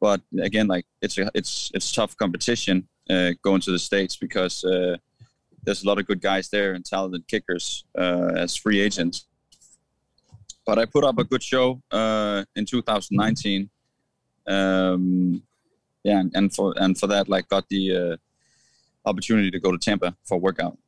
but 0.00 0.20
again, 0.40 0.66
like 0.66 0.86
it's 1.00 1.16
a 1.18 1.30
it's 1.34 1.70
it's 1.72 1.92
tough 1.92 2.16
competition 2.16 2.88
uh, 3.08 3.32
going 3.42 3.60
to 3.62 3.70
the 3.70 3.78
states 3.78 4.16
because 4.16 4.64
uh, 4.64 4.96
there's 5.62 5.84
a 5.84 5.86
lot 5.86 5.98
of 5.98 6.06
good 6.06 6.20
guys 6.20 6.48
there 6.48 6.72
and 6.72 6.84
talented 6.84 7.26
kickers 7.28 7.84
uh, 7.96 8.32
as 8.36 8.56
free 8.56 8.80
agents. 8.80 9.26
But 10.70 10.78
I 10.78 10.84
put 10.84 11.02
up 11.02 11.18
a 11.18 11.24
good 11.24 11.42
show 11.42 11.82
uh, 11.90 12.44
in 12.54 12.64
2019. 12.64 13.68
Um, 14.46 15.42
yeah, 16.04 16.20
and, 16.20 16.30
and, 16.32 16.54
for 16.54 16.74
and 16.76 16.96
for 16.96 17.08
that, 17.08 17.28
like, 17.28 17.48
got 17.48 17.68
the 17.68 17.96
uh, 17.96 18.16
opportunity 19.04 19.50
to 19.50 19.58
go 19.58 19.72
to 19.72 19.78
Tampa 19.78 20.16
for 20.22 20.36
a 20.36 20.38
workout. 20.38 20.78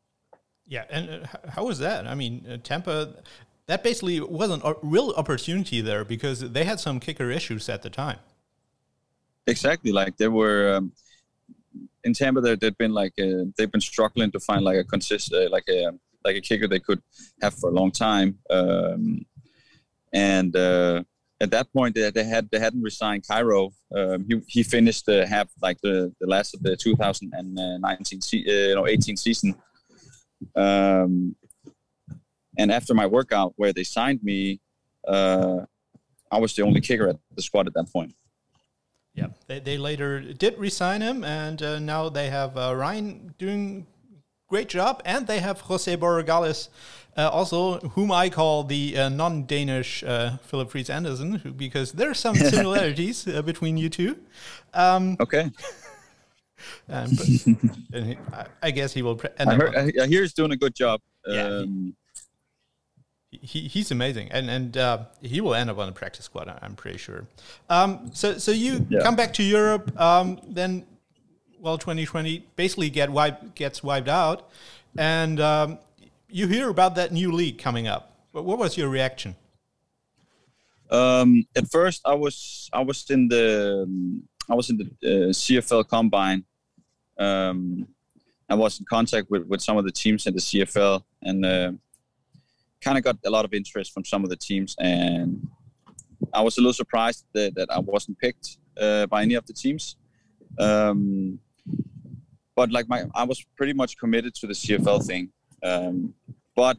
Yeah, 0.69 0.85
and 0.89 1.11
uh, 1.11 1.27
how 1.49 1.65
was 1.65 1.81
that? 1.81 2.07
I 2.07 2.15
mean, 2.15 2.47
uh, 2.49 2.59
Tampa, 2.63 3.25
that 3.67 3.83
basically 3.83 4.21
wasn't 4.21 4.63
a 4.65 4.77
real 4.85 5.15
opportunity 5.17 5.81
there 5.81 6.05
because 6.05 6.53
they 6.53 6.63
had 6.63 6.79
some 6.79 7.01
kicker 7.01 7.33
issues 7.33 7.69
at 7.69 7.83
the 7.83 7.91
time. 7.91 8.21
Exactly, 9.49 9.91
like 9.91 10.17
there 10.17 10.31
were 10.31 10.77
um, 10.77 10.93
in 12.05 12.13
Tampa, 12.13 12.41
there 12.41 12.55
they've 12.55 12.79
been 12.79 12.95
like 12.95 13.15
uh, 13.21 13.47
they've 13.57 13.73
been 13.73 13.81
struggling 13.81 14.31
to 14.31 14.39
find 14.39 14.63
like 14.63 14.77
a 14.77 14.85
consist 14.85 15.33
uh, 15.33 15.51
like 15.51 15.65
a 15.69 15.91
like 16.25 16.37
a 16.37 16.41
kicker 16.41 16.69
they 16.69 16.79
could 16.79 17.03
have 17.41 17.55
for 17.55 17.71
a 17.71 17.73
long 17.73 17.91
time, 17.91 18.39
um, 18.49 19.27
and 20.13 20.55
uh, 20.57 21.03
at 21.41 21.51
that 21.51 21.73
point 21.73 21.95
they, 21.95 22.11
they 22.11 22.25
had 22.25 22.49
they 22.51 22.59
hadn't 22.59 22.83
resigned 22.83 23.27
Cairo. 23.27 23.71
Um, 23.95 24.25
he 24.29 24.41
he 24.47 24.63
finished 24.63 25.09
uh, 25.09 25.27
half 25.27 25.49
like 25.61 25.79
the, 25.83 26.13
the 26.21 26.27
last 26.27 26.55
of 26.55 26.63
the 26.63 26.77
2019 26.77 28.21
se- 28.21 28.45
uh, 28.47 28.69
you 28.69 28.75
know 28.75 28.87
18 28.87 29.17
season. 29.17 29.55
Um, 30.57 31.37
and 32.59 32.71
after 32.71 32.95
my 32.95 33.07
workout 33.07 33.55
where 33.57 33.73
they 33.73 33.85
signed 33.85 34.21
me, 34.23 34.61
uh, 35.09 35.61
I 36.31 36.39
was 36.39 36.55
the 36.55 36.63
only 36.63 36.81
kicker 36.81 37.09
at 37.09 37.17
the 37.35 37.43
squad 37.43 37.67
at 37.67 37.75
that 37.75 37.91
point. 37.93 38.15
Yeah, 39.15 39.29
they, 39.47 39.61
they 39.61 39.77
later 39.77 40.21
did 40.21 40.59
resign 40.59 41.03
him, 41.03 41.23
and 41.23 41.63
uh, 41.63 41.79
now 41.79 42.09
they 42.09 42.31
have 42.31 42.57
uh, 42.57 42.75
Ryan 42.75 43.35
doing 43.39 43.87
great 44.53 44.69
job, 44.69 45.01
and 45.07 45.27
they 45.27 45.41
have 45.41 45.63
Jose 45.63 45.97
Borregales, 45.97 46.69
uh, 47.17 47.31
also 47.31 47.79
whom 47.95 48.13
I 48.13 48.29
call 48.29 48.65
the 48.65 48.99
uh, 48.99 49.09
non-Danish 49.09 50.05
uh, 50.05 50.37
Philip 50.49 50.71
Fries 50.71 50.91
Anderson, 50.91 51.37
who, 51.37 51.53
because 51.53 51.93
there 51.93 52.11
are 52.11 52.21
some 52.27 52.37
similarities 52.55 53.27
uh, 53.27 53.41
between 53.41 53.79
you 53.79 53.89
two. 53.89 54.19
Um, 54.75 55.17
okay. 55.21 55.51
and, 56.89 57.17
but, 57.17 57.27
and 57.95 58.07
he, 58.07 58.19
I 58.63 58.71
guess 58.71 58.93
he 58.93 59.01
will. 59.01 59.19
I, 59.39 59.55
heard, 59.55 59.75
I 59.75 60.07
hear 60.07 60.21
he's 60.21 60.35
doing 60.35 60.53
a 60.53 60.57
good 60.57 60.75
job. 60.75 61.01
Yeah, 61.27 61.47
um, 61.47 61.97
he, 63.31 63.61
he's 63.69 63.91
amazing, 63.91 64.31
and 64.33 64.51
and 64.51 64.77
uh, 64.77 64.99
he 65.23 65.41
will 65.41 65.55
end 65.55 65.71
up 65.71 65.79
on 65.79 65.87
the 65.87 65.93
practice 65.93 66.27
squad. 66.27 66.47
I'm 66.61 66.77
pretty 66.77 66.99
sure. 66.99 67.25
Um, 67.71 68.11
so 68.13 68.37
so 68.37 68.51
you 68.53 68.87
yeah. 68.91 69.01
come 69.01 69.17
back 69.17 69.33
to 69.35 69.43
Europe, 69.43 69.99
um, 69.99 70.39
then 70.47 70.85
well, 71.63 71.79
2020 71.79 72.45
basically 72.57 72.91
get 72.91 73.09
wiped, 73.11 73.55
gets 73.55 73.85
wiped 73.85 74.09
out, 74.09 74.51
and 74.99 75.41
um, 75.41 75.79
you 76.29 76.49
hear 76.49 76.69
about 76.69 76.97
that 76.97 77.13
new 77.13 77.31
league 77.31 77.57
coming 77.57 77.87
up. 77.87 78.17
But 78.33 78.45
What 78.45 78.59
was 78.59 78.77
your 78.77 78.89
reaction? 78.89 79.37
Um, 80.91 81.47
at 81.55 81.71
first, 81.71 82.03
I 82.05 82.15
was 82.15 82.69
I 82.73 82.81
was 82.83 83.09
in 83.11 83.29
the 83.29 83.89
I 84.51 84.55
was 84.55 84.71
in 84.71 84.77
the 84.77 84.85
uh, 84.85 85.29
CFL 85.33 85.89
combine. 85.89 86.45
Um, 87.17 87.87
I 88.51 88.55
was 88.57 88.81
in 88.81 88.87
contact 88.91 89.31
with, 89.31 89.47
with 89.47 89.63
some 89.63 89.77
of 89.79 89.85
the 89.85 89.93
teams 89.93 90.27
in 90.27 90.35
the 90.35 90.41
CFL, 90.41 91.05
and 91.23 91.47
uh, 91.47 91.73
kind 92.81 92.99
of 92.99 93.05
got 93.05 93.19
a 93.25 93.31
lot 93.31 93.45
of 93.45 93.55
interest 93.55 93.95
from 93.95 94.05
some 94.05 94.25
of 94.25 94.31
the 94.31 94.37
teams, 94.37 94.75
and 94.81 95.49
I 96.35 96.43
was 96.43 96.59
a 96.59 96.61
little 96.61 96.73
surprised 96.73 97.25
that, 97.35 97.55
that 97.55 97.71
I 97.71 97.79
wasn't 97.79 98.19
picked 98.19 98.59
uh, 98.81 99.07
by 99.07 99.23
any 99.23 99.35
of 99.35 99.47
the 99.47 99.53
teams. 99.53 99.97
Um, 100.59 101.39
but 102.55 102.71
like 102.71 102.89
my, 102.89 103.05
I 103.15 103.25
was 103.25 103.45
pretty 103.57 103.73
much 103.73 103.97
committed 103.99 104.35
to 104.37 104.47
the 104.47 104.53
CFL 104.53 105.05
thing. 105.07 105.31
Um, 105.63 106.15
but 106.55 106.79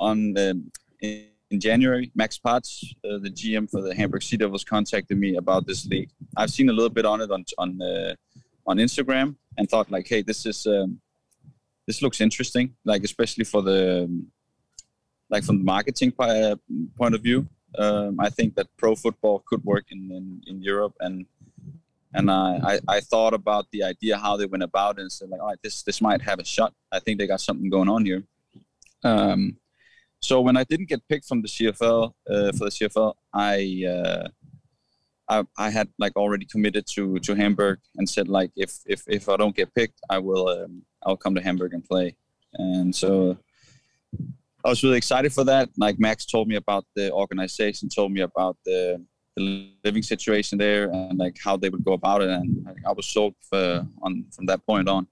on 0.00 0.36
um, 0.38 0.70
in, 1.00 1.26
in, 1.50 1.60
January, 1.60 2.10
Max 2.14 2.38
Potts, 2.38 2.94
uh, 3.04 3.18
the 3.18 3.30
GM 3.30 3.70
for 3.70 3.82
the 3.82 3.94
Hamburg 3.94 4.22
Sea 4.22 4.36
Devils, 4.36 4.64
contacted 4.64 5.18
me 5.18 5.36
about 5.36 5.66
this 5.66 5.86
league. 5.86 6.10
I've 6.36 6.50
seen 6.50 6.68
a 6.68 6.72
little 6.72 6.90
bit 6.90 7.04
on 7.04 7.20
it 7.20 7.30
on 7.30 7.44
on 7.58 7.80
uh, 7.80 8.14
on 8.66 8.78
Instagram 8.78 9.36
and 9.58 9.68
thought 9.68 9.90
like, 9.90 10.08
hey, 10.08 10.22
this 10.22 10.46
is 10.46 10.66
um, 10.66 11.00
this 11.86 12.02
looks 12.02 12.20
interesting. 12.20 12.74
Like 12.84 13.04
especially 13.04 13.44
for 13.44 13.62
the 13.62 14.10
like 15.30 15.44
from 15.44 15.58
the 15.58 15.64
marketing 15.64 16.12
point 16.12 17.14
of 17.14 17.22
view, 17.22 17.46
um, 17.78 18.20
I 18.20 18.30
think 18.30 18.54
that 18.54 18.66
pro 18.76 18.94
football 18.94 19.42
could 19.46 19.64
work 19.64 19.86
in, 19.90 20.10
in, 20.10 20.42
in 20.46 20.62
Europe 20.62 20.94
and 21.00 21.26
and 22.14 22.30
I, 22.30 22.80
I, 22.88 23.00
thought 23.00 23.34
about 23.34 23.66
the 23.72 23.82
idea 23.82 24.16
how 24.16 24.36
they 24.36 24.46
went 24.46 24.62
about 24.62 24.98
it 24.98 25.02
and 25.02 25.12
said 25.12 25.28
like 25.28 25.40
all 25.40 25.48
right 25.48 25.58
this 25.62 25.82
this 25.82 26.00
might 26.00 26.22
have 26.22 26.38
a 26.38 26.44
shot. 26.44 26.72
I 26.92 27.00
think 27.00 27.18
they 27.18 27.26
got 27.26 27.40
something 27.40 27.68
going 27.68 27.88
on 27.88 28.04
here. 28.04 28.22
Um, 29.02 29.58
so 30.20 30.40
when 30.40 30.56
I 30.56 30.64
didn't 30.64 30.88
get 30.88 31.06
picked 31.08 31.26
from 31.26 31.42
the 31.42 31.48
CFL 31.48 32.12
uh, 32.30 32.52
for 32.52 32.64
the 32.64 32.70
CFL 32.70 33.14
I, 33.34 33.84
uh, 33.86 34.28
I 35.28 35.44
I 35.58 35.70
had 35.70 35.88
like 35.98 36.16
already 36.16 36.46
committed 36.46 36.86
to 36.94 37.18
to 37.18 37.34
Hamburg 37.34 37.80
and 37.96 38.08
said 38.08 38.28
like 38.28 38.50
if 38.56 38.78
if, 38.86 39.02
if 39.06 39.28
I 39.28 39.36
don't 39.36 39.56
get 39.56 39.74
picked 39.74 40.00
I 40.08 40.18
will 40.18 40.48
um, 40.48 40.82
I'll 41.04 41.16
come 41.16 41.34
to 41.34 41.42
Hamburg 41.42 41.74
and 41.74 41.84
play. 41.84 42.16
And 42.54 42.94
so 42.94 43.36
I 44.64 44.70
was 44.70 44.82
really 44.82 44.96
excited 44.96 45.32
for 45.32 45.44
that. 45.44 45.68
Like 45.76 45.98
Max 45.98 46.24
told 46.24 46.48
me 46.48 46.56
about 46.56 46.86
the 46.96 47.12
organization, 47.12 47.88
told 47.88 48.12
me 48.12 48.22
about 48.22 48.56
the, 48.64 49.04
the 49.36 49.70
living 49.84 50.02
situation 50.02 50.58
there, 50.58 50.90
and 50.90 51.18
like 51.18 51.36
how 51.42 51.56
they 51.56 51.68
would 51.68 51.84
go 51.84 51.92
about 51.92 52.22
it, 52.22 52.30
and 52.30 52.64
like, 52.64 52.76
I 52.86 52.92
was 52.92 53.06
sold 53.06 53.34
for, 53.48 53.86
on 54.02 54.24
from 54.32 54.46
that 54.46 54.64
point 54.66 54.88
on. 54.88 55.06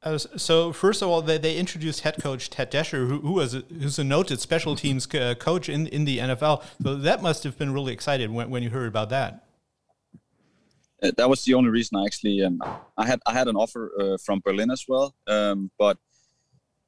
Uh, 0.00 0.16
so 0.16 0.72
first 0.72 1.02
of 1.02 1.08
all, 1.08 1.20
they, 1.20 1.38
they 1.38 1.56
introduced 1.56 2.02
head 2.02 2.16
coach 2.22 2.50
Ted 2.50 2.70
Dasher, 2.70 3.06
who, 3.06 3.20
who 3.20 3.32
was 3.32 3.54
a, 3.54 3.60
who's 3.80 3.98
a 3.98 4.04
noted 4.04 4.40
special 4.40 4.76
teams 4.76 5.12
uh, 5.14 5.34
coach 5.34 5.68
in, 5.68 5.88
in 5.88 6.04
the 6.04 6.18
NFL. 6.18 6.62
So 6.82 6.94
that 6.94 7.20
must 7.20 7.42
have 7.42 7.58
been 7.58 7.72
really 7.72 7.92
excited 7.92 8.30
when, 8.30 8.48
when 8.48 8.62
you 8.62 8.70
heard 8.70 8.86
about 8.86 9.10
that. 9.10 9.44
Uh, 11.02 11.10
that 11.16 11.28
was 11.28 11.44
the 11.44 11.54
only 11.54 11.70
reason 11.70 11.98
I 11.98 12.04
actually 12.04 12.42
um, 12.44 12.60
I 12.96 13.06
had 13.06 13.20
I 13.26 13.32
had 13.32 13.46
an 13.46 13.56
offer 13.56 13.92
uh, 14.00 14.16
from 14.24 14.40
Berlin 14.44 14.70
as 14.70 14.84
well, 14.88 15.14
um, 15.28 15.70
but 15.78 15.96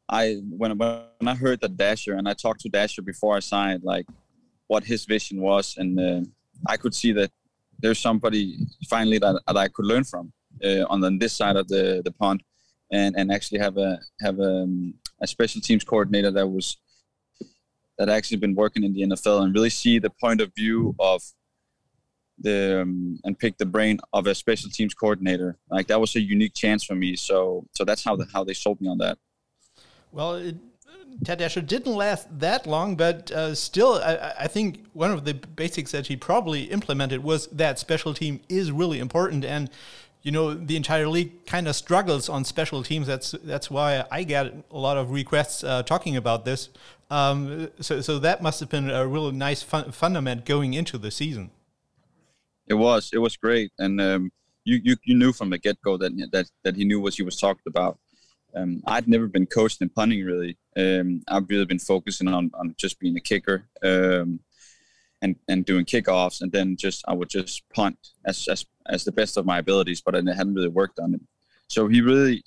I 0.08 0.40
when 0.50 0.76
when 0.78 1.28
I 1.28 1.34
heard 1.34 1.60
that 1.60 1.76
Dasher 1.76 2.14
and 2.14 2.28
I 2.28 2.34
talked 2.34 2.60
to 2.62 2.68
Dasher 2.68 3.02
before 3.02 3.36
I 3.36 3.40
signed, 3.40 3.84
like 3.84 4.06
what 4.70 4.84
his 4.84 5.04
vision 5.04 5.40
was, 5.40 5.76
and 5.78 5.90
uh, 5.98 6.20
I 6.72 6.76
could 6.76 6.94
see 6.94 7.12
that 7.18 7.30
there's 7.80 7.98
somebody 7.98 8.44
finally 8.88 9.18
that, 9.18 9.42
that 9.46 9.56
I 9.56 9.66
could 9.66 9.84
learn 9.84 10.04
from 10.04 10.32
uh, 10.64 10.84
on, 10.88 11.18
this 11.18 11.32
side 11.32 11.56
of 11.56 11.66
the, 11.66 12.02
the 12.04 12.12
pond, 12.12 12.44
and 12.92 13.16
and 13.18 13.32
actually 13.32 13.58
have 13.66 13.76
a 13.78 13.98
have 14.24 14.38
a, 14.38 14.52
um, 14.62 14.94
a 15.20 15.26
special 15.26 15.60
teams 15.60 15.82
coordinator 15.82 16.30
that 16.30 16.46
was 16.46 16.76
that 17.98 18.08
actually 18.08 18.36
been 18.36 18.54
working 18.54 18.84
in 18.84 18.92
the 18.94 19.02
NFL 19.02 19.42
and 19.42 19.54
really 19.56 19.74
see 19.82 19.98
the 19.98 20.12
point 20.22 20.40
of 20.40 20.54
view 20.54 20.94
of 21.00 21.20
the 22.38 22.82
um, 22.82 23.18
and 23.24 23.36
pick 23.42 23.58
the 23.58 23.66
brain 23.66 23.98
of 24.12 24.28
a 24.28 24.34
special 24.36 24.70
teams 24.70 24.94
coordinator. 24.94 25.58
Like 25.68 25.88
that 25.88 26.00
was 26.00 26.14
a 26.14 26.20
unique 26.20 26.54
chance 26.54 26.84
for 26.84 26.94
me. 26.94 27.16
So 27.16 27.66
so 27.76 27.84
that's 27.84 28.04
how 28.04 28.14
the, 28.14 28.26
how 28.32 28.44
they 28.44 28.54
sold 28.54 28.80
me 28.80 28.88
on 28.88 28.98
that. 28.98 29.18
Well, 30.12 30.34
it, 30.36 30.56
Ted 31.24 31.38
Dasher 31.38 31.60
didn't 31.60 31.94
last 31.94 32.26
that 32.38 32.66
long, 32.66 32.96
but 32.96 33.30
uh, 33.30 33.54
still, 33.54 33.94
I, 33.94 34.32
I, 34.40 34.46
think 34.48 34.86
one 34.92 35.10
of 35.10 35.24
the 35.24 35.34
basics 35.34 35.92
that 35.92 36.06
he 36.06 36.16
probably 36.16 36.64
implemented 36.64 37.22
was 37.22 37.46
that 37.48 37.78
special 37.78 38.14
team 38.14 38.40
is 38.48 38.72
really 38.72 38.98
important, 38.98 39.44
and 39.44 39.70
you 40.22 40.32
know 40.32 40.54
the 40.54 40.76
entire 40.76 41.08
league 41.08 41.46
kind 41.46 41.68
of 41.68 41.76
struggles 41.76 42.28
on 42.28 42.44
special 42.44 42.82
teams. 42.82 43.06
That's 43.06 43.32
that's 43.44 43.70
why 43.70 44.04
I 44.10 44.24
get 44.24 44.52
a 44.70 44.78
lot 44.78 44.96
of 44.96 45.10
requests 45.10 45.62
uh, 45.62 45.82
talking 45.82 46.16
about 46.16 46.44
this. 46.44 46.68
Um, 47.10 47.68
so, 47.80 48.00
so 48.00 48.18
that 48.20 48.42
must 48.42 48.60
have 48.60 48.68
been 48.68 48.88
a 48.88 49.06
really 49.06 49.32
nice 49.32 49.62
fun, 49.62 49.90
fundament 49.92 50.44
going 50.44 50.74
into 50.74 50.96
the 50.96 51.10
season. 51.10 51.50
It 52.66 52.74
was. 52.74 53.10
It 53.12 53.18
was 53.18 53.36
great, 53.36 53.72
and 53.78 54.00
um, 54.00 54.30
you, 54.64 54.80
you 54.82 54.96
you 55.04 55.14
knew 55.16 55.32
from 55.32 55.50
the 55.50 55.58
get 55.58 55.80
go 55.82 55.96
that 55.96 56.12
that 56.32 56.46
that 56.64 56.76
he 56.76 56.84
knew 56.84 57.00
what 57.00 57.14
he 57.14 57.22
was 57.22 57.38
talking 57.38 57.64
about 57.66 57.98
um, 58.54 58.82
I'd 58.86 59.08
never 59.08 59.26
been 59.26 59.46
coached 59.46 59.80
in 59.80 59.88
punting 59.88 60.24
really. 60.24 60.56
Um, 60.76 61.22
I've 61.28 61.48
really 61.48 61.64
been 61.66 61.78
focusing 61.78 62.28
on, 62.28 62.50
on 62.54 62.74
just 62.78 62.98
being 63.00 63.16
a 63.16 63.20
kicker 63.20 63.68
um, 63.82 64.40
and 65.22 65.36
and 65.48 65.64
doing 65.64 65.84
kickoffs, 65.84 66.40
and 66.40 66.52
then 66.52 66.76
just 66.76 67.04
I 67.08 67.12
would 67.12 67.28
just 67.28 67.62
punt 67.74 67.98
as 68.24 68.46
as, 68.48 68.64
as 68.88 69.04
the 69.04 69.12
best 69.12 69.36
of 69.36 69.46
my 69.46 69.58
abilities, 69.58 70.00
but 70.00 70.14
I 70.14 70.18
hadn't 70.18 70.54
really 70.54 70.68
worked 70.68 70.98
on 70.98 71.14
it. 71.14 71.20
So 71.68 71.88
he 71.88 72.00
really 72.00 72.42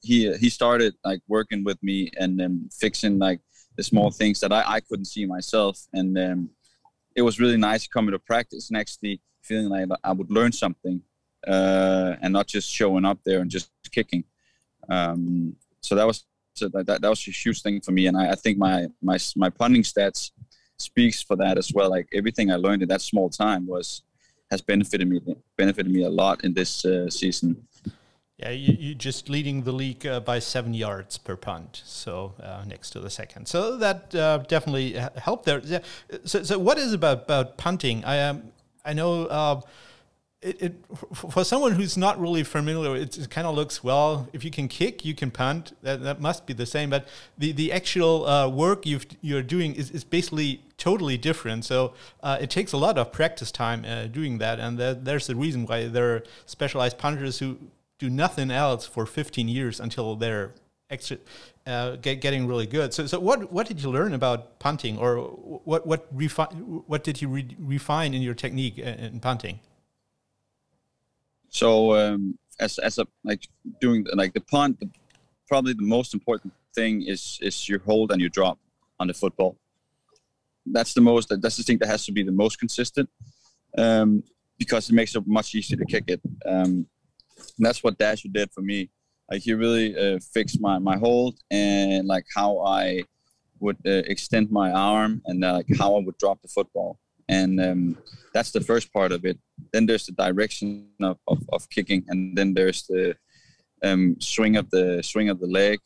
he 0.00 0.36
he 0.36 0.48
started 0.48 0.94
like 1.04 1.20
working 1.28 1.64
with 1.64 1.82
me 1.82 2.10
and 2.18 2.38
then 2.38 2.68
fixing 2.72 3.18
like 3.18 3.40
the 3.76 3.82
small 3.82 4.10
things 4.10 4.40
that 4.40 4.52
I, 4.52 4.64
I 4.66 4.80
couldn't 4.80 5.06
see 5.06 5.26
myself, 5.26 5.86
and 5.92 6.18
um, 6.18 6.50
it 7.16 7.22
was 7.22 7.40
really 7.40 7.56
nice 7.56 7.86
coming 7.86 8.12
to 8.12 8.18
practice 8.18 8.68
and 8.68 8.78
actually 8.78 9.20
feeling 9.42 9.68
like 9.68 9.88
I 10.04 10.12
would 10.12 10.30
learn 10.30 10.52
something 10.52 11.02
uh, 11.46 12.16
and 12.20 12.32
not 12.32 12.46
just 12.46 12.70
showing 12.70 13.04
up 13.04 13.18
there 13.24 13.40
and 13.40 13.50
just 13.50 13.70
kicking. 13.90 14.24
Um, 14.88 15.56
so 15.80 15.94
that 15.94 16.06
was 16.06 16.24
a, 16.62 16.68
that, 16.68 17.00
that 17.02 17.08
was 17.08 17.26
a 17.26 17.30
huge 17.30 17.62
thing 17.62 17.80
for 17.80 17.92
me, 17.92 18.06
and 18.06 18.16
I, 18.16 18.32
I 18.32 18.34
think 18.34 18.58
my 18.58 18.86
my 19.02 19.18
my 19.36 19.50
punting 19.50 19.82
stats 19.82 20.30
speaks 20.78 21.22
for 21.22 21.36
that 21.36 21.58
as 21.58 21.72
well. 21.72 21.90
Like 21.90 22.08
everything 22.12 22.50
I 22.50 22.56
learned 22.56 22.82
in 22.82 22.88
that 22.88 23.02
small 23.02 23.28
time 23.28 23.66
was 23.66 24.02
has 24.50 24.60
benefited 24.60 25.08
me 25.08 25.20
benefited 25.56 25.92
me 25.92 26.02
a 26.04 26.10
lot 26.10 26.44
in 26.44 26.54
this 26.54 26.84
uh, 26.84 27.08
season. 27.10 27.66
Yeah, 28.38 28.50
you, 28.50 28.74
you 28.78 28.94
just 28.94 29.28
leading 29.28 29.64
the 29.64 29.72
league 29.72 30.06
uh, 30.06 30.18
by 30.20 30.38
seven 30.38 30.72
yards 30.72 31.18
per 31.18 31.36
punt, 31.36 31.82
so 31.84 32.34
uh, 32.42 32.64
next 32.66 32.90
to 32.90 33.00
the 33.00 33.10
second. 33.10 33.46
So 33.46 33.76
that 33.76 34.14
uh, 34.14 34.38
definitely 34.48 34.92
helped 35.16 35.44
there. 35.44 35.82
So, 36.24 36.42
so 36.42 36.58
what 36.58 36.78
is 36.78 36.94
about 36.94 37.24
about 37.24 37.58
punting? 37.58 38.02
I 38.04 38.20
um, 38.22 38.44
I 38.82 38.94
know 38.94 39.26
uh, 39.26 39.60
it, 40.42 40.62
it, 40.62 40.74
for 41.14 41.44
someone 41.44 41.72
who's 41.72 41.98
not 41.98 42.18
really 42.18 42.44
familiar, 42.44 42.96
it, 42.96 43.18
it 43.18 43.28
kind 43.28 43.46
of 43.46 43.54
looks 43.54 43.84
well. 43.84 44.26
If 44.32 44.42
you 44.42 44.50
can 44.50 44.68
kick, 44.68 45.04
you 45.04 45.14
can 45.14 45.30
punt. 45.30 45.76
That, 45.82 46.02
that 46.02 46.20
must 46.20 46.46
be 46.46 46.54
the 46.54 46.64
same. 46.64 46.88
But 46.88 47.06
the 47.36 47.52
the 47.52 47.72
actual 47.72 48.26
uh, 48.26 48.48
work 48.48 48.86
you 48.86 49.00
you're 49.20 49.42
doing 49.42 49.74
is, 49.74 49.90
is 49.90 50.02
basically 50.02 50.62
totally 50.78 51.18
different. 51.18 51.66
So 51.66 51.92
uh, 52.22 52.38
it 52.40 52.48
takes 52.48 52.72
a 52.72 52.78
lot 52.78 52.96
of 52.96 53.12
practice 53.12 53.52
time 53.52 53.84
uh, 53.84 54.06
doing 54.06 54.38
that, 54.38 54.58
and 54.58 54.78
that, 54.78 55.04
there's 55.04 55.26
the 55.26 55.36
reason 55.36 55.66
why 55.66 55.88
there 55.88 56.14
are 56.14 56.22
specialized 56.46 56.96
punters 56.96 57.38
who 57.38 57.58
do 57.98 58.08
nothing 58.08 58.50
else 58.50 58.86
for 58.86 59.04
15 59.04 59.46
years 59.46 59.78
until 59.78 60.16
they're 60.16 60.54
extra, 60.88 61.18
uh, 61.66 61.96
get, 61.96 62.22
getting 62.22 62.46
really 62.46 62.66
good. 62.66 62.94
So, 62.94 63.06
so 63.06 63.20
what 63.20 63.52
what 63.52 63.68
did 63.68 63.82
you 63.82 63.90
learn 63.90 64.14
about 64.14 64.58
punting, 64.58 64.96
or 64.96 65.18
what 65.18 65.86
what 65.86 66.16
refi- 66.16 66.82
what 66.86 67.04
did 67.04 67.20
you 67.20 67.28
re 67.28 67.46
refine 67.58 68.14
in 68.14 68.22
your 68.22 68.34
technique 68.34 68.78
in 68.78 69.20
punting? 69.20 69.60
So 71.50 71.94
um, 71.94 72.38
as 72.58 72.78
as 72.78 72.98
a 72.98 73.06
like 73.24 73.46
doing 73.80 74.06
like 74.14 74.32
the 74.32 74.40
punt, 74.40 74.80
the, 74.80 74.88
probably 75.48 75.74
the 75.74 75.82
most 75.82 76.14
important 76.14 76.52
thing 76.74 77.02
is 77.02 77.38
is 77.42 77.68
your 77.68 77.80
hold 77.80 78.12
and 78.12 78.20
your 78.20 78.30
drop 78.30 78.58
on 78.98 79.08
the 79.08 79.14
football. 79.14 79.56
That's 80.64 80.94
the 80.94 81.00
most. 81.00 81.28
That's 81.42 81.56
the 81.56 81.62
thing 81.64 81.78
that 81.78 81.88
has 81.88 82.06
to 82.06 82.12
be 82.12 82.22
the 82.22 82.32
most 82.32 82.58
consistent, 82.58 83.08
um, 83.76 84.22
because 84.58 84.88
it 84.88 84.94
makes 84.94 85.14
it 85.16 85.26
much 85.26 85.54
easier 85.54 85.76
to 85.76 85.84
kick 85.84 86.04
it. 86.06 86.20
Um, 86.46 86.86
that's 87.58 87.82
what 87.82 87.98
Dasher 87.98 88.28
did 88.28 88.52
for 88.52 88.60
me. 88.60 88.90
Like 89.30 89.42
he 89.42 89.52
really 89.54 89.96
uh, 89.96 90.18
fixed 90.32 90.60
my 90.60 90.78
my 90.78 90.96
hold 90.96 91.38
and 91.50 92.06
like 92.06 92.26
how 92.34 92.60
I 92.60 93.02
would 93.58 93.78
uh, 93.86 94.02
extend 94.06 94.50
my 94.50 94.70
arm 94.70 95.20
and 95.26 95.44
uh, 95.44 95.54
like 95.54 95.66
how 95.78 95.96
I 95.96 96.00
would 96.04 96.18
drop 96.18 96.42
the 96.42 96.48
football 96.48 96.98
and 97.30 97.60
um, 97.60 97.96
that's 98.34 98.50
the 98.50 98.60
first 98.60 98.92
part 98.92 99.12
of 99.12 99.24
it. 99.24 99.38
Then 99.72 99.86
there's 99.86 100.06
the 100.06 100.12
direction 100.12 100.88
of, 101.00 101.16
of, 101.28 101.38
of 101.52 101.70
kicking 101.70 102.04
and 102.08 102.36
then 102.36 102.54
there's 102.54 102.82
the 102.82 103.16
um, 103.84 104.16
swing 104.20 104.56
of 104.56 104.68
the 104.70 105.02
swing 105.02 105.28
of 105.30 105.38
the 105.38 105.46
leg. 105.46 105.78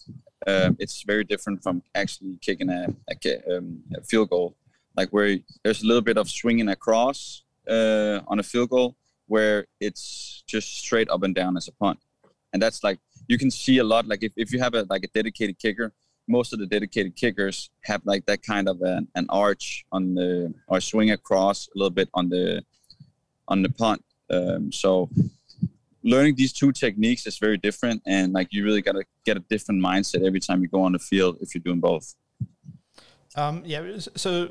Um, 0.46 0.76
it's 0.78 1.02
very 1.02 1.24
different 1.24 1.62
from 1.62 1.82
actually 1.94 2.38
kicking 2.40 2.70
a, 2.70 2.88
a, 3.10 3.56
um, 3.56 3.82
a, 3.94 4.02
field 4.02 4.30
goal. 4.30 4.56
Like 4.96 5.10
where 5.10 5.38
there's 5.62 5.82
a 5.82 5.86
little 5.86 6.02
bit 6.02 6.18
of 6.18 6.28
swinging 6.28 6.68
across 6.68 7.42
uh, 7.68 8.20
on 8.26 8.38
a 8.38 8.42
field 8.42 8.70
goal 8.70 8.96
where 9.26 9.66
it's 9.80 10.44
just 10.46 10.78
straight 10.78 11.10
up 11.10 11.22
and 11.22 11.34
down 11.34 11.56
as 11.56 11.68
a 11.68 11.72
punt. 11.72 11.98
And 12.52 12.62
that's 12.62 12.82
like 12.82 12.98
you 13.28 13.36
can 13.38 13.50
see 13.50 13.78
a 13.78 13.84
lot 13.84 14.06
like 14.06 14.22
if, 14.22 14.32
if 14.36 14.52
you 14.52 14.60
have 14.60 14.74
a 14.74 14.86
like 14.88 15.04
a 15.04 15.08
dedicated 15.08 15.58
kicker 15.58 15.92
most 16.28 16.52
of 16.52 16.58
the 16.58 16.66
dedicated 16.66 17.16
kickers 17.16 17.70
have 17.84 18.02
like 18.04 18.24
that 18.26 18.42
kind 18.42 18.68
of 18.68 18.80
an, 18.82 19.08
an 19.14 19.26
arch 19.28 19.84
on 19.92 20.14
the 20.14 20.54
or 20.68 20.80
swing 20.80 21.10
across 21.10 21.68
a 21.68 21.78
little 21.78 21.90
bit 21.90 22.08
on 22.14 22.28
the 22.28 22.62
on 23.48 23.62
the 23.62 23.68
punt. 23.68 24.02
Um, 24.30 24.72
so 24.72 25.10
learning 26.02 26.34
these 26.36 26.52
two 26.52 26.72
techniques 26.72 27.26
is 27.26 27.38
very 27.38 27.58
different, 27.58 28.02
and 28.06 28.32
like 28.32 28.48
you 28.50 28.64
really 28.64 28.82
got 28.82 28.92
to 28.92 29.04
get 29.24 29.36
a 29.36 29.40
different 29.40 29.82
mindset 29.82 30.26
every 30.26 30.40
time 30.40 30.62
you 30.62 30.68
go 30.68 30.82
on 30.82 30.92
the 30.92 30.98
field 30.98 31.38
if 31.40 31.54
you're 31.54 31.62
doing 31.62 31.80
both. 31.80 32.14
Um, 33.36 33.62
yeah. 33.64 33.98
So 34.16 34.50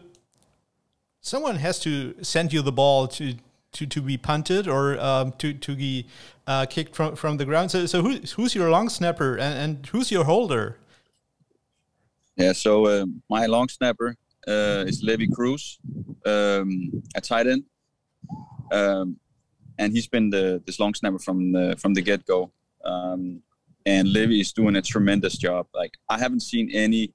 someone 1.21 1.55
has 1.55 1.79
to 1.79 2.15
send 2.21 2.53
you 2.53 2.61
the 2.61 2.71
ball 2.71 3.07
to 3.07 3.35
to, 3.73 3.87
to 3.87 4.01
be 4.01 4.17
punted 4.17 4.67
or 4.67 4.99
um, 4.99 5.31
to 5.39 5.53
to 5.53 5.75
be 5.75 6.05
uh, 6.45 6.65
kicked 6.67 6.95
from, 6.95 7.15
from 7.15 7.37
the 7.37 7.45
ground. 7.45 7.71
So 7.71 7.85
so 7.85 8.01
who, 8.01 8.17
who's 8.35 8.53
your 8.53 8.69
long 8.69 8.89
snapper 8.89 9.35
and, 9.35 9.57
and 9.57 9.85
who's 9.87 10.11
your 10.11 10.25
holder? 10.25 10.77
Yeah, 12.35 12.53
so 12.53 12.87
uh, 12.87 13.05
my 13.29 13.45
long 13.45 13.69
snapper 13.69 14.15
uh, 14.47 14.85
is 14.87 15.03
Levy 15.03 15.27
Cruz, 15.27 15.79
um, 16.25 17.03
a 17.15 17.21
tight 17.21 17.45
end, 17.47 17.63
um, 18.71 19.17
and 19.77 19.93
he's 19.93 20.07
been 20.07 20.29
the 20.29 20.61
this 20.65 20.79
long 20.79 20.93
snapper 20.95 21.19
from 21.19 21.51
the 21.51 21.75
from 21.77 21.93
the 21.93 22.01
get 22.01 22.25
go. 22.25 22.51
Um, 22.83 23.41
and 23.85 24.11
Levy 24.11 24.39
is 24.39 24.51
doing 24.51 24.75
a 24.77 24.81
tremendous 24.81 25.37
job. 25.37 25.67
Like 25.73 25.93
I 26.09 26.17
haven't 26.17 26.41
seen 26.41 26.71
any 26.73 27.13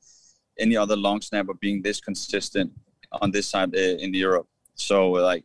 any 0.59 0.77
other 0.77 0.97
long 0.97 1.21
snapper 1.21 1.55
being 1.55 1.83
this 1.83 2.01
consistent 2.01 2.73
on 3.21 3.31
this 3.33 3.49
side 3.49 3.75
uh, 3.75 3.79
in 3.79 4.15
Europe. 4.15 4.47
So 4.75 5.11
like 5.11 5.45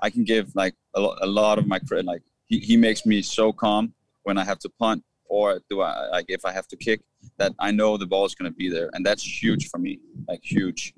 I 0.00 0.10
can 0.10 0.24
give 0.24 0.54
like 0.56 0.74
a, 0.94 1.00
lo- 1.00 1.16
a 1.20 1.26
lot 1.26 1.58
of 1.58 1.66
my 1.66 1.78
credit. 1.78 2.06
Like 2.06 2.22
he, 2.46 2.58
he 2.58 2.76
makes 2.76 3.06
me 3.06 3.22
so 3.22 3.52
calm 3.52 3.94
when 4.24 4.36
I 4.36 4.44
have 4.44 4.58
to 4.60 4.68
punt 4.80 5.04
or 5.32 5.60
do 5.70 5.80
I 5.80 5.92
like 6.16 6.26
if 6.28 6.44
I 6.44 6.52
have 6.52 6.68
to 6.68 6.76
kick 6.76 7.00
that 7.38 7.52
I 7.58 7.70
know 7.78 7.96
the 7.96 8.06
ball 8.06 8.24
is 8.26 8.34
going 8.34 8.50
to 8.52 8.56
be 8.64 8.68
there, 8.68 8.90
and 8.92 9.04
that's 9.04 9.24
huge 9.42 9.70
for 9.70 9.78
me, 9.78 9.98
like 10.28 10.42
huge. 10.42 10.94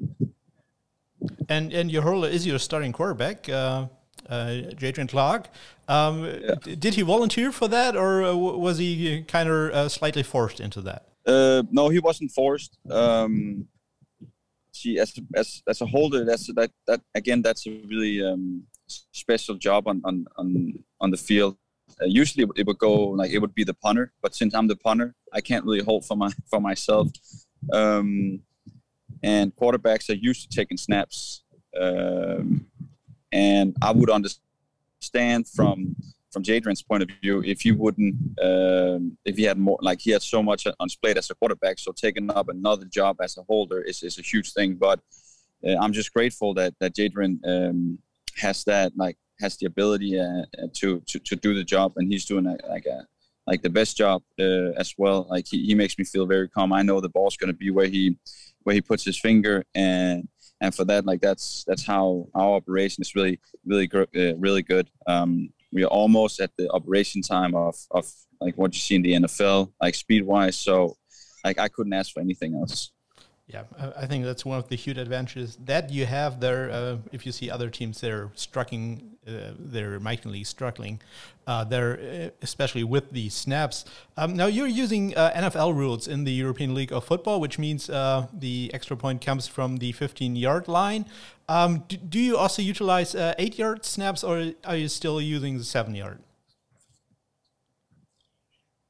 And 1.48 1.72
and 1.72 1.86
your 1.94 2.02
hurler 2.02 2.28
is 2.36 2.44
your 2.44 2.58
starting 2.58 2.92
quarterback, 2.92 3.48
uh, 3.48 3.86
uh, 4.28 4.46
Jadrian 4.80 5.08
Clark. 5.08 5.44
Um, 5.86 6.24
yeah. 6.24 6.74
Did 6.84 6.94
he 6.94 7.02
volunteer 7.02 7.52
for 7.52 7.68
that, 7.68 7.96
or 7.96 8.24
uh, 8.24 8.34
was 8.34 8.78
he 8.78 9.22
kind 9.22 9.48
of 9.48 9.56
uh, 9.78 9.88
slightly 9.88 10.24
forced 10.24 10.58
into 10.60 10.80
that? 10.88 11.02
Uh, 11.24 11.62
no, 11.70 11.88
he 11.88 12.00
wasn't 12.00 12.30
forced. 12.32 12.76
Um, 12.90 13.68
see, 14.72 14.98
as 14.98 15.14
as 15.42 15.62
as 15.72 15.80
a 15.80 15.86
holder, 15.86 16.24
that's 16.24 16.46
that 16.58 16.70
that 16.88 17.00
again, 17.14 17.40
that's 17.40 17.66
a 17.68 17.72
really 17.92 18.16
um, 18.30 18.64
special 19.22 19.54
job 19.66 19.86
on 19.86 20.02
on 20.04 20.26
on 20.36 20.48
on 21.00 21.10
the 21.12 21.22
field 21.28 21.56
uh, 22.00 22.06
usually 22.06 22.46
it 22.56 22.66
would 22.66 22.78
go 22.78 22.94
like 23.10 23.30
it 23.30 23.38
would 23.38 23.54
be 23.54 23.64
the 23.64 23.74
punter, 23.74 24.12
but 24.22 24.34
since 24.34 24.54
I'm 24.54 24.68
the 24.68 24.76
punter, 24.76 25.14
I 25.32 25.40
can't 25.40 25.64
really 25.64 25.82
hold 25.82 26.06
for 26.06 26.16
my 26.16 26.30
for 26.50 26.60
myself. 26.60 27.08
Um, 27.72 28.40
and 29.22 29.54
quarterbacks 29.56 30.10
are 30.10 30.14
used 30.14 30.50
to 30.50 30.56
taking 30.56 30.76
snaps, 30.76 31.44
um, 31.80 32.66
and 33.32 33.76
I 33.80 33.92
would 33.92 34.10
understand 34.10 35.48
from 35.48 35.96
from 36.30 36.42
Jadrian's 36.42 36.82
point 36.82 37.02
of 37.02 37.10
view 37.22 37.42
if 37.44 37.60
he 37.60 37.72
wouldn't 37.72 38.16
um, 38.42 39.16
if 39.24 39.36
he 39.36 39.44
had 39.44 39.58
more 39.58 39.78
like 39.80 40.00
he 40.00 40.10
had 40.10 40.22
so 40.22 40.42
much 40.42 40.66
on 40.66 40.74
his 40.82 40.96
plate 40.96 41.16
as 41.16 41.30
a 41.30 41.34
quarterback, 41.34 41.78
so 41.78 41.92
taking 41.92 42.30
up 42.30 42.48
another 42.48 42.86
job 42.86 43.16
as 43.20 43.36
a 43.38 43.42
holder 43.42 43.80
is 43.80 44.02
is 44.02 44.18
a 44.18 44.22
huge 44.22 44.52
thing. 44.52 44.74
But 44.74 45.00
uh, 45.66 45.76
I'm 45.80 45.92
just 45.92 46.12
grateful 46.12 46.54
that 46.54 46.74
that 46.80 46.94
Jadrian 46.94 47.38
um, 47.46 47.98
has 48.36 48.64
that 48.64 48.92
like 48.96 49.16
has 49.44 49.56
the 49.58 49.66
ability 49.66 50.18
uh, 50.18 50.24
uh, 50.58 50.68
to, 50.78 51.00
to 51.08 51.18
to 51.28 51.36
do 51.36 51.50
the 51.54 51.64
job, 51.74 51.88
and 51.96 52.10
he's 52.10 52.24
doing 52.24 52.46
a, 52.46 52.56
like 52.74 52.86
a 52.86 52.98
like 53.46 53.62
the 53.62 53.74
best 53.78 53.96
job 53.96 54.22
uh, 54.40 54.70
as 54.82 54.94
well. 54.96 55.26
Like 55.34 55.46
he, 55.50 55.58
he 55.68 55.74
makes 55.74 55.98
me 55.98 56.04
feel 56.04 56.26
very 56.34 56.48
calm. 56.48 56.72
I 56.72 56.82
know 56.82 57.00
the 57.00 57.14
ball's 57.16 57.36
going 57.36 57.52
to 57.52 57.60
be 57.64 57.70
where 57.70 57.90
he 57.96 58.16
where 58.64 58.74
he 58.74 58.80
puts 58.80 59.04
his 59.04 59.18
finger, 59.18 59.56
and 59.74 60.28
and 60.60 60.74
for 60.74 60.84
that, 60.86 61.04
like 61.04 61.20
that's 61.20 61.64
that's 61.66 61.84
how 61.92 62.26
our 62.34 62.52
operation 62.60 63.02
is 63.02 63.14
really 63.14 63.38
really 63.66 63.88
uh, 63.94 64.36
really 64.46 64.62
good. 64.62 64.88
Um, 65.06 65.50
we 65.72 65.84
are 65.84 65.94
almost 66.00 66.40
at 66.40 66.52
the 66.56 66.70
operation 66.70 67.20
time 67.20 67.54
of 67.54 67.76
of 67.90 68.04
like 68.40 68.56
what 68.56 68.72
you 68.74 68.80
see 68.80 68.96
in 68.96 69.02
the 69.02 69.14
NFL, 69.22 69.72
like 69.80 69.94
speed 69.94 70.24
wise. 70.24 70.56
So 70.56 70.96
like 71.44 71.58
I 71.58 71.68
couldn't 71.68 71.92
ask 71.92 72.12
for 72.12 72.20
anything 72.20 72.54
else. 72.54 72.93
Yeah, 73.46 73.64
I 73.98 74.06
think 74.06 74.24
that's 74.24 74.46
one 74.46 74.56
of 74.56 74.68
the 74.68 74.76
huge 74.76 74.96
advantages 74.96 75.58
that 75.66 75.90
you 75.90 76.06
have 76.06 76.40
there. 76.40 76.70
Uh, 76.70 76.96
if 77.12 77.26
you 77.26 77.32
see 77.32 77.50
other 77.50 77.68
teams, 77.68 78.00
they're 78.00 78.30
struggling, 78.34 79.18
uh, 79.28 79.52
they're 79.58 80.00
mightily 80.00 80.44
struggling. 80.44 81.02
Uh, 81.46 81.62
they're 81.62 82.00
uh, 82.00 82.30
especially 82.40 82.84
with 82.84 83.10
the 83.10 83.28
snaps. 83.28 83.84
Um, 84.16 84.34
now 84.34 84.46
you're 84.46 84.66
using 84.66 85.14
uh, 85.14 85.30
NFL 85.36 85.76
rules 85.76 86.08
in 86.08 86.24
the 86.24 86.32
European 86.32 86.74
League 86.74 86.90
of 86.90 87.04
Football, 87.04 87.38
which 87.38 87.58
means 87.58 87.90
uh, 87.90 88.28
the 88.32 88.70
extra 88.72 88.96
point 88.96 89.20
comes 89.20 89.46
from 89.46 89.76
the 89.76 89.92
15-yard 89.92 90.66
line. 90.66 91.04
Um, 91.46 91.84
do, 91.86 91.98
do, 91.98 92.18
you 92.18 92.38
also 92.38 92.62
utilize 92.62 93.14
eight-yard 93.14 93.84
snaps, 93.84 94.24
or 94.24 94.52
are 94.64 94.76
you 94.76 94.88
still 94.88 95.20
using 95.20 95.58
the 95.58 95.64
seven-yard? 95.64 96.18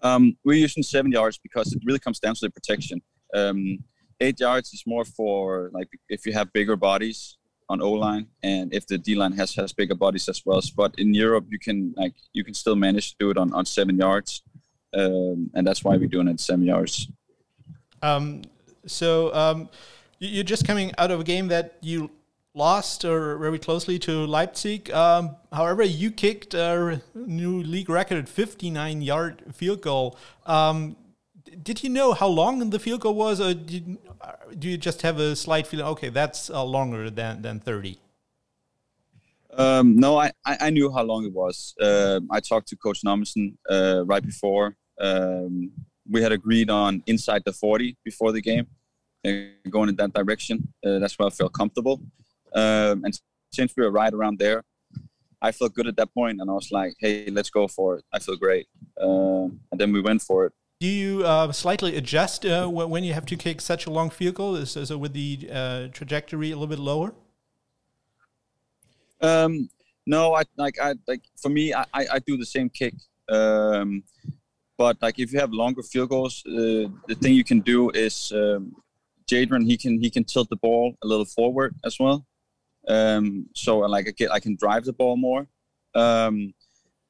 Um, 0.00 0.36
we're 0.44 0.58
using 0.58 0.84
seven 0.84 1.10
yards 1.10 1.38
because 1.38 1.72
it 1.72 1.82
really 1.84 1.98
comes 1.98 2.20
down 2.20 2.34
to 2.36 2.40
the 2.42 2.50
protection. 2.50 3.02
Um, 3.34 3.82
eight 4.24 4.40
yards 4.40 4.72
is 4.72 4.82
more 4.86 5.04
for 5.04 5.70
like 5.72 5.88
if 6.08 6.26
you 6.26 6.32
have 6.32 6.52
bigger 6.52 6.76
bodies 6.76 7.36
on 7.68 7.80
O 7.80 7.92
line 7.92 8.26
and 8.42 8.72
if 8.74 8.86
the 8.86 8.98
D 8.98 9.14
line 9.14 9.32
has 9.32 9.54
has 9.54 9.72
bigger 9.72 9.94
bodies 9.94 10.28
as 10.28 10.42
well. 10.44 10.60
But 10.76 10.94
in 10.98 11.14
Europe, 11.14 11.46
you 11.50 11.58
can 11.58 11.94
like 11.96 12.14
you 12.32 12.44
can 12.44 12.54
still 12.54 12.76
manage 12.76 13.10
to 13.10 13.16
do 13.18 13.30
it 13.30 13.38
on 13.38 13.52
on 13.52 13.64
seven 13.66 13.96
yards, 13.96 14.42
um, 14.94 15.50
and 15.54 15.66
that's 15.66 15.82
why 15.84 15.96
we're 15.96 16.14
doing 16.16 16.28
it 16.28 16.40
seven 16.40 16.64
yards. 16.64 17.08
Um, 18.02 18.42
so 18.86 19.34
um, 19.34 19.68
you're 20.18 20.44
just 20.44 20.66
coming 20.66 20.92
out 20.98 21.10
of 21.10 21.20
a 21.20 21.24
game 21.24 21.48
that 21.48 21.78
you 21.80 22.10
lost 22.54 23.04
or 23.04 23.36
very 23.38 23.58
closely 23.58 23.98
to 23.98 24.26
Leipzig. 24.26 24.90
Um, 24.90 25.36
however, 25.52 25.82
you 25.82 26.10
kicked 26.10 26.54
a 26.54 27.00
new 27.14 27.62
league 27.62 27.88
record 27.88 28.28
59 28.28 29.02
yard 29.02 29.42
field 29.52 29.80
goal. 29.80 30.16
Um, 30.46 30.96
did 31.62 31.82
you 31.82 31.90
know 31.90 32.12
how 32.12 32.28
long 32.28 32.70
the 32.70 32.78
field 32.78 33.00
goal 33.00 33.14
was, 33.14 33.40
or 33.40 33.54
did, 33.54 33.98
do 34.58 34.68
you 34.68 34.76
just 34.76 35.02
have 35.02 35.18
a 35.18 35.36
slight 35.36 35.66
feeling? 35.66 35.86
Okay, 35.86 36.08
that's 36.08 36.50
uh, 36.50 36.64
longer 36.64 37.10
than 37.10 37.42
than 37.42 37.60
thirty. 37.60 37.98
Um, 39.56 39.96
no, 39.96 40.18
I, 40.18 40.32
I 40.44 40.70
knew 40.70 40.90
how 40.90 41.04
long 41.04 41.24
it 41.24 41.32
was. 41.32 41.74
Uh, 41.80 42.20
I 42.30 42.40
talked 42.40 42.68
to 42.68 42.76
Coach 42.76 43.02
Nommensen 43.06 43.54
uh, 43.70 44.04
right 44.04 44.24
before. 44.24 44.76
Um, 45.00 45.70
we 46.10 46.22
had 46.22 46.32
agreed 46.32 46.70
on 46.70 47.02
inside 47.06 47.42
the 47.44 47.52
40 47.52 47.96
before 48.04 48.32
the 48.32 48.40
game, 48.40 48.66
uh, 49.24 49.30
going 49.70 49.88
in 49.88 49.96
that 49.96 50.12
direction. 50.12 50.72
Uh, 50.84 50.98
that's 50.98 51.16
where 51.18 51.28
I 51.28 51.30
felt 51.30 51.52
comfortable. 51.52 52.00
Um, 52.52 53.04
and 53.04 53.20
since 53.52 53.72
we 53.76 53.84
were 53.84 53.90
right 53.90 54.12
around 54.12 54.38
there, 54.38 54.64
I 55.40 55.52
felt 55.52 55.74
good 55.74 55.86
at 55.86 55.96
that 55.96 56.12
point, 56.14 56.40
and 56.40 56.50
I 56.50 56.54
was 56.54 56.72
like, 56.72 56.94
"Hey, 56.98 57.26
let's 57.30 57.50
go 57.50 57.68
for 57.68 57.98
it." 57.98 58.04
I 58.12 58.18
feel 58.18 58.36
great, 58.36 58.66
uh, 59.00 59.44
and 59.70 59.78
then 59.78 59.92
we 59.92 60.00
went 60.00 60.22
for 60.22 60.46
it. 60.46 60.52
Do 60.84 60.90
you 60.90 61.24
uh, 61.24 61.50
slightly 61.50 61.96
adjust 61.96 62.44
uh, 62.44 62.66
when 62.68 63.04
you 63.04 63.14
have 63.14 63.24
to 63.32 63.36
kick 63.36 63.62
such 63.62 63.86
a 63.86 63.90
long 63.90 64.10
field 64.10 64.34
goal? 64.34 64.54
Is, 64.54 64.76
is 64.76 64.92
with 64.92 65.14
the 65.14 65.48
uh, 65.50 65.88
trajectory 65.88 66.50
a 66.50 66.56
little 66.56 66.66
bit 66.66 66.78
lower? 66.78 67.14
Um, 69.22 69.70
no, 70.06 70.34
I 70.34 70.42
like 70.58 70.78
I 70.78 70.92
like 71.08 71.22
for 71.40 71.48
me, 71.48 71.72
I, 71.72 71.86
I 71.94 72.18
do 72.26 72.36
the 72.36 72.44
same 72.44 72.68
kick. 72.68 72.92
Um, 73.30 74.04
but 74.76 75.00
like 75.00 75.18
if 75.18 75.32
you 75.32 75.40
have 75.40 75.52
longer 75.52 75.82
field 75.82 76.10
goals, 76.10 76.42
uh, 76.46 76.92
the 77.08 77.16
thing 77.18 77.32
you 77.32 77.44
can 77.44 77.60
do 77.60 77.88
is 77.88 78.30
um, 78.34 78.76
Jadron 79.26 79.64
he 79.64 79.78
can 79.78 79.98
he 80.02 80.10
can 80.10 80.24
tilt 80.24 80.50
the 80.50 80.56
ball 80.56 80.98
a 81.02 81.06
little 81.06 81.24
forward 81.24 81.74
as 81.82 81.98
well. 81.98 82.26
Um, 82.86 83.46
so 83.54 83.78
like 83.78 84.06
I 84.06 84.10
get 84.10 84.30
I 84.30 84.38
can 84.38 84.54
drive 84.54 84.84
the 84.84 84.92
ball 84.92 85.16
more. 85.16 85.46
Um, 85.94 86.52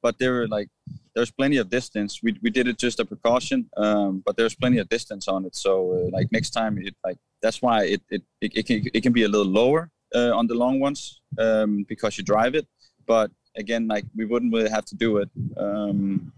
but 0.01 0.17
there 0.17 0.43
are 0.43 0.47
like 0.47 0.69
there's 1.15 1.31
plenty 1.31 1.57
of 1.57 1.69
distance. 1.69 2.21
We, 2.21 2.37
we 2.41 2.49
did 2.49 2.67
it 2.67 2.77
just 2.77 2.99
a 2.99 3.05
precaution, 3.05 3.69
um, 3.77 4.21
but 4.25 4.35
there's 4.37 4.55
plenty 4.55 4.79
of 4.79 4.89
distance 4.89 5.27
on 5.27 5.45
it. 5.45 5.55
So 5.55 5.91
uh, 5.93 6.09
like 6.11 6.31
next 6.31 6.51
time, 6.51 6.77
it 6.77 6.95
like 7.03 7.17
that's 7.41 7.61
why 7.61 7.85
it 7.85 8.01
it, 8.09 8.23
it, 8.41 8.57
it 8.57 8.65
can 8.67 8.83
it 8.93 9.01
can 9.01 9.13
be 9.13 9.23
a 9.23 9.27
little 9.27 9.51
lower 9.61 9.91
uh, 10.13 10.35
on 10.35 10.47
the 10.47 10.55
long 10.55 10.79
ones 10.79 11.21
um, 11.39 11.85
because 11.87 12.17
you 12.17 12.23
drive 12.23 12.55
it. 12.55 12.67
But 13.05 13.31
again, 13.55 13.87
like 13.87 14.05
we 14.15 14.25
wouldn't 14.25 14.53
really 14.53 14.69
have 14.69 14.85
to 14.85 14.95
do 14.95 15.17
it. 15.17 15.29
Um, 15.57 16.33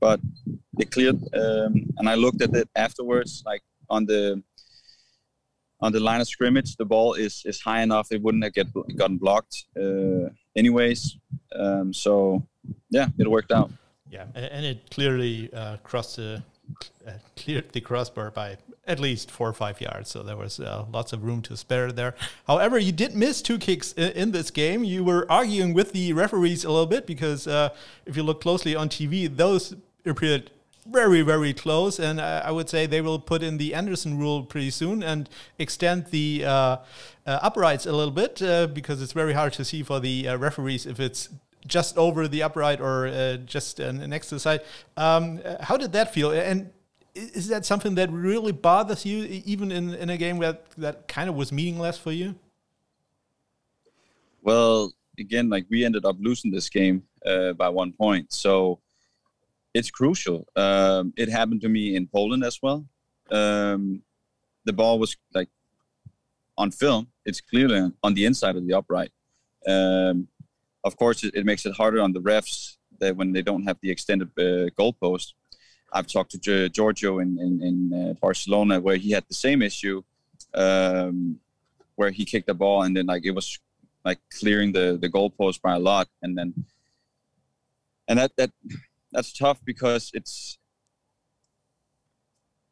but 0.00 0.20
it 0.78 0.90
cleared, 0.90 1.16
um, 1.34 1.72
and 1.98 2.08
I 2.08 2.14
looked 2.14 2.42
at 2.42 2.54
it 2.54 2.68
afterwards, 2.76 3.42
like 3.46 3.62
on 3.88 4.04
the 4.06 4.42
on 5.80 5.92
the 5.92 6.00
line 6.00 6.20
of 6.20 6.28
scrimmage, 6.28 6.76
the 6.76 6.84
ball 6.84 7.14
is 7.14 7.42
is 7.44 7.60
high 7.60 7.82
enough; 7.82 8.08
it 8.12 8.22
wouldn't 8.22 8.44
have 8.44 8.54
get 8.54 8.68
gotten 8.96 9.18
blocked, 9.18 9.64
uh, 9.76 10.28
anyways. 10.56 11.16
Um, 11.54 11.92
so, 11.92 12.42
yeah, 12.90 13.08
it 13.18 13.30
worked 13.30 13.52
out. 13.52 13.70
Yeah, 14.10 14.26
and 14.34 14.64
it 14.64 14.90
clearly 14.90 15.52
uh, 15.52 15.78
crossed 15.78 16.16
the 16.16 16.42
uh, 17.06 17.12
cleared 17.36 17.72
the 17.72 17.80
crossbar 17.80 18.30
by 18.30 18.56
at 18.86 19.00
least 19.00 19.30
four 19.30 19.48
or 19.48 19.52
five 19.52 19.80
yards, 19.80 20.10
so 20.10 20.22
there 20.22 20.36
was 20.36 20.60
uh, 20.60 20.84
lots 20.92 21.12
of 21.12 21.24
room 21.24 21.42
to 21.42 21.56
spare 21.56 21.90
there. 21.90 22.14
However, 22.46 22.78
you 22.78 22.92
did 22.92 23.16
miss 23.16 23.42
two 23.42 23.58
kicks 23.58 23.92
in, 23.92 24.12
in, 24.12 24.32
this 24.32 24.50
game. 24.50 24.84
You 24.84 25.02
were 25.02 25.26
arguing 25.30 25.74
with 25.74 25.92
the 25.92 26.12
referees 26.12 26.64
a 26.64 26.70
little 26.70 26.86
bit 26.86 27.06
because 27.06 27.46
uh, 27.48 27.70
if 28.04 28.16
you 28.16 28.22
look 28.22 28.40
closely 28.40 28.76
on 28.76 28.88
TV, 28.88 29.34
those 29.34 29.74
appeared 30.04 30.50
very, 30.90 31.22
very 31.22 31.52
close. 31.52 31.98
And 31.98 32.20
I 32.20 32.50
would 32.50 32.68
say 32.68 32.86
they 32.86 33.00
will 33.00 33.18
put 33.18 33.42
in 33.42 33.58
the 33.58 33.74
Anderson 33.74 34.18
rule 34.18 34.42
pretty 34.42 34.70
soon 34.70 35.02
and 35.02 35.28
extend 35.58 36.06
the 36.06 36.44
uh, 36.44 36.50
uh, 36.50 36.78
uprights 37.42 37.86
a 37.86 37.92
little 37.92 38.12
bit 38.12 38.40
uh, 38.42 38.66
because 38.66 39.02
it's 39.02 39.12
very 39.12 39.32
hard 39.32 39.52
to 39.54 39.64
see 39.64 39.82
for 39.82 40.00
the 40.00 40.28
uh, 40.28 40.36
referees 40.36 40.86
if 40.86 41.00
it's 41.00 41.28
just 41.66 41.98
over 41.98 42.28
the 42.28 42.42
upright 42.42 42.80
or 42.80 43.08
uh, 43.08 43.36
just 43.38 43.78
next 43.78 44.28
to 44.28 44.36
the 44.36 44.40
side. 44.40 44.60
Um, 44.96 45.40
how 45.60 45.76
did 45.76 45.92
that 45.92 46.14
feel? 46.14 46.30
And 46.30 46.70
is 47.14 47.48
that 47.48 47.64
something 47.64 47.94
that 47.96 48.10
really 48.10 48.52
bothers 48.52 49.04
you, 49.04 49.24
even 49.44 49.72
in, 49.72 49.94
in 49.94 50.10
a 50.10 50.16
game 50.16 50.38
that, 50.38 50.70
that 50.78 51.08
kind 51.08 51.28
of 51.28 51.34
was 51.34 51.50
meaningless 51.50 51.98
for 51.98 52.12
you? 52.12 52.36
Well, 54.42 54.92
again, 55.18 55.48
like 55.48 55.66
we 55.70 55.84
ended 55.84 56.04
up 56.04 56.16
losing 56.20 56.50
this 56.50 56.68
game 56.68 57.02
uh, 57.24 57.52
by 57.54 57.68
one 57.68 57.92
point. 57.92 58.32
So 58.32 58.78
it's 59.76 59.90
crucial. 59.90 60.46
Um, 60.56 61.12
it 61.16 61.28
happened 61.28 61.60
to 61.62 61.68
me 61.68 61.96
in 61.96 62.06
Poland 62.06 62.42
as 62.44 62.58
well. 62.62 62.86
Um, 63.30 64.02
the 64.64 64.72
ball 64.72 64.98
was 64.98 65.16
like 65.34 65.50
on 66.56 66.70
film. 66.70 67.08
It's 67.28 67.40
clearly 67.40 67.80
on 68.02 68.14
the 68.14 68.24
inside 68.24 68.56
of 68.56 68.66
the 68.66 68.74
upright. 68.74 69.12
Um, 69.66 70.28
of 70.82 70.96
course, 70.96 71.24
it, 71.24 71.34
it, 71.34 71.44
makes 71.44 71.66
it 71.66 71.74
harder 71.74 72.00
on 72.00 72.12
the 72.12 72.20
refs 72.20 72.76
that 73.00 73.16
when 73.16 73.32
they 73.32 73.42
don't 73.42 73.64
have 73.64 73.78
the 73.82 73.90
extended 73.90 74.30
uh, 74.38 74.70
goalpost. 74.78 75.34
I've 75.92 76.06
talked 76.06 76.32
to 76.32 76.68
Giorgio 76.68 77.18
in 77.18 77.30
in, 77.44 77.52
in 77.68 77.76
uh, 78.00 78.12
Barcelona 78.26 78.80
where 78.80 78.96
he 78.96 79.10
had 79.10 79.24
the 79.28 79.40
same 79.46 79.60
issue, 79.62 80.02
um, 80.54 81.38
where 81.96 82.10
he 82.10 82.24
kicked 82.24 82.46
the 82.46 82.54
ball 82.54 82.82
and 82.84 82.96
then 82.96 83.06
like 83.06 83.24
it 83.24 83.34
was 83.40 83.58
like 84.04 84.20
clearing 84.38 84.72
the 84.72 84.98
the 85.02 85.10
goalpost 85.16 85.60
by 85.60 85.74
a 85.74 85.82
lot, 85.90 86.08
and 86.22 86.36
then 86.38 86.48
and 88.08 88.18
that 88.18 88.32
that 88.38 88.50
that's 89.12 89.32
tough 89.32 89.60
because 89.64 90.10
it's 90.14 90.58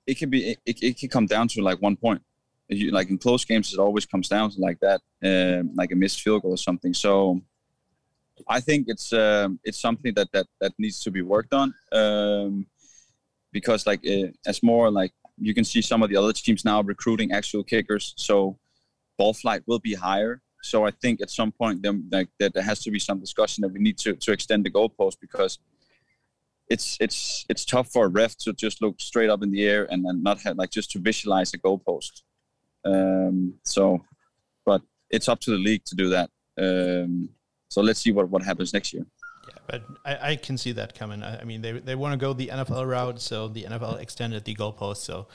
it 0.07 0.19
can 0.19 0.31
be 0.31 0.57
it, 0.65 0.83
it 0.83 0.99
can 0.99 1.09
come 1.09 1.27
down 1.27 1.49
to 1.49 1.63
like 1.63 1.81
one 1.81 1.97
point. 1.97 2.23
You, 2.69 2.91
like 2.93 3.11
in 3.11 3.19
close 3.19 3.45
games, 3.45 3.73
it 3.75 3.79
always 3.79 4.07
comes 4.07 4.29
down 4.29 4.51
to 4.51 4.59
like 4.59 4.79
that, 4.81 5.01
um, 5.23 5.73
like 5.75 5.93
a 5.93 5.97
missed 5.97 6.23
field 6.23 6.43
goal 6.43 6.53
or 6.53 6.57
something. 6.57 6.95
So 6.95 7.43
I 8.49 8.61
think 8.61 8.87
it's 8.89 9.13
um, 9.13 9.61
it's 9.65 9.81
something 9.81 10.15
that 10.15 10.29
that 10.33 10.47
that 10.61 10.73
needs 10.79 11.03
to 11.03 11.11
be 11.11 11.23
worked 11.23 11.53
on 11.53 11.75
um, 11.93 12.67
because 13.53 13.87
like 13.87 14.01
uh, 14.07 14.29
as 14.47 14.63
more 14.63 14.91
like 14.91 15.13
you 15.39 15.55
can 15.55 15.65
see 15.65 15.83
some 15.83 16.03
of 16.03 16.09
the 16.09 16.17
other 16.17 16.33
teams 16.33 16.65
now 16.65 16.81
recruiting 16.83 17.33
actual 17.33 17.65
kickers, 17.65 18.15
so 18.17 18.59
ball 19.19 19.35
flight 19.35 19.63
will 19.67 19.79
be 19.79 19.95
higher. 19.95 20.41
So 20.63 20.87
I 20.87 20.91
think 20.91 21.21
at 21.21 21.31
some 21.31 21.53
point 21.53 21.83
then 21.83 22.09
like 22.11 22.29
that 22.41 22.55
there 22.55 22.63
has 22.63 22.83
to 22.85 22.91
be 22.91 22.99
some 22.99 23.21
discussion 23.21 23.63
that 23.63 23.69
we 23.69 23.81
need 23.81 23.99
to 23.99 24.15
to 24.15 24.33
extend 24.33 24.65
the 24.65 24.71
goalpost 24.71 25.21
because 25.21 25.59
it's 26.69 26.97
it's 27.01 27.45
it's 27.49 27.65
tough 27.65 27.89
for 27.93 28.07
a 28.07 28.09
ref 28.09 28.37
to 28.39 28.53
just 28.53 28.81
look 28.81 29.01
straight 29.01 29.31
up 29.31 29.43
in 29.43 29.51
the 29.51 29.65
air 29.65 29.87
and, 29.91 30.05
and 30.07 30.23
not 30.23 30.41
have 30.41 30.57
like 30.57 30.71
just 30.71 30.91
to 30.93 30.99
visualize 30.99 31.53
a 31.55 31.59
goalpost. 31.59 32.23
Um, 32.85 33.55
so, 33.65 34.05
but 34.65 34.83
it's 35.11 35.29
up 35.29 35.41
to 35.41 35.51
the 35.51 35.59
league 35.59 35.85
to 35.87 35.95
do 35.95 36.11
that. 36.11 36.31
Um, 36.59 37.29
so 37.69 37.81
let's 37.81 38.01
see 38.01 38.13
what, 38.13 38.29
what 38.29 38.43
happens 38.43 38.73
next 38.73 38.93
year. 38.93 39.07
Yeah, 39.49 39.55
but 39.67 39.85
I, 40.05 40.31
I 40.31 40.37
can 40.37 40.57
see 40.57 40.73
that 40.73 40.95
coming. 40.95 41.23
I, 41.23 41.41
I 41.41 41.45
mean, 41.45 41.61
they, 41.61 41.73
they 41.73 41.95
want 41.95 42.13
to 42.13 42.17
go 42.17 42.33
the 42.33 42.49
NFL 42.49 42.87
route, 42.89 43.21
so 43.21 43.49
the 43.49 43.65
NFL 43.65 44.01
extended 44.01 44.45
the 44.45 44.55
goalpost. 44.55 44.99
So 44.99 45.27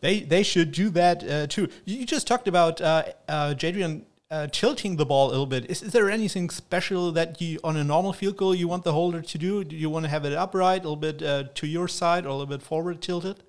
they 0.00 0.20
they 0.20 0.42
should 0.42 0.72
do 0.72 0.88
that 0.90 1.28
uh, 1.28 1.46
too. 1.46 1.68
You 1.84 2.06
just 2.06 2.26
talked 2.26 2.48
about 2.48 2.80
uh, 2.80 3.04
uh, 3.28 3.54
Jadrian 3.54 4.04
uh, 4.30 4.46
tilting 4.46 4.96
the 4.96 5.04
ball 5.04 5.28
a 5.28 5.30
little 5.30 5.46
bit. 5.46 5.68
Is, 5.70 5.82
is, 5.82 5.92
there 5.92 6.08
anything 6.10 6.50
special 6.50 7.10
that 7.12 7.40
you, 7.40 7.58
on 7.64 7.76
a 7.76 7.82
normal 7.82 8.12
field 8.12 8.36
goal, 8.36 8.54
you 8.54 8.68
want 8.68 8.84
the 8.84 8.92
holder 8.92 9.20
to 9.20 9.38
do? 9.38 9.64
Do 9.64 9.74
you 9.74 9.90
want 9.90 10.04
to 10.04 10.08
have 10.08 10.24
it 10.24 10.32
upright, 10.32 10.84
a 10.84 10.88
little 10.88 10.96
bit 10.96 11.22
uh, 11.22 11.44
to 11.54 11.66
your 11.66 11.88
side, 11.88 12.24
or 12.24 12.28
a 12.28 12.32
little 12.32 12.46
bit 12.46 12.62
forward 12.62 13.02
tilted? 13.02 13.42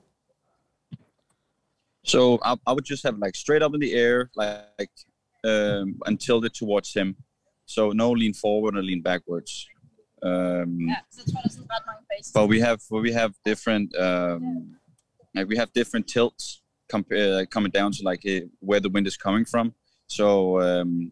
So 2.04 2.40
I, 2.44 2.56
I 2.66 2.74
would 2.74 2.84
just 2.84 3.04
have 3.04 3.18
like 3.20 3.36
straight 3.36 3.62
up 3.62 3.74
in 3.76 3.80
the 3.80 3.94
air, 3.94 4.32
like 4.36 4.90
um, 5.44 6.00
and 6.06 6.20
tilt 6.20 6.46
it 6.46 6.56
towards 6.56 6.94
him. 6.94 7.16
So 7.68 7.92
no 7.92 8.12
lean 8.12 8.34
forward 8.34 8.76
or 8.76 8.82
lean 8.82 9.02
backwards. 9.02 9.68
Um, 10.24 10.96
but 12.34 12.48
we 12.48 12.60
have 12.60 12.82
we 12.90 13.12
have 13.12 13.34
different 13.46 13.96
um, 13.98 14.76
like 15.36 15.48
we 15.48 15.58
have 15.58 15.72
different 15.74 16.08
tilts 16.08 16.62
compare 16.90 17.46
coming 17.46 17.72
down 17.72 17.92
to 17.92 18.04
like 18.04 18.24
uh, 18.28 18.42
where 18.60 18.80
the 18.80 18.90
wind 18.90 19.06
is 19.08 19.16
coming 19.16 19.46
from. 19.46 19.74
So 20.12 20.59
um, 20.59 21.12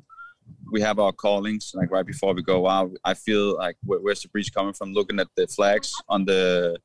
we 0.72 0.82
have 0.82 1.00
our 1.00 1.14
callings 1.14 1.72
like 1.74 1.90
right 1.90 2.06
before 2.06 2.34
we 2.34 2.44
go 2.44 2.68
out. 2.68 2.92
I 3.06 3.14
feel 3.14 3.56
like 3.56 3.78
where, 3.86 4.00
where's 4.00 4.22
the 4.22 4.28
breeze 4.28 4.50
coming 4.50 4.74
from? 4.74 4.92
Looking 4.92 5.22
at 5.22 5.28
the 5.38 5.48
flags 5.48 5.94
on 6.10 6.26
the 6.26 6.78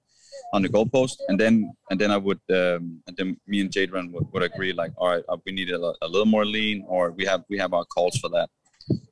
on 0.52 0.62
the 0.62 0.68
goalpost, 0.68 1.16
and 1.28 1.38
then 1.38 1.72
and 1.90 2.00
then 2.00 2.12
I 2.12 2.16
would 2.16 2.40
um, 2.50 3.02
and 3.08 3.16
then 3.16 3.36
me 3.48 3.60
and 3.60 3.70
Jadron 3.70 4.12
would, 4.12 4.32
would 4.32 4.44
agree 4.44 4.72
like, 4.72 4.92
all 4.96 5.08
right, 5.08 5.24
uh, 5.28 5.36
we 5.44 5.50
need 5.50 5.70
a, 5.70 5.92
a, 6.02 6.08
little 6.08 6.26
more 6.26 6.44
lean, 6.44 6.84
or 6.86 7.10
we 7.10 7.24
have 7.24 7.42
we 7.48 7.58
have 7.58 7.74
our 7.74 7.84
calls 7.84 8.16
for 8.18 8.28
that. 8.30 8.48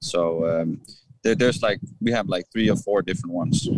So 0.01 0.47
um, 0.49 0.81
there, 1.25 1.35
there's 1.35 1.61
like 1.61 1.81
we 2.01 2.13
have 2.13 2.29
like 2.29 2.45
three 2.53 2.71
or 2.71 2.77
four 2.77 3.03
different 3.03 3.35
ones. 3.35 3.69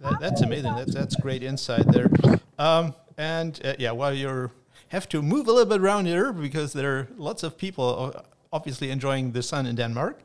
That, 0.00 0.18
that's 0.20 0.40
amazing. 0.40 0.74
That's 0.74 0.94
that's 0.94 1.16
great 1.16 1.44
insight 1.44 1.86
there. 1.92 2.10
Um, 2.58 2.94
and 3.16 3.60
uh, 3.64 3.74
yeah, 3.78 3.92
while 3.92 4.12
you're 4.12 4.50
have 4.88 5.08
to 5.10 5.22
move 5.22 5.46
a 5.46 5.52
little 5.52 5.68
bit 5.68 5.80
around 5.80 6.06
here 6.06 6.32
because 6.32 6.72
there 6.72 6.98
are 6.98 7.08
lots 7.16 7.42
of 7.42 7.56
people 7.56 8.12
uh, 8.16 8.22
obviously 8.52 8.90
enjoying 8.90 9.32
the 9.32 9.42
sun 9.42 9.66
in 9.66 9.76
Denmark. 9.76 10.20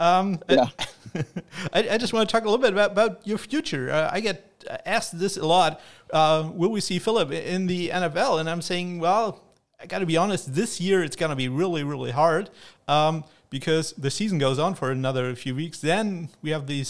Um, 0.00 0.40
yeah. 0.48 0.66
I, 1.72 1.90
I, 1.90 1.98
just 1.98 2.12
want 2.12 2.28
to 2.28 2.32
talk 2.32 2.42
a 2.42 2.46
little 2.46 2.58
bit 2.58 2.72
about, 2.72 2.92
about 2.92 3.26
your 3.26 3.38
future. 3.38 3.90
Uh, 3.90 4.10
I 4.12 4.20
get 4.20 4.64
asked 4.84 5.18
this 5.18 5.36
a 5.36 5.46
lot. 5.46 5.80
Uh, 6.12 6.50
will 6.52 6.70
we 6.70 6.80
see 6.80 6.98
Philip 6.98 7.30
in 7.30 7.66
the 7.66 7.90
NFL? 7.90 8.40
And 8.40 8.50
I'm 8.50 8.62
saying, 8.62 8.98
well, 8.98 9.42
I 9.80 9.86
got 9.86 10.00
to 10.00 10.06
be 10.06 10.16
honest, 10.16 10.54
this 10.54 10.80
year 10.80 11.02
it's 11.02 11.16
going 11.16 11.30
to 11.30 11.36
be 11.36 11.48
really, 11.48 11.84
really 11.84 12.10
hard. 12.10 12.50
Um, 12.88 13.24
because 13.52 13.92
the 13.98 14.10
season 14.10 14.38
goes 14.38 14.58
on 14.58 14.74
for 14.74 14.90
another 14.90 15.34
few 15.34 15.54
weeks. 15.54 15.78
Then 15.78 16.30
we 16.40 16.50
have 16.52 16.66
the 16.66 16.80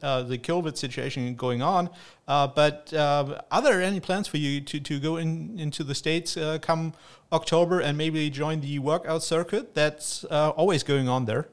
uh, 0.00 0.22
the 0.22 0.38
COVID 0.38 0.76
situation 0.76 1.34
going 1.34 1.62
on. 1.62 1.90
Uh, 2.28 2.46
but 2.46 2.94
uh, 2.94 3.40
are 3.50 3.60
there 3.60 3.82
any 3.82 3.98
plans 3.98 4.28
for 4.28 4.36
you 4.36 4.60
to, 4.60 4.78
to 4.78 5.00
go 5.00 5.16
in 5.16 5.58
into 5.58 5.82
the 5.82 5.96
states 5.96 6.36
uh, 6.36 6.58
come 6.62 6.92
October 7.32 7.80
and 7.80 7.96
maybe 7.98 8.30
join 8.30 8.60
the 8.60 8.78
workout 8.78 9.22
circuit 9.22 9.74
that's 9.74 10.24
uh, 10.30 10.50
always 10.50 10.82
going 10.82 11.08
on 11.08 11.24
there? 11.24 11.48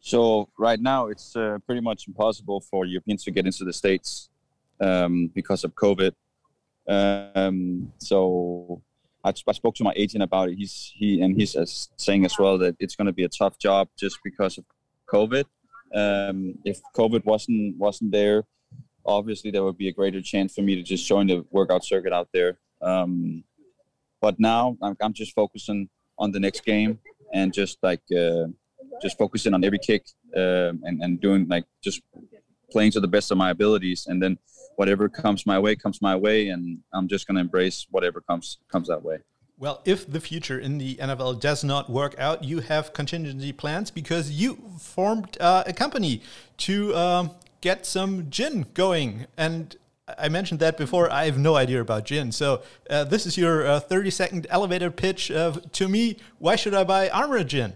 So 0.00 0.48
right 0.58 0.80
now 0.80 1.08
it's 1.08 1.34
uh, 1.34 1.58
pretty 1.66 1.80
much 1.80 2.06
impossible 2.06 2.60
for 2.60 2.84
Europeans 2.84 3.24
to 3.24 3.30
get 3.30 3.44
into 3.44 3.64
the 3.64 3.72
states 3.72 4.28
um, 4.80 5.30
because 5.34 5.64
of 5.64 5.74
COVID. 5.74 6.12
Um, 6.88 7.92
so 7.98 8.82
I, 9.24 9.32
I, 9.48 9.52
spoke 9.52 9.74
to 9.74 9.84
my 9.84 9.92
agent 9.96 10.22
about 10.22 10.50
it. 10.50 10.54
He's 10.56 10.92
he 10.94 11.20
and 11.20 11.34
he's 11.36 11.56
uh, 11.56 11.66
saying 11.96 12.24
as 12.24 12.38
well 12.38 12.56
that 12.58 12.76
it's 12.78 12.94
going 12.94 13.06
to 13.08 13.12
be 13.12 13.24
a 13.24 13.28
tough 13.28 13.58
job 13.58 13.88
just 13.98 14.20
because 14.22 14.58
of 14.58 14.64
COVID. 15.12 15.44
Um, 15.92 16.54
if 16.64 16.80
COVID 16.94 17.24
wasn't 17.24 17.76
wasn't 17.76 18.12
there, 18.12 18.44
obviously 19.04 19.50
there 19.50 19.64
would 19.64 19.78
be 19.78 19.88
a 19.88 19.92
greater 19.92 20.22
chance 20.22 20.54
for 20.54 20.62
me 20.62 20.76
to 20.76 20.82
just 20.82 21.06
join 21.06 21.26
the 21.26 21.44
workout 21.50 21.84
circuit 21.84 22.12
out 22.12 22.28
there. 22.32 22.58
Um, 22.80 23.42
but 24.20 24.38
now 24.38 24.76
I'm, 24.82 24.96
I'm, 25.00 25.12
just 25.12 25.34
focusing 25.34 25.88
on 26.18 26.32
the 26.32 26.40
next 26.40 26.64
game 26.64 26.98
and 27.32 27.52
just 27.52 27.78
like 27.82 28.02
uh, 28.16 28.46
just 29.02 29.18
focusing 29.18 29.54
on 29.54 29.64
every 29.64 29.78
kick 29.78 30.04
uh, 30.36 30.72
and 30.82 31.02
and 31.02 31.20
doing 31.20 31.46
like 31.48 31.64
just 31.82 32.02
playing 32.70 32.92
to 32.92 33.00
the 33.00 33.08
best 33.08 33.30
of 33.30 33.38
my 33.38 33.50
abilities, 33.50 34.06
and 34.06 34.22
then 34.22 34.38
whatever 34.76 35.08
comes 35.08 35.46
my 35.46 35.58
way 35.58 35.76
comes 35.76 36.02
my 36.02 36.16
way, 36.16 36.48
and 36.48 36.78
I'm 36.92 37.08
just 37.08 37.26
gonna 37.26 37.40
embrace 37.40 37.86
whatever 37.90 38.20
comes 38.20 38.58
comes 38.70 38.88
that 38.88 39.02
way. 39.02 39.18
Well, 39.58 39.80
if 39.86 40.10
the 40.10 40.20
future 40.20 40.58
in 40.58 40.76
the 40.76 40.96
NFL 40.96 41.40
does 41.40 41.64
not 41.64 41.88
work 41.88 42.14
out, 42.18 42.44
you 42.44 42.60
have 42.60 42.92
contingency 42.92 43.52
plans 43.52 43.90
because 43.90 44.30
you 44.30 44.58
formed 44.78 45.38
uh, 45.40 45.64
a 45.66 45.72
company 45.72 46.20
to 46.58 46.94
um, 46.94 47.30
get 47.62 47.86
some 47.86 48.28
gin 48.28 48.66
going. 48.74 49.26
And 49.38 49.74
I 50.06 50.28
mentioned 50.28 50.60
that 50.60 50.76
before. 50.76 51.10
I 51.10 51.24
have 51.24 51.38
no 51.38 51.56
idea 51.56 51.80
about 51.80 52.04
gin. 52.04 52.30
So 52.30 52.62
uh, 52.88 53.04
this 53.04 53.26
is 53.26 53.36
your 53.36 53.66
uh, 53.66 53.80
30 53.80 54.10
second 54.10 54.46
elevator 54.50 54.90
pitch 54.90 55.28
to 55.28 55.88
me. 55.88 56.16
Why 56.38 56.54
should 56.56 56.74
I 56.74 56.84
buy 56.84 57.08
Armor 57.08 57.42
Gin? 57.42 57.74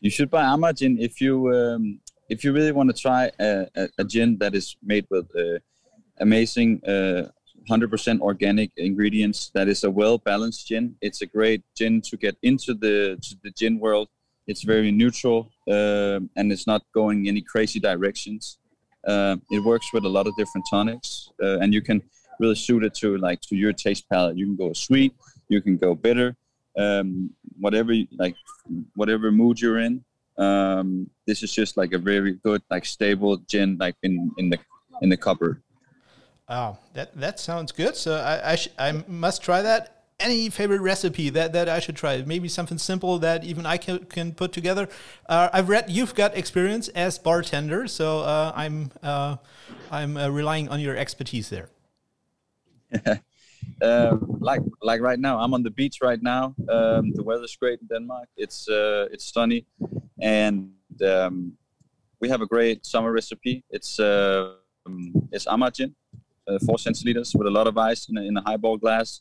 you 0.00 0.10
should 0.10 0.30
buy 0.30 0.44
Armor 0.44 0.72
gin 0.72 0.98
if 0.98 1.20
you 1.20 1.34
um, 1.52 2.00
if 2.28 2.44
you 2.44 2.52
really 2.52 2.72
want 2.72 2.88
to 2.94 2.96
try 3.06 3.30
a, 3.38 3.66
a, 3.76 3.88
a, 3.98 4.04
gin 4.04 4.38
that 4.38 4.54
is 4.54 4.76
made 4.82 5.06
with 5.10 5.26
uh, 5.36 5.58
amazing 6.20 6.80
uh, 6.84 7.28
100% 7.70 8.20
organic 8.20 8.70
ingredients. 8.76 9.50
That 9.54 9.68
is 9.68 9.84
a 9.84 9.90
well 9.90 10.18
balanced 10.18 10.66
gin. 10.68 10.96
It's 11.00 11.22
a 11.22 11.26
great 11.26 11.62
gin 11.76 12.00
to 12.02 12.16
get 12.16 12.36
into 12.42 12.74
the 12.74 13.18
to 13.26 13.36
the 13.42 13.50
gin 13.50 13.78
world. 13.78 14.08
It's 14.46 14.62
very 14.62 14.92
neutral 14.92 15.50
uh, 15.68 16.20
and 16.36 16.52
it's 16.52 16.66
not 16.66 16.82
going 16.94 17.28
any 17.28 17.42
crazy 17.42 17.80
directions. 17.80 18.58
Uh, 19.06 19.36
it 19.50 19.62
works 19.64 19.92
with 19.92 20.04
a 20.04 20.08
lot 20.08 20.26
of 20.26 20.34
different 20.36 20.66
tonics, 20.68 21.30
uh, 21.42 21.58
and 21.60 21.72
you 21.72 21.80
can 21.80 22.02
really 22.40 22.54
suit 22.54 22.84
it 22.84 22.94
to 22.94 23.16
like 23.18 23.40
to 23.40 23.56
your 23.56 23.72
taste 23.72 24.08
palette. 24.10 24.36
You 24.36 24.46
can 24.46 24.56
go 24.56 24.72
sweet, 24.72 25.14
you 25.48 25.60
can 25.62 25.76
go 25.76 25.94
bitter, 25.94 26.36
um, 26.76 27.30
whatever 27.60 27.94
like 28.18 28.34
whatever 28.94 29.30
mood 29.30 29.60
you're 29.60 29.78
in. 29.78 30.04
Um, 30.38 31.08
this 31.26 31.42
is 31.42 31.52
just 31.52 31.76
like 31.76 31.92
a 31.92 31.98
very 31.98 32.34
good 32.34 32.62
like 32.70 32.84
stable 32.84 33.38
gin 33.48 33.76
like 33.78 33.96
in 34.02 34.30
in 34.38 34.50
the 34.50 34.58
in 35.02 35.08
the 35.08 35.16
cupboard. 35.16 35.62
Oh, 36.48 36.78
that 36.94 37.16
that 37.18 37.40
sounds 37.40 37.72
good. 37.72 37.96
So 37.96 38.16
I 38.16 38.52
I, 38.52 38.88
I 38.88 39.04
must 39.08 39.42
try 39.42 39.62
that. 39.62 39.95
Any 40.18 40.48
favorite 40.48 40.80
recipe 40.80 41.28
that, 41.30 41.52
that 41.52 41.68
I 41.68 41.78
should 41.78 41.96
try? 41.96 42.22
Maybe 42.22 42.48
something 42.48 42.78
simple 42.78 43.18
that 43.18 43.44
even 43.44 43.66
I 43.66 43.76
can, 43.76 43.98
can 44.06 44.32
put 44.32 44.50
together. 44.50 44.88
Uh, 45.28 45.50
I've 45.52 45.68
read 45.68 45.90
you've 45.90 46.14
got 46.14 46.34
experience 46.36 46.88
as 46.88 47.18
bartender, 47.18 47.86
so 47.86 48.20
uh, 48.20 48.52
I'm 48.56 48.92
uh, 49.02 49.36
I'm 49.90 50.16
uh, 50.16 50.28
relying 50.30 50.70
on 50.70 50.80
your 50.80 50.96
expertise 50.96 51.50
there. 51.50 51.68
uh, 53.82 54.16
like 54.40 54.62
like 54.80 55.02
right 55.02 55.18
now, 55.18 55.38
I'm 55.38 55.52
on 55.52 55.62
the 55.62 55.70
beach 55.70 55.98
right 56.00 56.22
now. 56.22 56.54
Um, 56.68 57.12
the 57.12 57.22
weather's 57.22 57.54
great 57.56 57.80
in 57.82 57.86
Denmark. 57.86 58.28
It's 58.38 58.68
uh, 58.70 59.08
it's 59.12 59.30
sunny, 59.30 59.66
and 60.20 60.72
um, 61.06 61.52
we 62.20 62.28
have 62.30 62.40
a 62.40 62.46
great 62.46 62.86
summer 62.86 63.12
recipe. 63.12 63.64
It's 63.70 64.00
uh, 64.00 64.54
it's 65.30 65.46
Amagin, 65.46 65.94
uh, 66.48 66.58
four 66.64 66.76
centiliters 66.76 67.34
with 67.36 67.46
a 67.46 67.50
lot 67.50 67.66
of 67.66 67.76
ice 67.76 68.08
in 68.08 68.16
a, 68.16 68.22
in 68.22 68.36
a 68.36 68.42
highball 68.42 68.78
glass. 68.78 69.20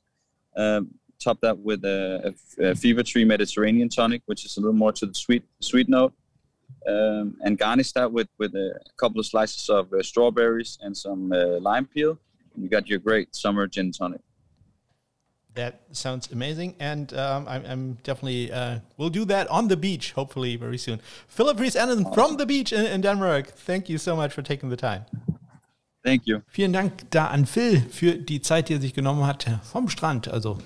Um, 0.56 0.92
top 1.20 1.40
that 1.42 1.58
with 1.58 1.84
a, 1.86 2.34
a, 2.60 2.70
a, 2.70 2.76
fever 2.76 3.04
tree 3.04 3.26
Mediterranean 3.26 3.90
tonic, 3.90 4.22
which 4.26 4.46
is 4.46 4.58
a 4.58 4.60
little 4.60 4.76
more 4.76 4.92
to 4.94 5.06
the 5.06 5.14
sweet 5.14 5.44
sweet 5.60 5.90
note. 5.90 6.14
Um, 6.88 7.36
and 7.42 7.58
garnish 7.58 7.94
that 7.94 8.12
with, 8.12 8.28
with 8.38 8.54
a 8.54 8.80
couple 8.98 9.20
of 9.20 9.26
slices 9.26 9.70
of 9.70 9.92
uh, 9.92 10.04
strawberries 10.04 10.78
and 10.82 10.96
some 10.96 11.32
uh, 11.32 11.60
lime 11.60 11.88
peel. 11.88 12.20
And 12.54 12.64
you 12.64 12.70
got 12.70 12.88
your 12.88 13.00
great 13.00 13.36
summer 13.36 13.66
gin 13.68 13.92
tonic. 13.92 14.22
That 15.56 15.82
sounds 15.94 16.30
amazing, 16.32 16.76
and 16.82 17.14
um, 17.14 17.48
I'm, 17.48 17.66
I'm, 17.66 17.94
definitely 18.04 18.52
uh, 18.52 18.80
we'll 18.98 19.10
do 19.10 19.24
that 19.26 19.48
on 19.48 19.70
the 19.70 19.78
beach, 19.78 20.12
hopefully 20.12 20.58
very 20.58 20.78
soon. 20.78 21.00
Philip 21.30 21.58
Rees 21.60 21.78
Allen 21.78 22.12
from 22.14 22.36
the 22.36 22.46
beach 22.46 22.74
in, 22.74 22.86
in 22.86 23.00
Denmark. 23.00 23.48
Thank 23.48 23.88
you 23.88 23.98
so 23.98 24.18
much 24.18 24.34
for 24.34 24.42
taking 24.42 24.70
the 24.70 24.76
time. 24.76 25.06
Thank 26.06 26.28
you. 26.28 26.40
Vielen 26.48 26.72
Dank 26.72 27.10
da 27.10 27.28
an 27.28 27.48
Phil 27.48 27.82
für 27.90 28.14
die 28.14 28.40
Zeit, 28.40 28.70
die 28.70 28.76
er 28.76 28.82
sich 28.82 28.94
genommen 28.94 29.26
hat 29.26 29.48
vom 29.64 29.90
Strand. 29.90 30.28
Also 30.28 30.60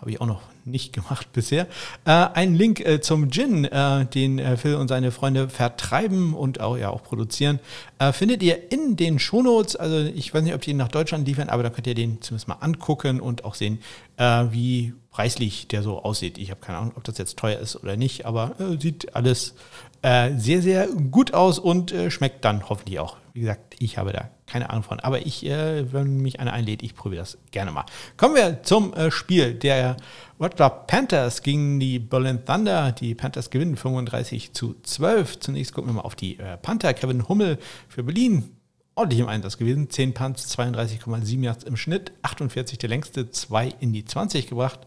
habe 0.00 0.10
ich 0.10 0.22
auch 0.22 0.26
noch 0.26 0.40
nicht 0.64 0.92
gemacht 0.94 1.32
bisher. 1.34 1.66
Äh, 2.06 2.10
ein 2.12 2.54
Link 2.54 2.80
äh, 2.80 3.02
zum 3.02 3.30
Gin, 3.30 3.66
äh, 3.66 4.06
den 4.06 4.38
äh, 4.38 4.56
Phil 4.56 4.76
und 4.76 4.88
seine 4.88 5.10
Freunde 5.12 5.50
vertreiben 5.50 6.32
und 6.32 6.60
auch, 6.60 6.78
ja, 6.78 6.88
auch 6.88 7.02
produzieren, 7.02 7.60
äh, 7.98 8.12
findet 8.12 8.42
ihr 8.42 8.72
in 8.72 8.96
den 8.96 9.18
Shownotes. 9.18 9.76
Also 9.76 9.98
ich 9.98 10.32
weiß 10.32 10.42
nicht, 10.42 10.54
ob 10.54 10.62
die 10.62 10.70
ihn 10.70 10.78
nach 10.78 10.88
Deutschland 10.88 11.28
liefern, 11.28 11.50
aber 11.50 11.62
da 11.62 11.68
könnt 11.68 11.86
ihr 11.86 11.94
den 11.94 12.22
zumindest 12.22 12.48
mal 12.48 12.54
angucken 12.60 13.20
und 13.20 13.44
auch 13.44 13.56
sehen, 13.56 13.80
äh, 14.16 14.46
wie 14.50 14.94
preislich 15.10 15.68
der 15.68 15.82
so 15.82 16.02
aussieht. 16.02 16.38
Ich 16.38 16.50
habe 16.50 16.60
keine 16.60 16.78
Ahnung, 16.78 16.92
ob 16.96 17.04
das 17.04 17.18
jetzt 17.18 17.38
teuer 17.38 17.58
ist 17.58 17.76
oder 17.76 17.96
nicht, 17.96 18.26
aber 18.26 18.54
sieht 18.78 19.16
alles 19.16 19.54
sehr, 20.02 20.62
sehr 20.62 20.86
gut 20.86 21.34
aus 21.34 21.58
und 21.58 21.92
schmeckt 22.08 22.44
dann 22.44 22.68
hoffentlich 22.68 23.00
auch. 23.00 23.16
Wie 23.34 23.40
gesagt, 23.40 23.74
ich 23.80 23.98
habe 23.98 24.12
da 24.12 24.30
keine 24.50 24.70
Ahnung 24.70 24.82
von. 24.82 25.00
Aber 25.00 25.24
ich, 25.24 25.46
äh, 25.46 25.92
wenn 25.92 26.18
mich 26.18 26.40
einer 26.40 26.52
einlädt, 26.52 26.82
ich 26.82 26.94
probiere 26.94 27.22
das 27.22 27.38
gerne 27.52 27.70
mal. 27.70 27.84
Kommen 28.16 28.34
wir 28.34 28.62
zum 28.62 28.92
äh, 28.94 29.10
Spiel 29.10 29.54
der 29.54 29.96
Rotterdam 30.40 30.72
Panthers 30.86 31.42
gegen 31.42 31.78
die 31.78 31.98
Berlin 31.98 32.44
Thunder. 32.44 32.92
Die 32.92 33.14
Panthers 33.14 33.50
gewinnen 33.50 33.76
35 33.76 34.52
zu 34.52 34.74
12. 34.82 35.40
Zunächst 35.40 35.72
gucken 35.72 35.90
wir 35.90 35.94
mal 35.94 36.02
auf 36.02 36.16
die 36.16 36.38
äh, 36.38 36.56
Panther. 36.56 36.92
Kevin 36.94 37.28
Hummel 37.28 37.58
für 37.88 38.02
Berlin. 38.02 38.56
Ordentlich 38.96 39.20
im 39.20 39.28
Einsatz 39.28 39.56
gewesen. 39.56 39.88
10 39.88 40.14
Punts, 40.14 40.58
32,7 40.58 41.44
Yards 41.44 41.64
im 41.64 41.76
Schnitt. 41.76 42.12
48 42.22 42.78
der 42.78 42.88
längste, 42.88 43.30
2 43.30 43.68
in 43.78 43.92
die 43.92 44.04
20 44.04 44.48
gebracht. 44.48 44.80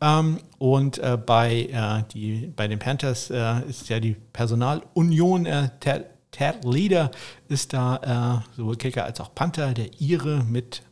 Ähm, 0.00 0.38
und 0.58 0.98
äh, 0.98 1.18
bei, 1.18 1.68
äh, 1.72 2.04
die, 2.12 2.52
bei 2.54 2.68
den 2.68 2.78
Panthers 2.78 3.30
äh, 3.30 3.68
ist 3.68 3.88
ja 3.88 4.00
die 4.00 4.14
Personalunion 4.32 5.46
äh, 5.46 5.70
Ted 6.30 6.64
Leader 6.64 7.10
ist 7.48 7.72
da 7.72 8.42
äh, 8.44 8.56
sowohl 8.56 8.76
Kicker 8.76 9.04
als 9.04 9.20
auch 9.20 9.34
Panther, 9.34 9.72
der 9.74 10.00
Ire 10.00 10.44
mit, 10.44 10.82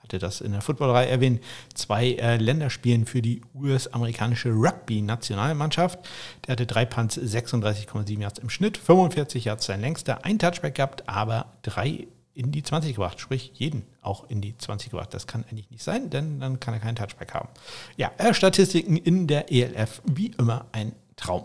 hatte 0.00 0.18
das 0.18 0.40
in 0.40 0.52
der 0.52 0.60
Footballerei 0.60 1.06
erwähnt, 1.06 1.42
zwei 1.74 2.12
äh, 2.12 2.36
Länderspielen 2.36 3.06
für 3.06 3.22
die 3.22 3.40
US-amerikanische 3.54 4.50
Rugby-Nationalmannschaft. 4.50 5.98
Der 6.46 6.52
hatte 6.52 6.66
drei 6.66 6.84
Punts, 6.84 7.18
36,7 7.18 8.20
Yards 8.20 8.38
im 8.38 8.50
Schnitt, 8.50 8.76
45 8.76 9.46
Yards 9.46 9.66
sein 9.66 9.80
längster, 9.80 10.24
ein 10.24 10.38
Touchback 10.38 10.74
gehabt, 10.74 11.08
aber 11.08 11.46
drei 11.62 12.06
in 12.34 12.50
die 12.50 12.62
20 12.62 12.94
gebracht, 12.94 13.20
sprich 13.20 13.52
jeden 13.54 13.84
auch 14.02 14.28
in 14.28 14.40
die 14.40 14.56
20 14.58 14.90
gebracht. 14.90 15.14
Das 15.14 15.26
kann 15.26 15.44
eigentlich 15.44 15.70
nicht 15.70 15.82
sein, 15.82 16.10
denn 16.10 16.40
dann 16.40 16.60
kann 16.60 16.74
er 16.74 16.80
keinen 16.80 16.96
Touchback 16.96 17.32
haben. 17.32 17.48
Ja, 17.96 18.10
äh, 18.18 18.34
Statistiken 18.34 18.96
in 18.96 19.26
der 19.26 19.52
ELF, 19.52 20.02
wie 20.04 20.32
immer 20.38 20.66
ein 20.72 20.92
Traum. 21.16 21.44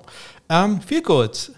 Ähm, 0.50 0.82
viel 0.82 1.04
kurz. 1.04 1.52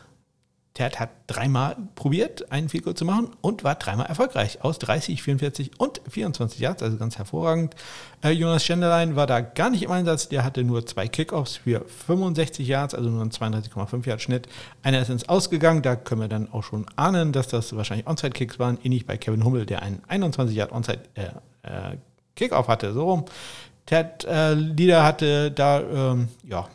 Ted 0.73 1.01
hat 1.01 1.09
dreimal 1.27 1.75
probiert, 1.95 2.49
einen 2.49 2.69
Field 2.69 2.97
zu 2.97 3.03
machen 3.03 3.31
und 3.41 3.65
war 3.65 3.75
dreimal 3.75 4.05
erfolgreich. 4.05 4.63
Aus 4.63 4.79
30, 4.79 5.21
44 5.21 5.71
und 5.79 6.01
24 6.09 6.61
Yards, 6.61 6.81
also 6.81 6.95
ganz 6.95 7.17
hervorragend. 7.17 7.75
Äh, 8.23 8.29
Jonas 8.29 8.63
Schenderlein 8.63 9.17
war 9.17 9.27
da 9.27 9.41
gar 9.41 9.69
nicht 9.69 9.83
im 9.83 9.91
Einsatz. 9.91 10.29
Der 10.29 10.45
hatte 10.45 10.63
nur 10.63 10.85
zwei 10.85 11.09
Kickoffs 11.09 11.57
für 11.57 11.83
65 12.07 12.65
Yards, 12.65 12.95
also 12.95 13.09
nur 13.09 13.21
einen 13.21 13.31
32,5 13.31 14.07
Yard 14.07 14.21
Schnitt. 14.21 14.47
Einer 14.81 15.01
ist 15.01 15.09
ins 15.09 15.27
Ausgegangen. 15.27 15.81
Da 15.81 15.97
können 15.97 16.21
wir 16.21 16.29
dann 16.29 16.49
auch 16.53 16.63
schon 16.63 16.85
ahnen, 16.95 17.33
dass 17.33 17.49
das 17.49 17.75
wahrscheinlich 17.75 18.07
Onside-Kicks 18.07 18.57
waren. 18.57 18.77
Ähnlich 18.81 19.05
bei 19.05 19.17
Kevin 19.17 19.43
Hummel, 19.43 19.65
der 19.65 19.81
einen 19.81 20.01
21 20.07 20.55
Yard 20.55 20.71
Onside 20.71 21.01
äh, 21.15 21.23
äh, 21.63 21.97
Kickoff 22.37 22.69
hatte. 22.69 22.93
So 22.93 23.03
rum. 23.03 23.25
Ted 23.85 24.23
äh, 24.23 24.53
Lieder 24.53 25.03
hatte 25.03 25.51
da, 25.51 25.81
ähm, 25.81 26.29
ja, 26.47 26.69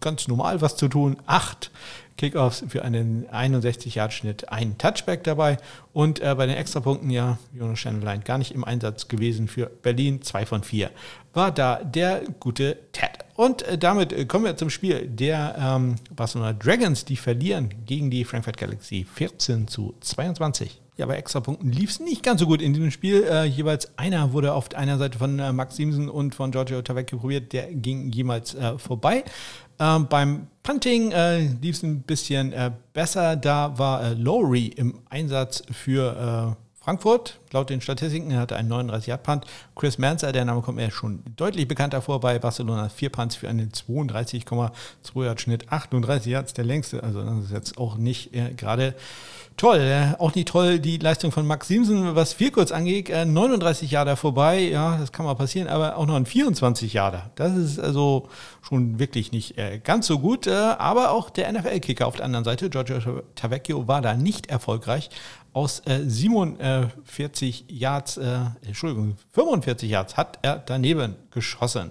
ganz 0.00 0.28
normal 0.28 0.60
was 0.60 0.76
zu 0.76 0.88
tun. 0.88 1.16
Acht 1.26 1.70
Kickoffs 2.18 2.64
für 2.68 2.84
einen 2.84 3.26
61-Yard-Schnitt, 3.28 4.50
ein 4.50 4.76
Touchback 4.76 5.24
dabei. 5.24 5.56
Und 5.94 6.20
äh, 6.20 6.34
bei 6.34 6.46
den 6.46 6.56
Extrapunkten, 6.56 7.08
ja, 7.08 7.38
Jonas 7.54 7.78
Schenlein 7.78 8.22
gar 8.24 8.36
nicht 8.36 8.52
im 8.52 8.64
Einsatz 8.64 9.08
gewesen 9.08 9.48
für 9.48 9.66
Berlin, 9.66 10.20
zwei 10.20 10.44
von 10.44 10.62
vier. 10.62 10.90
War 11.32 11.50
da 11.52 11.76
der 11.82 12.22
gute 12.40 12.76
Ted. 12.92 13.24
Und 13.36 13.62
äh, 13.62 13.78
damit 13.78 14.12
äh, 14.12 14.26
kommen 14.26 14.44
wir 14.44 14.56
zum 14.56 14.68
Spiel 14.68 15.06
der 15.06 15.56
ähm, 15.58 15.94
Barcelona 16.10 16.52
Dragons, 16.52 17.04
die 17.04 17.16
verlieren 17.16 17.70
gegen 17.86 18.10
die 18.10 18.24
Frankfurt 18.24 18.58
Galaxy 18.58 19.06
14 19.14 19.68
zu 19.68 19.94
22. 20.00 20.80
Ja, 20.98 21.06
bei 21.06 21.14
Extrapunkten 21.14 21.70
lief 21.70 21.90
es 21.90 22.00
nicht 22.00 22.24
ganz 22.24 22.40
so 22.40 22.48
gut 22.48 22.60
in 22.60 22.74
diesem 22.74 22.90
Spiel. 22.90 23.22
Äh, 23.22 23.44
jeweils 23.44 23.96
einer 23.96 24.32
wurde 24.32 24.52
auf 24.52 24.74
einer 24.74 24.98
Seite 24.98 25.16
von 25.18 25.38
äh, 25.38 25.52
Max 25.52 25.76
Siemsen 25.76 26.08
und 26.08 26.34
von 26.34 26.50
Giorgio 26.50 26.82
Tavecchio 26.82 27.18
probiert, 27.18 27.52
der 27.52 27.72
ging 27.72 28.10
jemals 28.10 28.56
äh, 28.56 28.76
vorbei. 28.78 29.22
Ähm, 29.80 30.06
beim 30.08 30.46
Punting 30.62 31.12
äh, 31.12 31.38
lief 31.62 31.76
es 31.76 31.82
ein 31.82 32.02
bisschen 32.02 32.52
äh, 32.52 32.70
besser. 32.92 33.36
Da 33.36 33.78
war 33.78 34.02
äh, 34.02 34.14
Lowry 34.14 34.66
im 34.66 35.00
Einsatz 35.08 35.62
für 35.70 36.56
Frankfurt, 36.88 37.38
laut 37.52 37.68
den 37.68 37.82
Statistiken, 37.82 38.30
er 38.30 38.40
hatte 38.40 38.56
einen 38.56 38.68
39 38.68 39.08
Yard 39.08 39.22
Punt. 39.22 39.44
Chris 39.76 39.98
Manzer, 39.98 40.32
der 40.32 40.46
Name 40.46 40.62
kommt 40.62 40.78
mir 40.78 40.90
schon 40.90 41.22
deutlich 41.36 41.68
bekannter 41.68 42.00
vor 42.00 42.18
bei 42.18 42.38
Barcelona, 42.38 42.88
vier 42.88 43.10
Punts 43.10 43.36
für 43.36 43.46
einen 43.46 43.68
32,2 43.72 45.24
Yard 45.24 45.38
Schnitt, 45.38 45.70
38 45.70 46.32
Yards 46.32 46.54
der 46.54 46.64
längste. 46.64 47.02
Also 47.02 47.22
das 47.22 47.44
ist 47.44 47.52
jetzt 47.52 47.76
auch 47.76 47.98
nicht 47.98 48.34
äh, 48.34 48.54
gerade 48.54 48.94
toll. 49.58 49.78
Äh, 49.78 50.14
auch 50.18 50.34
nicht 50.34 50.48
toll 50.48 50.78
die 50.78 50.96
Leistung 50.96 51.32
von 51.32 51.46
Max 51.46 51.68
Siemsen, 51.68 52.14
was 52.14 52.32
viel 52.32 52.50
kurz 52.50 52.72
angeht. 52.72 53.10
Äh, 53.10 53.26
39 53.26 53.90
Jahre 53.90 54.16
vorbei, 54.16 54.60
ja, 54.60 54.96
das 54.96 55.12
kann 55.12 55.26
mal 55.26 55.34
passieren, 55.34 55.68
aber 55.68 55.98
auch 55.98 56.06
noch 56.06 56.16
ein 56.16 56.24
24 56.24 56.94
Jahre. 56.94 57.30
Das 57.34 57.54
ist 57.56 57.78
also 57.78 58.28
schon 58.62 58.98
wirklich 58.98 59.32
nicht 59.32 59.58
äh, 59.58 59.80
ganz 59.82 60.06
so 60.06 60.18
gut. 60.18 60.46
Äh, 60.46 60.52
aber 60.52 61.10
auch 61.10 61.28
der 61.28 61.52
NFL-Kicker 61.52 62.06
auf 62.06 62.16
der 62.16 62.24
anderen 62.24 62.44
Seite, 62.44 62.70
Giorgio 62.70 63.22
Tavecchio, 63.34 63.86
war 63.86 64.00
da 64.00 64.14
nicht 64.14 64.46
erfolgreich 64.46 65.10
aus 65.52 65.82
äh, 65.86 66.00
47 66.06 67.64
Yards, 67.68 68.16
äh, 68.16 68.40
Entschuldigung, 68.64 69.16
45 69.32 69.90
Yards 69.90 70.16
hat 70.16 70.38
er 70.42 70.56
daneben 70.58 71.16
geschossen. 71.30 71.90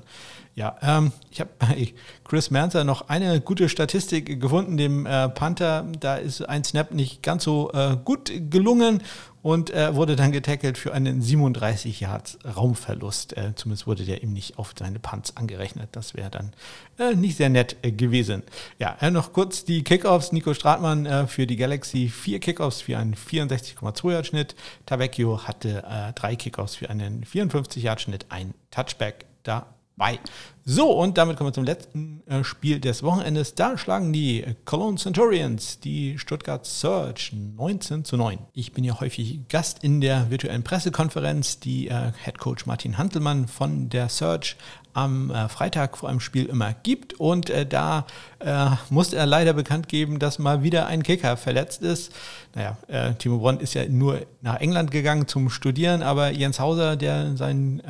Ja, 0.57 0.75
ähm, 0.81 1.11
ich 1.29 1.39
habe 1.39 1.51
bei 1.59 1.93
Chris 2.23 2.49
Manzer 2.49 2.83
noch 2.83 3.09
eine 3.09 3.41
gute 3.41 3.69
Statistik 3.69 4.41
gefunden, 4.41 4.75
dem 4.75 5.05
äh, 5.05 5.29
Panther. 5.29 5.85
Da 5.99 6.15
ist 6.15 6.41
ein 6.41 6.63
Snap 6.63 6.91
nicht 6.95 7.21
ganz 7.21 7.43
so 7.43 7.71
äh, 7.73 7.95
gut 8.03 8.31
gelungen 8.49 9.03
und 9.43 9.69
äh, 9.69 9.93
wurde 9.93 10.15
dann 10.15 10.31
getackelt 10.31 10.79
für 10.79 10.95
einen 10.95 11.21
37 11.21 11.99
Yards 11.99 12.39
Raumverlust. 12.43 13.37
Äh, 13.37 13.53
zumindest 13.53 13.85
wurde 13.85 14.03
der 14.03 14.23
ihm 14.23 14.33
nicht 14.33 14.57
auf 14.57 14.73
seine 14.75 14.97
Punts 14.97 15.37
angerechnet. 15.37 15.89
Das 15.91 16.15
wäre 16.15 16.31
dann 16.31 16.53
äh, 16.97 17.13
nicht 17.13 17.37
sehr 17.37 17.49
nett 17.49 17.75
äh, 17.83 17.91
gewesen. 17.91 18.41
Ja, 18.79 18.97
noch 19.11 19.33
kurz 19.33 19.63
die 19.63 19.83
Kickoffs. 19.83 20.31
Nico 20.31 20.55
Stratmann 20.55 21.27
für 21.27 21.45
die 21.45 21.55
Galaxy 21.55 22.09
vier 22.09 22.39
Kickoffs 22.39 22.81
für 22.81 22.97
einen 22.97 23.13
64,2 23.13 24.11
Yard 24.11 24.25
Schnitt. 24.25 24.55
Tavecchio 24.87 25.43
hatte 25.43 26.13
drei 26.15 26.35
Kickoffs 26.35 26.73
für 26.73 26.89
einen 26.89 27.23
54 27.23 27.83
Yard 27.83 28.01
Schnitt, 28.01 28.25
ein 28.29 28.55
Touchback 28.71 29.27
da 29.43 29.67
bei. 29.97 30.19
So, 30.63 30.91
und 30.91 31.17
damit 31.17 31.37
kommen 31.37 31.49
wir 31.49 31.53
zum 31.53 31.63
letzten 31.63 32.21
äh, 32.27 32.43
Spiel 32.43 32.79
des 32.79 33.01
Wochenendes. 33.01 33.55
Da 33.55 33.77
schlagen 33.77 34.13
die 34.13 34.45
Cologne 34.65 34.97
Centurions 34.97 35.79
die 35.79 36.19
Stuttgart 36.19 36.65
Surge 36.65 37.31
19 37.33 38.05
zu 38.05 38.17
9. 38.17 38.37
Ich 38.53 38.73
bin 38.73 38.83
ja 38.83 38.99
häufig 38.99 39.47
Gast 39.49 39.83
in 39.83 40.01
der 40.01 40.29
virtuellen 40.29 40.63
Pressekonferenz, 40.63 41.59
die 41.59 41.87
äh, 41.87 42.11
Head 42.23 42.37
Coach 42.37 42.65
Martin 42.65 42.97
Hantelmann 42.97 43.47
von 43.47 43.89
der 43.89 44.09
Surge 44.09 44.55
am 44.97 45.29
äh, 45.29 45.47
Freitag 45.47 45.95
vor 45.95 46.09
einem 46.09 46.19
Spiel 46.19 46.47
immer 46.47 46.73
gibt. 46.73 47.13
Und 47.19 47.51
äh, 47.51 47.67
da 47.67 48.07
äh, 48.39 48.69
musste 48.89 49.15
er 49.15 49.27
leider 49.27 49.53
bekannt 49.53 49.87
geben, 49.87 50.17
dass 50.17 50.39
mal 50.39 50.63
wieder 50.63 50.87
ein 50.87 51.03
Kicker 51.03 51.37
verletzt 51.37 51.83
ist. 51.83 52.11
Naja, 52.55 52.75
Timo 53.19 53.37
Bronn 53.37 53.59
ist 53.59 53.75
ja 53.75 53.87
nur 53.87 54.21
nach 54.41 54.59
England 54.59 54.89
gegangen 54.89 55.27
zum 55.27 55.51
Studieren, 55.51 56.01
aber 56.01 56.31
Jens 56.31 56.59
Hauser, 56.59 56.95
der 56.95 57.37
seinen 57.37 57.83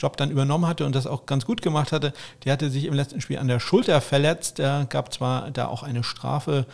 Job 0.00 0.16
dann 0.16 0.32
übernommen 0.32 0.66
hatte 0.66 0.84
und 0.84 0.96
das 0.96 1.06
auch 1.06 1.26
ganz 1.26 1.44
gut 1.44 1.62
gemacht 1.62 1.92
hatte, 1.92 2.12
der 2.44 2.54
hatte 2.54 2.70
sich 2.70 2.86
im 2.86 2.94
letzten 2.94 3.20
Spiel 3.20 3.38
an 3.38 3.46
der 3.46 3.60
Schulter 3.60 4.00
verletzt. 4.00 4.58
Er 4.58 4.86
gab 4.86 5.12
zwar 5.12 5.52
da 5.52 5.68
auch 5.68 5.84
eine 5.84 6.02
Strafe 6.02 6.66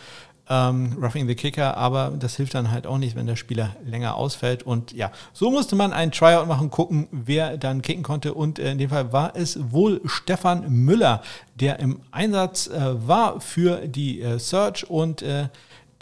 ähm, 0.49 0.97
Roughing 1.01 1.27
the 1.27 1.35
Kicker, 1.35 1.77
aber 1.77 2.13
das 2.17 2.35
hilft 2.35 2.53
dann 2.53 2.71
halt 2.71 2.87
auch 2.87 2.97
nicht, 2.97 3.15
wenn 3.15 3.27
der 3.27 3.35
Spieler 3.35 3.75
länger 3.85 4.15
ausfällt. 4.15 4.63
Und 4.63 4.93
ja, 4.93 5.11
so 5.33 5.51
musste 5.51 5.75
man 5.75 5.93
ein 5.93 6.11
Tryout 6.11 6.47
machen, 6.47 6.69
gucken, 6.69 7.07
wer 7.11 7.57
dann 7.57 7.81
kicken 7.81 8.03
konnte. 8.03 8.33
Und 8.33 8.59
äh, 8.59 8.71
in 8.71 8.77
dem 8.77 8.89
Fall 8.89 9.11
war 9.11 9.35
es 9.35 9.71
wohl 9.71 10.01
Stefan 10.05 10.69
Müller, 10.69 11.21
der 11.55 11.79
im 11.79 12.01
Einsatz 12.11 12.67
äh, 12.67 13.07
war 13.07 13.41
für 13.41 13.87
die 13.87 14.21
äh, 14.21 14.39
Search 14.39 14.89
und 14.89 15.21
äh, 15.21 15.49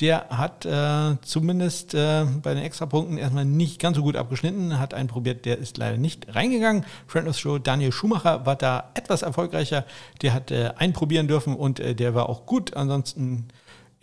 der 0.01 0.27
hat 0.29 0.65
äh, 0.65 1.15
zumindest 1.21 1.93
äh, 1.93 2.25
bei 2.43 2.53
den 2.53 2.63
Extrapunkten 2.63 3.17
erstmal 3.17 3.45
nicht 3.45 3.79
ganz 3.79 3.95
so 3.95 4.03
gut 4.03 4.17
abgeschnitten, 4.17 4.77
hat 4.77 4.93
einen 4.93 5.07
probiert, 5.07 5.45
der 5.45 5.57
ist 5.57 5.77
leider 5.77 5.97
nicht 5.97 6.35
reingegangen. 6.35 6.85
Friendless 7.07 7.39
Show 7.39 7.59
Daniel 7.59 7.93
Schumacher 7.93 8.45
war 8.45 8.57
da 8.57 8.91
etwas 8.95 9.21
erfolgreicher, 9.21 9.85
der 10.21 10.33
hat 10.33 10.51
äh, 10.51 10.71
einen 10.75 10.91
probieren 10.91 11.29
dürfen 11.29 11.55
und 11.55 11.79
äh, 11.79 11.95
der 11.95 12.13
war 12.13 12.27
auch 12.27 12.45
gut. 12.45 12.75
Ansonsten 12.75 13.47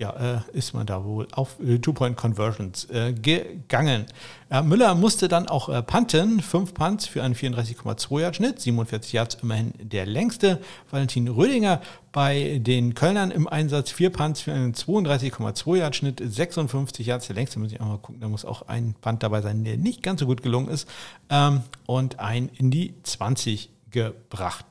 ja, 0.02 0.10
äh, 0.10 0.40
ist 0.52 0.74
man 0.74 0.84
da 0.84 1.04
wohl 1.04 1.28
auf 1.30 1.60
äh, 1.60 1.78
Two-Point-Conversions 1.78 2.90
äh, 2.90 3.12
gegangen. 3.12 4.06
Müller 4.64 4.94
musste 4.94 5.28
dann 5.28 5.48
auch 5.48 5.70
äh, 5.70 5.80
punten, 5.82 6.42
fünf 6.42 6.74
Punts 6.74 7.06
für 7.06 7.22
einen 7.22 7.34
34,2 7.34 8.20
Yard 8.20 8.36
Schnitt, 8.36 8.60
47 8.60 9.12
Yards 9.12 9.38
immerhin 9.42 9.72
der 9.80 10.04
längste. 10.04 10.58
Valentin 10.90 11.28
Rödinger 11.28 11.80
bei 12.10 12.58
den 12.60 12.94
Kölnern 12.94 13.30
im 13.30 13.46
Einsatz, 13.48 13.92
vier 13.92 14.10
Punts 14.10 14.42
für 14.42 14.52
einen 14.52 14.74
32,2 14.74 15.76
Yard 15.76 15.96
Schnitt, 15.96 16.20
56 16.22 17.06
Yards 17.06 17.28
der 17.28 17.36
längste. 17.36 17.60
Muss 17.60 17.72
ich 17.72 17.80
auch 17.80 17.86
mal 17.86 17.98
gucken, 17.98 18.20
da 18.20 18.28
muss 18.28 18.44
auch 18.44 18.68
ein 18.68 18.94
Punt 19.00 19.22
dabei 19.22 19.40
sein, 19.40 19.64
der 19.64 19.78
nicht 19.78 20.02
ganz 20.02 20.20
so 20.20 20.26
gut 20.26 20.42
gelungen 20.42 20.68
ist. 20.68 20.88
Ähm, 21.30 21.62
und 21.86 22.18
ein 22.18 22.50
in 22.58 22.72
die 22.72 22.94
20 23.04 23.70
gebracht. 23.92 24.64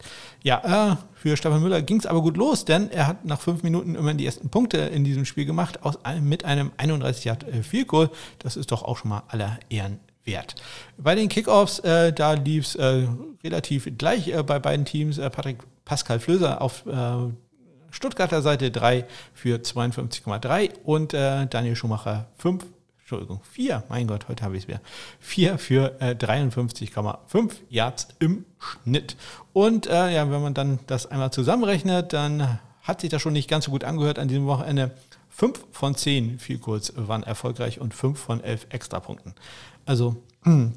Ja, 0.43 0.91
äh, 0.91 0.95
für 1.13 1.37
Stefan 1.37 1.61
Müller 1.61 1.81
ging 1.81 1.99
es 1.99 2.05
aber 2.05 2.21
gut 2.21 2.37
los, 2.37 2.65
denn 2.65 2.89
er 2.91 3.07
hat 3.07 3.25
nach 3.25 3.39
fünf 3.39 3.63
Minuten 3.63 3.95
immer 3.95 4.13
die 4.13 4.25
ersten 4.25 4.49
Punkte 4.49 4.77
in 4.77 5.03
diesem 5.03 5.25
Spiel 5.25 5.45
gemacht, 5.45 5.83
aus 5.83 5.99
mit 6.21 6.45
einem 6.45 6.71
31 6.77 7.25
Yard 7.25 7.43
äh, 7.47 7.63
Field 7.63 7.87
Goal. 7.87 8.09
Das 8.39 8.57
ist 8.57 8.71
doch 8.71 8.83
auch 8.83 8.97
schon 8.97 9.09
mal 9.09 9.23
aller 9.29 9.59
Ehren 9.69 9.99
wert. 10.25 10.55
Bei 10.97 11.15
den 11.15 11.29
Kickoffs, 11.29 11.79
äh, 11.79 12.13
da 12.13 12.33
lief 12.33 12.65
es 12.65 12.75
äh, 12.75 13.07
relativ 13.43 13.89
gleich 13.97 14.27
äh, 14.27 14.43
bei 14.43 14.59
beiden 14.59 14.85
Teams. 14.85 15.17
Äh, 15.17 15.29
Patrick 15.29 15.59
Pascal 15.85 16.19
Flöser 16.19 16.61
auf 16.61 16.85
Stuttgarter 17.89 18.41
Seite 18.41 18.71
3 18.71 19.05
für 19.33 19.57
52,3 19.57 20.69
und 20.85 21.11
Daniel 21.11 21.75
Schumacher 21.75 22.27
5 22.37 22.65
Entschuldigung, 23.11 23.41
4, 23.43 23.83
mein 23.89 24.07
Gott, 24.07 24.29
heute 24.29 24.45
habe 24.45 24.55
ich 24.55 24.63
es 24.63 24.67
wieder. 24.69 24.79
4 25.19 25.57
für 25.57 25.99
äh, 25.99 26.11
53,5 26.11 27.51
Yards 27.67 28.07
im 28.19 28.45
Schnitt. 28.57 29.17
Und 29.51 29.85
äh, 29.87 30.13
ja, 30.13 30.31
wenn 30.31 30.41
man 30.41 30.53
dann 30.53 30.79
das 30.87 31.07
einmal 31.07 31.29
zusammenrechnet, 31.33 32.13
dann 32.13 32.59
hat 32.83 33.01
sich 33.01 33.09
das 33.09 33.21
schon 33.21 33.33
nicht 33.33 33.49
ganz 33.49 33.65
so 33.65 33.71
gut 33.71 33.83
angehört 33.83 34.17
an 34.17 34.29
diesem 34.29 34.45
Wochenende. 34.45 34.91
5 35.27 35.59
von 35.73 35.93
10 35.95 36.39
viel 36.39 36.59
kurz 36.59 36.93
waren 36.95 37.23
erfolgreich 37.23 37.81
und 37.81 37.93
5 37.93 38.17
von 38.17 38.41
11 38.41 38.67
Extrapunkten. 38.69 39.33
Also 39.85 40.15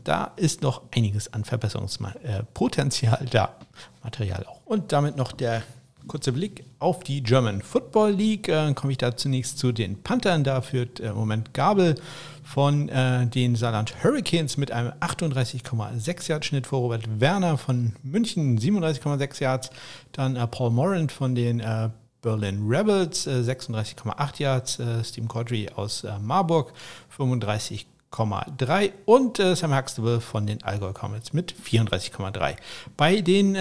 da 0.03 0.33
ist 0.35 0.63
noch 0.63 0.83
einiges 0.93 1.33
an 1.33 1.45
Verbesserungspotenzial 1.45 3.27
da. 3.31 3.55
Material 4.03 4.45
auch. 4.47 4.61
Und 4.65 4.91
damit 4.91 5.17
noch 5.17 5.31
der 5.31 5.63
kurzer 6.07 6.33
Blick 6.33 6.65
auf 6.79 7.01
die 7.01 7.23
German 7.23 7.63
Football 7.63 8.13
League. 8.13 8.49
Äh, 8.49 8.73
komme 8.75 8.93
ich 8.93 8.99
da 8.99 9.17
zunächst 9.17 9.59
zu 9.59 9.73
den 9.73 10.03
Panthern. 10.03 10.45
Da 10.45 10.61
führt 10.61 11.01
äh, 11.01 11.09
im 11.09 11.17
Moment 11.17 11.55
Gabel 11.55 11.95
von 12.43 12.89
äh, 12.89 13.27
den 13.27 13.57
Saarland 13.57 14.05
Hurricanes 14.05 14.57
mit 14.57 14.71
einem 14.71 14.93
38,6 15.01 16.29
Yard 16.29 16.45
Schnitt 16.45 16.67
vor 16.67 16.81
Robert 16.81 17.21
Werner 17.21 17.59
von 17.59 17.95
München 18.03 18.59
37,6 18.59 19.43
Yards. 19.43 19.71
Dann 20.13 20.37
äh, 20.37 20.47
Paul 20.47 20.71
Morant 20.71 21.11
von 21.11 21.35
den 21.35 21.61
äh, 21.61 21.89
Berlin 22.23 22.67
Rebels 22.69 23.27
36,8 23.27 24.41
äh, 24.41 24.43
Yards. 24.43 24.79
Steve 25.05 25.27
Cordry 25.27 25.69
aus 25.75 26.07
Marburg 26.21 26.73
35,3 27.17 28.93
und 29.05 29.39
äh, 29.39 29.55
Sam 29.55 29.77
Huxtable 29.77 30.21
von 30.21 30.47
den 30.47 30.63
Allgäu 30.63 30.93
Comets 30.93 31.33
mit 31.33 31.55
34,3. 31.55 32.57
Bei 32.97 33.21
den 33.21 33.57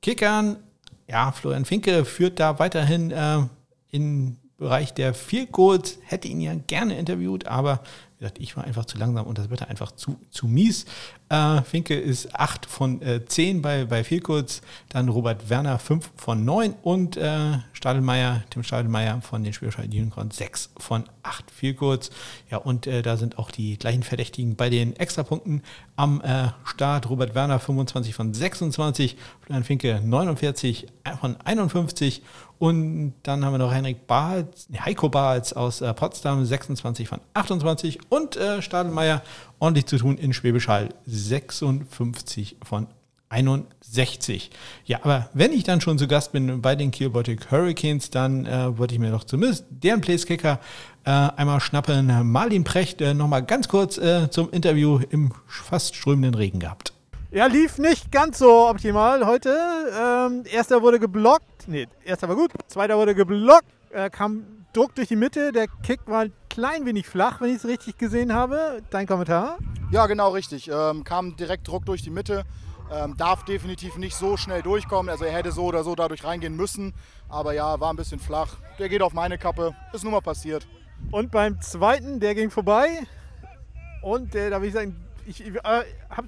Kickern 0.00 0.56
ja, 1.10 1.32
Florian 1.32 1.64
Finke 1.64 2.04
führt 2.04 2.38
da 2.38 2.58
weiterhin 2.60 3.10
äh, 3.10 3.40
im 3.90 4.36
Bereich 4.56 4.94
der 4.94 5.12
Field 5.12 5.50
Goals, 5.50 5.98
hätte 6.04 6.28
ihn 6.28 6.40
ja 6.40 6.54
gerne 6.54 6.96
interviewt, 6.98 7.46
aber 7.46 7.82
ich 8.38 8.56
war 8.56 8.64
einfach 8.64 8.84
zu 8.84 8.98
langsam 8.98 9.26
und 9.26 9.38
das 9.38 9.50
Wetter 9.50 9.68
einfach 9.68 9.92
zu, 9.92 10.18
zu 10.30 10.46
mies. 10.46 10.84
Äh, 11.28 11.62
Finke 11.62 11.98
ist 11.98 12.34
8 12.34 12.66
von 12.66 13.00
äh, 13.02 13.24
10 13.24 13.62
bei, 13.62 13.84
bei 13.84 14.04
Vielkurz, 14.04 14.60
dann 14.88 15.08
Robert 15.08 15.48
Werner 15.48 15.78
5 15.78 16.10
von 16.16 16.44
9 16.44 16.74
und 16.82 17.16
äh, 17.16 17.58
Stadelmeier, 17.72 18.42
Tim 18.50 18.62
Stadelmeier 18.62 19.20
von 19.22 19.42
den 19.42 19.52
Spielscheid 19.52 19.86
Unicorn 19.86 20.30
6 20.30 20.70
von 20.76 21.04
8 21.22 21.50
Vielkurz. 21.50 22.10
Ja, 22.50 22.58
und 22.58 22.86
äh, 22.86 23.02
da 23.02 23.16
sind 23.16 23.38
auch 23.38 23.50
die 23.50 23.78
gleichen 23.78 24.02
Verdächtigen 24.02 24.56
bei 24.56 24.68
den 24.68 24.96
Extrapunkten 24.96 25.62
am 25.96 26.20
äh, 26.20 26.48
Start. 26.64 27.08
Robert 27.08 27.34
Werner 27.34 27.58
25 27.58 28.14
von 28.14 28.34
26, 28.34 29.16
Florian 29.40 29.64
Finke 29.64 30.00
49 30.04 30.86
von 31.20 31.36
51 31.42 32.22
und 32.60 33.14
dann 33.22 33.42
haben 33.42 33.54
wir 33.54 33.58
noch 33.58 33.72
Henrik 33.72 34.06
Bartz, 34.06 34.68
Heiko 34.84 35.08
Bartz 35.08 35.54
aus 35.54 35.80
äh, 35.80 35.94
Potsdam, 35.94 36.44
26 36.44 37.08
von 37.08 37.20
28 37.32 37.98
und 38.10 38.36
äh, 38.36 38.60
Stadelmeier 38.60 39.22
ordentlich 39.60 39.86
zu 39.86 39.96
tun 39.96 40.18
in 40.18 40.34
Schwäbisch 40.34 40.68
Hall, 40.68 40.90
56 41.06 42.58
von 42.62 42.86
61. 43.30 44.50
Ja, 44.84 44.98
aber 45.02 45.30
wenn 45.32 45.54
ich 45.54 45.64
dann 45.64 45.80
schon 45.80 45.96
zu 45.96 46.06
Gast 46.06 46.32
bin 46.32 46.60
bei 46.60 46.76
den 46.76 46.90
Kiel 46.90 47.08
Baltic 47.08 47.50
Hurricanes, 47.50 48.10
dann 48.10 48.44
äh, 48.44 48.76
wollte 48.76 48.92
ich 48.92 49.00
mir 49.00 49.10
doch 49.10 49.24
zumindest 49.24 49.64
deren 49.70 50.02
Placekicker 50.02 50.60
äh, 51.04 51.10
einmal 51.10 51.60
schnappen. 51.60 52.30
Marlin 52.30 52.64
Precht 52.64 53.00
äh, 53.00 53.14
nochmal 53.14 53.42
ganz 53.42 53.68
kurz 53.68 53.96
äh, 53.96 54.28
zum 54.28 54.50
Interview 54.50 55.00
im 55.08 55.32
fast 55.46 55.96
strömenden 55.96 56.34
Regen 56.34 56.58
gehabt. 56.58 56.92
Ja, 57.32 57.46
lief 57.46 57.78
nicht 57.78 58.10
ganz 58.10 58.38
so 58.38 58.68
optimal 58.68 59.24
heute. 59.24 59.56
Ähm, 59.96 60.42
erster 60.50 60.82
wurde 60.82 60.98
geblockt. 60.98 61.68
Nee, 61.68 61.86
erster 62.04 62.28
war 62.28 62.34
gut. 62.34 62.50
Zweiter 62.66 62.96
wurde 62.96 63.14
geblockt. 63.14 63.68
Äh, 63.90 64.10
kam 64.10 64.66
Druck 64.72 64.96
durch 64.96 65.06
die 65.06 65.14
Mitte. 65.14 65.52
Der 65.52 65.68
Kick 65.84 66.00
war 66.06 66.22
ein 66.22 66.32
klein 66.48 66.86
wenig 66.86 67.06
flach, 67.06 67.40
wenn 67.40 67.50
ich 67.50 67.58
es 67.58 67.66
richtig 67.66 67.98
gesehen 67.98 68.34
habe. 68.34 68.82
Dein 68.90 69.06
Kommentar? 69.06 69.58
Ja, 69.92 70.08
genau 70.08 70.30
richtig. 70.30 70.68
Ähm, 70.72 71.04
kam 71.04 71.36
direkt 71.36 71.68
Druck 71.68 71.86
durch 71.86 72.02
die 72.02 72.10
Mitte. 72.10 72.42
Ähm, 72.92 73.16
darf 73.16 73.44
definitiv 73.44 73.96
nicht 73.96 74.16
so 74.16 74.36
schnell 74.36 74.62
durchkommen. 74.62 75.08
Also 75.08 75.24
er 75.24 75.32
hätte 75.32 75.52
so 75.52 75.66
oder 75.66 75.84
so 75.84 75.94
dadurch 75.94 76.24
reingehen 76.24 76.56
müssen. 76.56 76.94
Aber 77.28 77.52
ja, 77.52 77.78
war 77.78 77.92
ein 77.92 77.96
bisschen 77.96 78.18
flach. 78.18 78.56
Der 78.80 78.88
geht 78.88 79.02
auf 79.02 79.12
meine 79.12 79.38
Kappe. 79.38 79.72
Ist 79.92 80.02
nun 80.02 80.14
mal 80.14 80.20
passiert. 80.20 80.66
Und 81.12 81.30
beim 81.30 81.60
zweiten, 81.60 82.18
der 82.18 82.34
ging 82.34 82.50
vorbei. 82.50 83.06
Und 84.02 84.34
äh, 84.34 84.50
da 84.50 84.56
würde 84.56 84.66
ich 84.66 84.74
sagen, 84.74 84.96
ich 85.26 85.46
äh, 85.46 85.60
habe 85.62 86.26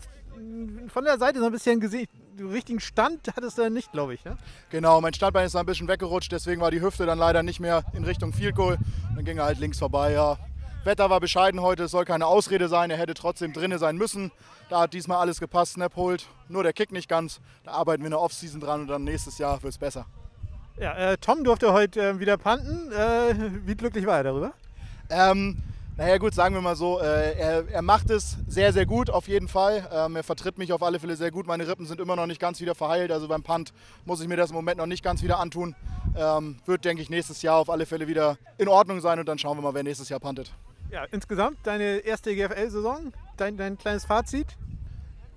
von 0.88 1.04
der 1.04 1.18
Seite 1.18 1.38
so 1.40 1.46
ein 1.46 1.52
bisschen 1.52 1.80
gesehen. 1.80 2.06
Den 2.38 2.50
richtigen 2.50 2.80
Stand 2.80 3.28
hattest 3.36 3.58
du 3.58 3.70
nicht, 3.70 3.92
glaube 3.92 4.14
ich. 4.14 4.24
Ne? 4.24 4.38
Genau, 4.70 5.00
mein 5.00 5.14
Standbein 5.14 5.46
ist 5.46 5.56
ein 5.56 5.66
bisschen 5.66 5.88
weggerutscht, 5.88 6.32
deswegen 6.32 6.60
war 6.60 6.70
die 6.70 6.80
Hüfte 6.80 7.06
dann 7.06 7.18
leider 7.18 7.42
nicht 7.42 7.60
mehr 7.60 7.84
in 7.92 8.04
Richtung 8.04 8.32
Field 8.32 8.54
Goal. 8.54 8.78
Dann 9.14 9.24
ging 9.24 9.38
er 9.38 9.44
halt 9.44 9.58
links 9.58 9.78
vorbei. 9.78 10.12
Ja. 10.12 10.38
Wetter 10.84 11.10
war 11.10 11.20
bescheiden 11.20 11.60
heute, 11.60 11.84
es 11.84 11.92
soll 11.92 12.04
keine 12.04 12.26
Ausrede 12.26 12.68
sein, 12.68 12.90
er 12.90 12.96
hätte 12.96 13.14
trotzdem 13.14 13.52
drinne 13.52 13.78
sein 13.78 13.96
müssen. 13.96 14.32
Da 14.68 14.80
hat 14.80 14.94
diesmal 14.94 15.18
alles 15.18 15.38
gepasst, 15.38 15.74
Snap 15.74 15.94
holt, 15.96 16.26
nur 16.48 16.62
der 16.62 16.72
Kick 16.72 16.90
nicht 16.90 17.08
ganz. 17.08 17.40
Da 17.64 17.72
arbeiten 17.72 18.02
wir 18.02 18.06
in 18.06 18.12
der 18.12 18.20
Offseason 18.20 18.60
dran 18.60 18.80
und 18.82 18.88
dann 18.88 19.04
nächstes 19.04 19.38
Jahr 19.38 19.62
wird 19.62 19.72
es 19.72 19.78
besser. 19.78 20.06
Ja, 20.78 20.94
äh, 20.94 21.18
Tom 21.18 21.44
durfte 21.44 21.72
heute 21.72 22.00
äh, 22.00 22.18
wieder 22.18 22.36
panten. 22.36 22.90
Äh, 22.90 23.34
wie 23.66 23.74
glücklich 23.74 24.06
war 24.06 24.16
er 24.16 24.24
darüber? 24.24 24.52
Ähm, 25.10 25.62
naja 25.96 26.16
gut, 26.16 26.34
sagen 26.34 26.54
wir 26.54 26.62
mal 26.62 26.74
so, 26.74 27.00
äh, 27.00 27.38
er, 27.38 27.68
er, 27.68 27.82
macht 27.82 28.08
es 28.08 28.38
sehr, 28.46 28.72
sehr 28.72 28.86
gut 28.86 29.10
auf 29.10 29.28
jeden 29.28 29.46
Fall. 29.46 29.86
Ähm, 29.92 30.16
er 30.16 30.22
vertritt 30.22 30.56
mich 30.56 30.72
auf 30.72 30.82
alle 30.82 30.98
Fälle 30.98 31.16
sehr 31.16 31.30
gut. 31.30 31.46
Meine 31.46 31.68
Rippen 31.68 31.84
sind 31.84 32.00
immer 32.00 32.16
noch 32.16 32.26
nicht 32.26 32.40
ganz 32.40 32.60
wieder 32.60 32.74
verheilt. 32.74 33.12
Also 33.12 33.28
beim 33.28 33.42
Punt 33.42 33.74
muss 34.06 34.20
ich 34.22 34.28
mir 34.28 34.36
das 34.36 34.50
im 34.50 34.56
Moment 34.56 34.78
noch 34.78 34.86
nicht 34.86 35.04
ganz 35.04 35.22
wieder 35.22 35.38
antun. 35.38 35.74
Ähm, 36.16 36.58
wird, 36.64 36.86
denke 36.86 37.02
ich, 37.02 37.10
nächstes 37.10 37.42
Jahr 37.42 37.56
auf 37.56 37.68
alle 37.68 37.84
Fälle 37.84 38.08
wieder 38.08 38.38
in 38.56 38.68
Ordnung 38.68 39.00
sein 39.00 39.18
und 39.18 39.26
dann 39.26 39.38
schauen 39.38 39.58
wir 39.58 39.62
mal, 39.62 39.74
wer 39.74 39.82
nächstes 39.82 40.08
Jahr 40.08 40.20
puntet. 40.20 40.52
Ja, 40.90 41.04
insgesamt 41.10 41.58
deine 41.62 41.98
erste 41.98 42.34
GFL-Saison, 42.34 43.12
dein, 43.36 43.56
dein 43.56 43.76
kleines 43.76 44.06
Fazit? 44.06 44.46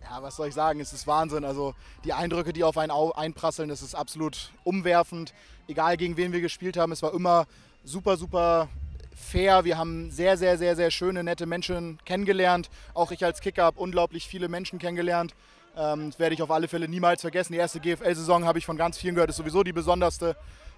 Ja, 0.03 0.21
was 0.21 0.37
soll 0.37 0.47
ich 0.47 0.53
sagen? 0.53 0.79
Es 0.79 0.93
ist 0.93 1.05
Wahnsinn. 1.05 1.43
Also 1.43 1.73
die 2.05 2.13
Eindrücke, 2.13 2.53
die 2.53 2.63
auf 2.63 2.77
einen 2.77 2.91
einprasseln, 2.91 3.69
das 3.69 3.81
ist 3.81 3.95
absolut 3.95 4.51
umwerfend. 4.63 5.33
Egal 5.67 5.97
gegen 5.97 6.15
wen 6.15 6.31
wir 6.31 6.41
gespielt 6.41 6.77
haben, 6.77 6.91
es 6.91 7.01
war 7.01 7.13
immer 7.13 7.45
super, 7.83 8.15
super 8.15 8.69
fair. 9.15 9.63
Wir 9.63 9.77
haben 9.77 10.11
sehr, 10.11 10.37
sehr, 10.37 10.57
sehr, 10.57 10.75
sehr 10.75 10.91
schöne, 10.91 11.23
nette 11.23 11.45
Menschen 11.45 11.97
kennengelernt. 12.05 12.69
Auch 12.93 13.11
ich 13.11 13.23
als 13.23 13.41
Kicker 13.41 13.63
habe 13.63 13.79
unglaublich 13.79 14.27
viele 14.27 14.49
Menschen 14.49 14.77
kennengelernt. 14.77 15.33
Ähm, 15.77 16.11
das 16.11 16.19
werde 16.19 16.35
ich 16.35 16.41
auf 16.41 16.51
alle 16.51 16.67
Fälle 16.67 16.87
niemals 16.87 17.21
vergessen. 17.21 17.53
Die 17.53 17.59
erste 17.59 17.79
GFL-Saison 17.79 18.45
habe 18.45 18.59
ich 18.59 18.65
von 18.65 18.77
ganz 18.77 18.97
vielen 18.97 19.15
gehört, 19.15 19.29
ist 19.29 19.37
sowieso 19.37 19.63
die 19.63 19.73
besonderste 19.73 20.35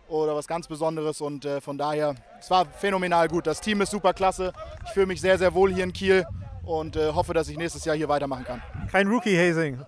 oder 0.08 0.36
was 0.36 0.48
ganz 0.48 0.68
Besonderes. 0.68 1.22
Und 1.22 1.46
äh, 1.46 1.62
von 1.62 1.78
daher, 1.78 2.16
es 2.40 2.50
war 2.50 2.66
phänomenal 2.66 3.28
gut. 3.28 3.48
Das 3.48 3.62
Team 3.62 3.82
ist 3.82 3.92
super 3.92 4.14
klasse. 4.14 4.54
Ich 4.86 4.92
fühle 4.92 5.08
mich 5.08 5.22
sehr, 5.22 5.38
sehr 5.38 5.54
wohl 5.54 5.74
hier 5.74 5.84
in 5.84 5.94
Kiel 5.94 6.26
und 6.64 6.96
äh, 6.96 7.12
hoffe, 7.14 7.34
dass 7.34 7.50
ich 7.50 7.58
nächstes 7.58 7.86
Jahr 7.86 7.96
hier 7.96 8.10
weitermachen 8.10 8.46
kann. 8.46 8.62
Kein 8.92 9.08
Rookie-Hazing. 9.08 9.80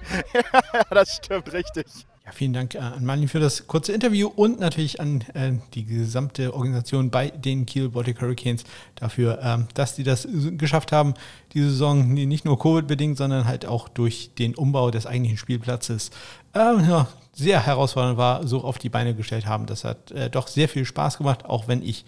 ja, 0.34 0.82
das 0.90 1.16
stimmt, 1.16 1.52
richtig. 1.52 1.86
Ja, 2.28 2.32
vielen 2.34 2.52
Dank 2.52 2.74
äh, 2.74 2.78
an 2.78 3.06
Marlin 3.06 3.26
für 3.26 3.40
das 3.40 3.66
kurze 3.66 3.92
Interview 3.92 4.28
und 4.28 4.60
natürlich 4.60 5.00
an 5.00 5.22
äh, 5.32 5.52
die 5.72 5.86
gesamte 5.86 6.52
Organisation 6.52 7.08
bei 7.08 7.30
den 7.30 7.64
Kiel 7.64 7.88
Baltic 7.88 8.20
Hurricanes 8.20 8.64
dafür, 8.96 9.38
ähm, 9.42 9.66
dass 9.72 9.94
die 9.94 10.02
das 10.02 10.28
geschafft 10.58 10.92
haben, 10.92 11.14
diese 11.54 11.70
Saison 11.70 12.12
nicht 12.12 12.44
nur 12.44 12.58
Covid-bedingt, 12.58 13.16
sondern 13.16 13.46
halt 13.46 13.64
auch 13.64 13.88
durch 13.88 14.32
den 14.38 14.54
Umbau 14.54 14.90
des 14.90 15.06
eigentlichen 15.06 15.38
Spielplatzes 15.38 16.10
äh, 16.54 16.58
ja, 16.58 17.08
sehr 17.32 17.64
herausfordernd 17.64 18.18
war, 18.18 18.46
so 18.46 18.62
auf 18.62 18.76
die 18.76 18.90
Beine 18.90 19.14
gestellt 19.14 19.46
haben. 19.46 19.64
Das 19.64 19.84
hat 19.84 20.10
äh, 20.10 20.28
doch 20.28 20.48
sehr 20.48 20.68
viel 20.68 20.84
Spaß 20.84 21.16
gemacht, 21.16 21.46
auch 21.46 21.66
wenn 21.66 21.82
ich 21.82 22.04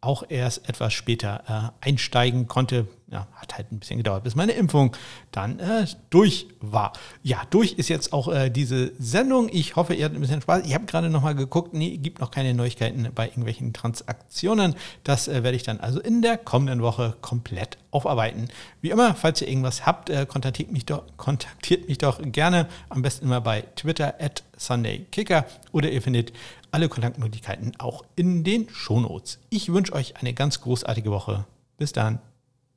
auch 0.00 0.24
erst 0.28 0.68
etwas 0.68 0.92
später 0.92 1.72
äh, 1.82 1.86
einsteigen 1.88 2.48
konnte. 2.48 2.86
Ja, 3.12 3.26
hat 3.34 3.56
halt 3.56 3.72
ein 3.72 3.80
bisschen 3.80 3.96
gedauert, 3.96 4.22
bis 4.22 4.36
meine 4.36 4.52
Impfung 4.52 4.96
dann 5.32 5.58
äh, 5.58 5.84
durch 6.10 6.46
war. 6.60 6.92
Ja, 7.24 7.42
durch 7.50 7.72
ist 7.72 7.88
jetzt 7.88 8.12
auch 8.12 8.28
äh, 8.28 8.50
diese 8.50 8.92
Sendung. 9.00 9.48
Ich 9.52 9.74
hoffe, 9.74 9.94
ihr 9.94 10.04
hattet 10.04 10.16
ein 10.16 10.20
bisschen 10.20 10.40
Spaß. 10.40 10.64
Ich 10.64 10.74
habe 10.74 10.86
gerade 10.86 11.10
nochmal 11.10 11.34
geguckt, 11.34 11.74
nee, 11.74 11.96
gibt 11.96 12.20
noch 12.20 12.30
keine 12.30 12.54
Neuigkeiten 12.54 13.08
bei 13.12 13.26
irgendwelchen 13.26 13.72
Transaktionen. 13.72 14.76
Das 15.02 15.26
äh, 15.26 15.42
werde 15.42 15.56
ich 15.56 15.64
dann 15.64 15.80
also 15.80 16.00
in 16.00 16.22
der 16.22 16.38
kommenden 16.38 16.82
Woche 16.82 17.16
komplett 17.20 17.78
aufarbeiten. 17.90 18.48
Wie 18.80 18.90
immer, 18.90 19.16
falls 19.16 19.42
ihr 19.42 19.48
irgendwas 19.48 19.86
habt, 19.86 20.08
äh, 20.08 20.24
kontaktiert, 20.24 20.70
mich 20.70 20.86
doch, 20.86 21.02
kontaktiert 21.16 21.88
mich 21.88 21.98
doch 21.98 22.20
gerne. 22.22 22.68
Am 22.90 23.02
besten 23.02 23.24
immer 23.26 23.40
bei 23.40 23.62
Twitter 23.74 24.14
at 24.20 24.44
SundayKicker 24.56 25.46
oder 25.72 25.90
ihr 25.90 26.00
findet 26.00 26.32
alle 26.72 26.88
Kontaktmöglichkeiten 26.88 27.72
auch 27.78 28.04
in 28.16 28.44
den 28.44 28.68
Shownotes. 28.68 29.38
Ich 29.50 29.72
wünsche 29.72 29.92
euch 29.92 30.16
eine 30.16 30.34
ganz 30.34 30.60
großartige 30.60 31.10
Woche. 31.10 31.46
Bis 31.76 31.92
dann. 31.92 32.20